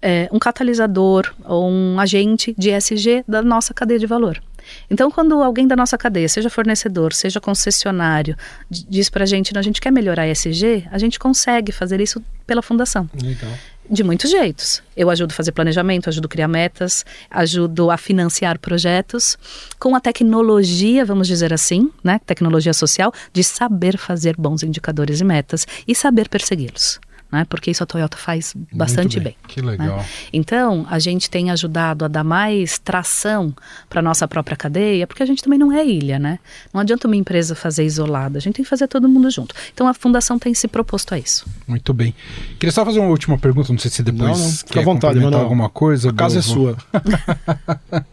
é, 0.02 0.28
um 0.32 0.39
catalisador 0.39 1.34
ou 1.45 1.70
um 1.70 1.99
agente 1.99 2.56
de 2.58 2.72
ESG 2.72 3.24
da 3.28 3.41
nossa 3.41 3.74
cadeia 3.74 3.99
de 3.99 4.08
valor. 4.08 4.41
Então, 4.89 5.10
quando 5.10 5.41
alguém 5.41 5.68
da 5.68 5.76
nossa 5.76 5.97
cadeia, 5.97 6.30
seja 6.30 6.49
fornecedor, 6.49 7.14
seja 7.14 7.39
concessionário, 7.39 8.36
diz 8.70 9.10
para 9.10 9.24
a 9.24 9.28
gente, 9.28 9.58
a 9.58 9.62
gente 9.62 9.82
quer 9.82 9.91
melhorar 9.91 10.28
ESG, 10.28 10.88
a 10.91 10.97
gente 10.97 11.20
consegue 11.20 11.72
fazer 11.72 11.99
isso 11.99 12.24
pela 12.45 12.62
fundação. 12.62 13.10
Legal. 13.22 13.52
De 13.89 14.04
muitos 14.04 14.32
jeitos. 14.32 14.82
Eu 14.95 15.10
ajudo 15.10 15.32
a 15.32 15.34
fazer 15.34 15.52
planejamento, 15.52 16.08
ajudo 16.08 16.26
a 16.26 16.30
criar 16.30 16.47
metas, 16.47 17.04
ajudo 17.30 17.91
a 17.91 17.97
financiar 17.97 18.58
projetos 18.58 19.38
com 19.78 19.95
a 19.95 19.99
tecnologia, 19.99 21.04
vamos 21.04 21.28
dizer 21.28 21.52
assim, 21.52 21.91
né, 22.04 22.20
tecnologia 22.26 22.74
social, 22.74 23.12
de 23.34 23.43
saber 23.43 23.97
fazer 23.97 24.36
bons 24.38 24.64
indicadores 24.64 25.20
e 25.20 25.26
metas 25.26 25.68
e 25.88 25.93
saber 25.93 26.30
persegui-los. 26.30 26.99
Né? 27.32 27.45
Porque 27.45 27.71
isso 27.71 27.82
a 27.84 27.86
Toyota 27.86 28.17
faz 28.17 28.53
bastante 28.71 29.19
bem. 29.19 29.23
bem. 29.23 29.36
Que 29.47 29.61
legal. 29.61 29.97
Né? 29.97 30.05
Então, 30.34 30.86
a 30.89 30.99
gente 30.99 31.29
tem 31.29 31.49
ajudado 31.49 32.05
a 32.05 32.07
dar 32.07 32.23
mais 32.23 32.77
tração 32.77 33.53
para 33.89 34.01
nossa 34.01 34.27
própria 34.27 34.57
cadeia, 34.57 35.07
porque 35.07 35.23
a 35.23 35.25
gente 35.25 35.41
também 35.41 35.57
não 35.57 35.71
é 35.71 35.86
ilha, 35.86 36.19
né? 36.19 36.39
Não 36.73 36.82
adianta 36.82 37.07
uma 37.07 37.15
empresa 37.15 37.55
fazer 37.55 37.86
isolada, 37.86 38.38
a 38.38 38.41
gente 38.41 38.55
tem 38.55 38.63
que 38.63 38.69
fazer 38.69 38.88
todo 38.88 39.07
mundo 39.07 39.29
junto. 39.29 39.55
Então, 39.73 39.88
a 39.88 39.93
fundação 39.93 40.38
tem 40.38 40.53
se 40.53 40.67
proposto 40.67 41.13
a 41.13 41.19
isso. 41.19 41.45
Muito 41.67 41.93
bem. 41.93 42.13
Queria 42.59 42.71
só 42.71 42.84
fazer 42.84 42.99
uma 42.99 43.09
última 43.09 43.38
pergunta, 43.38 43.71
não 43.71 43.79
sei 43.79 43.89
se 43.89 44.03
depois 44.03 44.38
não, 44.38 44.47
não. 44.47 44.57
quer 44.69 44.79
à 44.79 44.84
vontade, 44.84 45.13
complementar 45.13 45.41
alguma 45.41 45.69
coisa. 45.69 46.09
A 46.09 46.13
casa 46.13 46.39
é 46.39 46.41
sua. 46.41 46.77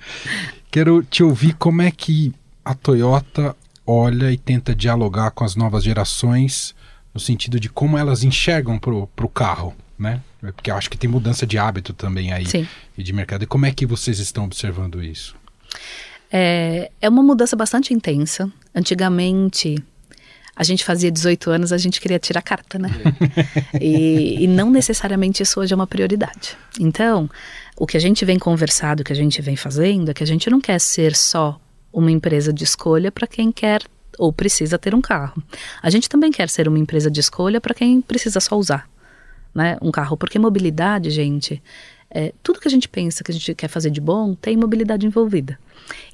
Quero 0.70 1.02
te 1.02 1.22
ouvir 1.22 1.54
como 1.54 1.82
é 1.82 1.90
que 1.90 2.32
a 2.64 2.74
Toyota 2.74 3.56
olha 3.86 4.30
e 4.30 4.36
tenta 4.36 4.74
dialogar 4.74 5.30
com 5.30 5.44
as 5.44 5.56
novas 5.56 5.82
gerações 5.82 6.74
no 7.18 7.20
sentido 7.20 7.58
de 7.58 7.68
como 7.68 7.98
elas 7.98 8.22
enxergam 8.22 8.78
para 8.78 8.94
o 8.94 9.28
carro, 9.28 9.74
né? 9.98 10.22
Porque 10.40 10.70
eu 10.70 10.76
acho 10.76 10.88
que 10.88 10.96
tem 10.96 11.10
mudança 11.10 11.44
de 11.44 11.58
hábito 11.58 11.92
também 11.92 12.32
aí 12.32 12.46
Sim. 12.46 12.66
e 12.96 13.02
de 13.02 13.12
mercado. 13.12 13.42
E 13.42 13.46
como 13.46 13.66
é 13.66 13.72
que 13.72 13.84
vocês 13.84 14.20
estão 14.20 14.44
observando 14.44 15.02
isso? 15.02 15.34
É, 16.30 16.92
é 17.00 17.08
uma 17.08 17.22
mudança 17.22 17.56
bastante 17.56 17.92
intensa. 17.92 18.48
Antigamente, 18.72 19.82
a 20.54 20.62
gente 20.62 20.84
fazia 20.84 21.10
18 21.10 21.50
anos, 21.50 21.72
a 21.72 21.78
gente 21.78 22.00
queria 22.00 22.20
tirar 22.20 22.40
carta, 22.40 22.78
né? 22.78 22.88
e, 23.80 24.44
e, 24.44 24.46
não 24.46 24.70
necessariamente 24.70 25.42
isso 25.42 25.58
hoje 25.58 25.72
é 25.72 25.76
uma 25.76 25.88
prioridade. 25.88 26.56
Então, 26.78 27.28
o 27.76 27.84
que 27.84 27.96
a 27.96 28.00
gente 28.00 28.24
vem 28.24 28.38
conversado, 28.38 29.02
o 29.02 29.04
que 29.04 29.12
a 29.12 29.16
gente 29.16 29.42
vem 29.42 29.56
fazendo, 29.56 30.12
é 30.12 30.14
que 30.14 30.22
a 30.22 30.26
gente 30.26 30.48
não 30.48 30.60
quer 30.60 30.78
ser 30.78 31.16
só 31.16 31.60
uma 31.92 32.12
empresa 32.12 32.52
de 32.52 32.62
escolha 32.62 33.10
para 33.10 33.26
quem 33.26 33.50
quer 33.50 33.82
ou 34.18 34.32
precisa 34.32 34.78
ter 34.78 34.94
um 34.94 35.00
carro. 35.00 35.42
A 35.82 35.88
gente 35.88 36.08
também 36.08 36.30
quer 36.30 36.48
ser 36.48 36.68
uma 36.68 36.78
empresa 36.78 37.10
de 37.10 37.20
escolha 37.20 37.60
para 37.60 37.74
quem 37.74 38.00
precisa 38.00 38.40
só 38.40 38.56
usar 38.56 38.88
né, 39.54 39.76
um 39.80 39.90
carro, 39.90 40.16
porque 40.16 40.38
mobilidade, 40.38 41.10
gente, 41.10 41.62
é, 42.10 42.32
tudo 42.42 42.60
que 42.60 42.68
a 42.68 42.70
gente 42.70 42.88
pensa 42.88 43.24
que 43.24 43.30
a 43.30 43.34
gente 43.34 43.54
quer 43.54 43.68
fazer 43.68 43.90
de 43.90 44.00
bom 44.00 44.34
tem 44.34 44.56
mobilidade 44.56 45.06
envolvida. 45.06 45.58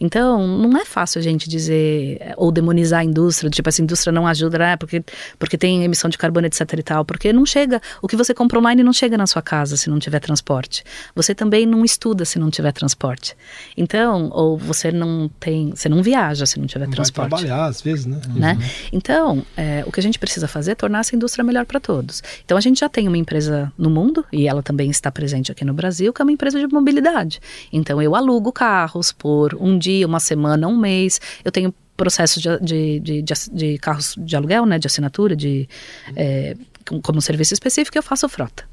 Então, 0.01 0.47
não 0.47 0.79
é 0.79 0.85
fácil 0.85 1.19
a 1.19 1.23
gente 1.23 1.49
dizer 1.49 2.35
ou 2.37 2.51
demonizar 2.51 3.01
a 3.01 3.05
indústria, 3.05 3.51
tipo 3.51 3.69
assim, 3.69 3.83
a 3.83 3.85
indústria 3.85 4.13
não 4.13 4.27
ajuda, 4.27 4.59
né, 4.59 4.77
porque, 4.77 5.03
porque 5.39 5.57
tem 5.57 5.85
emissão 5.85 6.09
de 6.11 6.19
carbono, 6.19 6.47
etc 6.47 6.61
e 6.79 6.83
tal, 6.83 7.05
porque 7.05 7.33
não 7.33 7.47
chega, 7.47 7.81
o 8.03 8.09
que 8.09 8.17
você 8.17 8.35
compra 8.35 8.59
online 8.59 8.83
não 8.83 8.93
chega 8.93 9.17
na 9.17 9.27
sua 9.27 9.43
casa 9.43 9.77
se 9.77 9.89
não 9.89 9.99
tiver 9.99 10.21
transporte. 10.21 10.85
Você 11.15 11.35
também 11.35 11.67
não 11.67 11.85
estuda 11.85 12.25
se 12.25 12.39
não 12.39 12.51
tiver 12.51 12.73
transporte. 12.73 13.37
Então, 13.77 14.31
ou 14.33 14.57
você 14.57 14.91
não 14.91 15.31
tem, 15.41 15.71
você 15.71 15.89
não 15.89 16.03
viaja 16.03 16.47
se 16.47 16.59
não 16.59 16.67
tiver 16.67 16.87
não 16.87 16.93
transporte. 16.93 17.31
Vai 17.31 17.41
trabalhar 17.41 17.67
às 17.67 17.81
vezes, 17.81 18.07
né? 18.07 18.21
né? 18.35 18.59
Uhum. 18.59 18.69
Então, 18.93 19.47
é, 19.57 19.85
o 19.87 19.93
que 19.93 20.01
a 20.01 20.03
gente 20.03 20.19
precisa 20.19 20.49
fazer 20.49 20.73
é 20.73 20.75
tornar 20.75 21.01
essa 21.01 21.15
indústria 21.15 21.45
melhor 21.45 21.65
para 21.67 21.81
todos. 21.81 22.23
Então, 22.45 22.57
a 22.57 22.61
gente 22.61 22.81
já 22.81 22.89
tem 22.89 23.09
uma 23.09 23.19
empresa 23.19 23.73
no 23.77 23.91
mundo, 23.91 24.25
e 24.33 24.49
ela 24.49 24.63
também 24.63 24.91
está 24.91 25.11
presente 25.11 25.51
aqui 25.51 25.65
no 25.65 25.75
Brasil, 25.75 26.13
que 26.13 26.21
é 26.21 26.25
uma 26.25 26.33
empresa 26.33 26.59
de 26.59 26.67
mobilidade. 26.67 27.41
Então, 27.73 28.01
eu 28.01 28.15
alugo 28.15 28.53
carros 28.53 29.13
por 29.13 29.55
um 29.65 29.79
dia, 29.79 30.07
uma 30.07 30.21
semana, 30.21 30.69
um 30.69 30.77
mês. 30.77 31.21
Eu 31.45 31.51
tenho 31.51 31.75
processos 31.97 32.43
de, 32.43 32.59
de, 32.61 33.01
de, 33.01 33.23
de, 33.23 33.35
de 33.53 33.79
carros 33.79 34.15
de 34.19 34.37
aluguel, 34.37 34.67
né, 34.67 34.79
de 34.79 34.87
assinatura, 34.87 35.35
de, 35.35 35.69
é, 36.17 36.57
como 37.03 37.21
serviço 37.21 37.55
específico, 37.55 37.97
eu 37.97 38.03
faço 38.03 38.29
frota. 38.29 38.65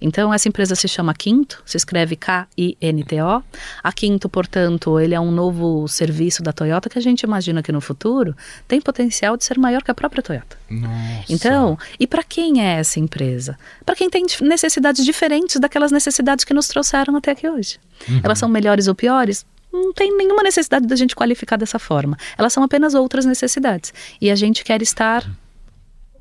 Então, 0.00 0.32
essa 0.32 0.48
empresa 0.48 0.74
se 0.74 0.86
chama 0.86 1.14
Quinto, 1.14 1.62
se 1.64 1.76
escreve 1.76 2.16
K-I-N-T-O. 2.16 3.42
A 3.82 3.92
Quinto, 3.92 4.28
portanto, 4.28 5.00
ele 5.00 5.14
é 5.14 5.20
um 5.20 5.30
novo 5.30 5.88
serviço 5.88 6.42
da 6.42 6.52
Toyota 6.52 6.88
que 6.88 6.98
a 6.98 7.02
gente 7.02 7.22
imagina 7.22 7.62
que 7.62 7.72
no 7.72 7.80
futuro 7.80 8.36
tem 8.68 8.80
potencial 8.80 9.36
de 9.36 9.44
ser 9.44 9.58
maior 9.58 9.82
que 9.82 9.90
a 9.90 9.94
própria 9.94 10.22
Toyota. 10.22 10.58
Nossa. 10.68 11.24
Então, 11.32 11.78
e 11.98 12.06
para 12.06 12.22
quem 12.22 12.62
é 12.62 12.74
essa 12.78 13.00
empresa? 13.00 13.58
Para 13.84 13.94
quem 13.94 14.10
tem 14.10 14.24
necessidades 14.42 15.04
diferentes 15.04 15.58
daquelas 15.60 15.90
necessidades 15.90 16.44
que 16.44 16.52
nos 16.52 16.68
trouxeram 16.68 17.16
até 17.16 17.30
aqui 17.30 17.48
hoje. 17.48 17.78
Uhum. 18.08 18.20
Elas 18.22 18.38
são 18.38 18.48
melhores 18.48 18.88
ou 18.88 18.94
piores? 18.94 19.46
Não 19.74 19.92
tem 19.92 20.16
nenhuma 20.16 20.42
necessidade 20.42 20.86
da 20.86 20.96
gente 20.96 21.14
qualificar 21.16 21.56
dessa 21.56 21.78
forma. 21.78 22.16
Elas 22.38 22.52
são 22.52 22.62
apenas 22.62 22.94
outras 22.94 23.26
necessidades. 23.26 23.92
E 24.20 24.30
a 24.30 24.34
gente 24.34 24.64
quer 24.64 24.80
estar 24.80 25.28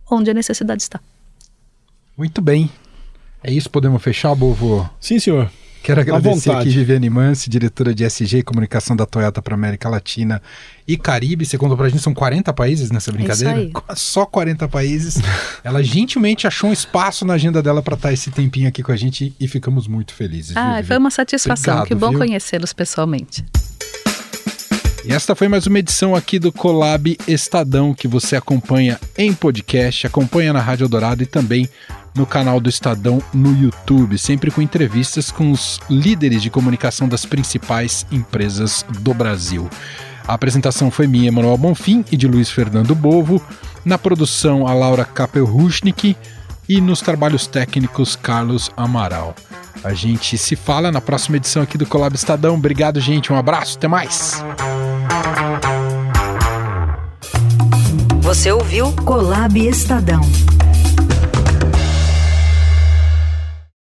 onde 0.09 0.31
a 0.31 0.33
necessidade 0.33 0.81
está. 0.81 0.99
Muito 2.17 2.41
bem. 2.41 2.69
É 3.43 3.51
isso, 3.51 3.69
podemos 3.69 4.01
fechar, 4.01 4.33
Bovo? 4.35 4.89
Sim, 4.99 5.19
senhor. 5.19 5.51
Quero 5.83 5.99
agradecer 5.99 6.49
aqui 6.49 6.69
Viviane 6.69 7.09
Mansi, 7.09 7.49
diretora 7.49 7.93
de 7.93 8.05
SG 8.05 8.37
e 8.37 8.43
comunicação 8.43 8.95
da 8.95 9.05
Toyota 9.05 9.41
para 9.41 9.53
América 9.53 9.89
Latina 9.89 10.41
e 10.87 10.95
Caribe. 10.95 11.45
Você 11.45 11.57
contou 11.57 11.75
para 11.75 11.87
a 11.87 11.89
gente, 11.89 12.01
são 12.01 12.13
40 12.13 12.53
países 12.53 12.89
nessa 12.89 13.11
brincadeira? 13.11 13.59
É 13.59 13.63
isso 13.65 13.83
aí. 13.89 13.95
Só 13.97 14.25
40 14.25 14.65
países. 14.69 15.17
Ela 15.61 15.83
gentilmente 15.83 16.47
achou 16.47 16.69
um 16.69 16.73
espaço 16.73 17.25
na 17.25 17.33
agenda 17.33 17.61
dela 17.61 17.83
para 17.83 17.95
estar 17.95 18.13
esse 18.13 18.31
tempinho 18.31 18.69
aqui 18.69 18.81
com 18.81 18.93
a 18.93 18.95
gente 18.95 19.35
e 19.37 19.45
ficamos 19.45 19.85
muito 19.85 20.13
felizes. 20.13 20.55
Ah, 20.55 20.77
viu, 20.77 20.85
foi 20.85 20.97
uma 20.97 21.11
satisfação. 21.11 21.79
Obrigado, 21.79 21.87
que 21.87 21.95
bom 21.95 22.17
conhecê-los 22.17 22.71
pessoalmente. 22.71 23.43
E 25.03 25.11
esta 25.11 25.35
foi 25.35 25.49
mais 25.49 25.67
uma 25.67 25.79
edição 25.79 26.15
aqui 26.15 26.39
do 26.39 26.49
Colab 26.49 27.17
Estadão, 27.27 27.93
que 27.93 28.07
você 28.07 28.37
acompanha 28.37 28.97
em 29.17 29.33
podcast, 29.33 30.07
acompanha 30.07 30.53
na 30.53 30.61
Rádio 30.61 30.87
Dourado 30.87 31.23
e 31.23 31.25
também 31.25 31.67
no 32.15 32.25
canal 32.25 32.59
do 32.59 32.69
Estadão 32.69 33.21
no 33.33 33.55
YouTube, 33.55 34.17
sempre 34.17 34.51
com 34.51 34.61
entrevistas 34.61 35.31
com 35.31 35.51
os 35.51 35.79
líderes 35.89 36.41
de 36.41 36.49
comunicação 36.49 37.07
das 37.07 37.25
principais 37.25 38.05
empresas 38.11 38.85
do 38.99 39.13
Brasil. 39.13 39.69
A 40.27 40.33
apresentação 40.33 40.89
foi 40.89 41.07
minha, 41.07 41.27
Emanuel 41.27 41.57
Bonfim, 41.57 42.05
e 42.11 42.17
de 42.17 42.27
Luiz 42.27 42.49
Fernando 42.49 42.95
Bovo. 42.95 43.41
Na 43.83 43.97
produção, 43.97 44.67
a 44.67 44.73
Laura 44.73 45.03
Kapelruchnik 45.03 46.15
e 46.69 46.79
nos 46.79 47.01
trabalhos 47.01 47.45
técnicos, 47.45 48.15
Carlos 48.15 48.71
Amaral. 48.77 49.35
A 49.83 49.93
gente 49.93 50.37
se 50.37 50.55
fala 50.55 50.91
na 50.91 51.01
próxima 51.01 51.37
edição 51.37 51.61
aqui 51.61 51.77
do 51.77 51.85
Colab 51.85 52.15
Estadão. 52.15 52.55
Obrigado, 52.55 53.01
gente. 53.01 53.33
Um 53.33 53.37
abraço. 53.37 53.77
Até 53.77 53.87
mais. 53.87 54.41
Você 58.21 58.49
ouviu 58.49 58.93
Colab 58.93 59.59
Estadão. 59.59 60.21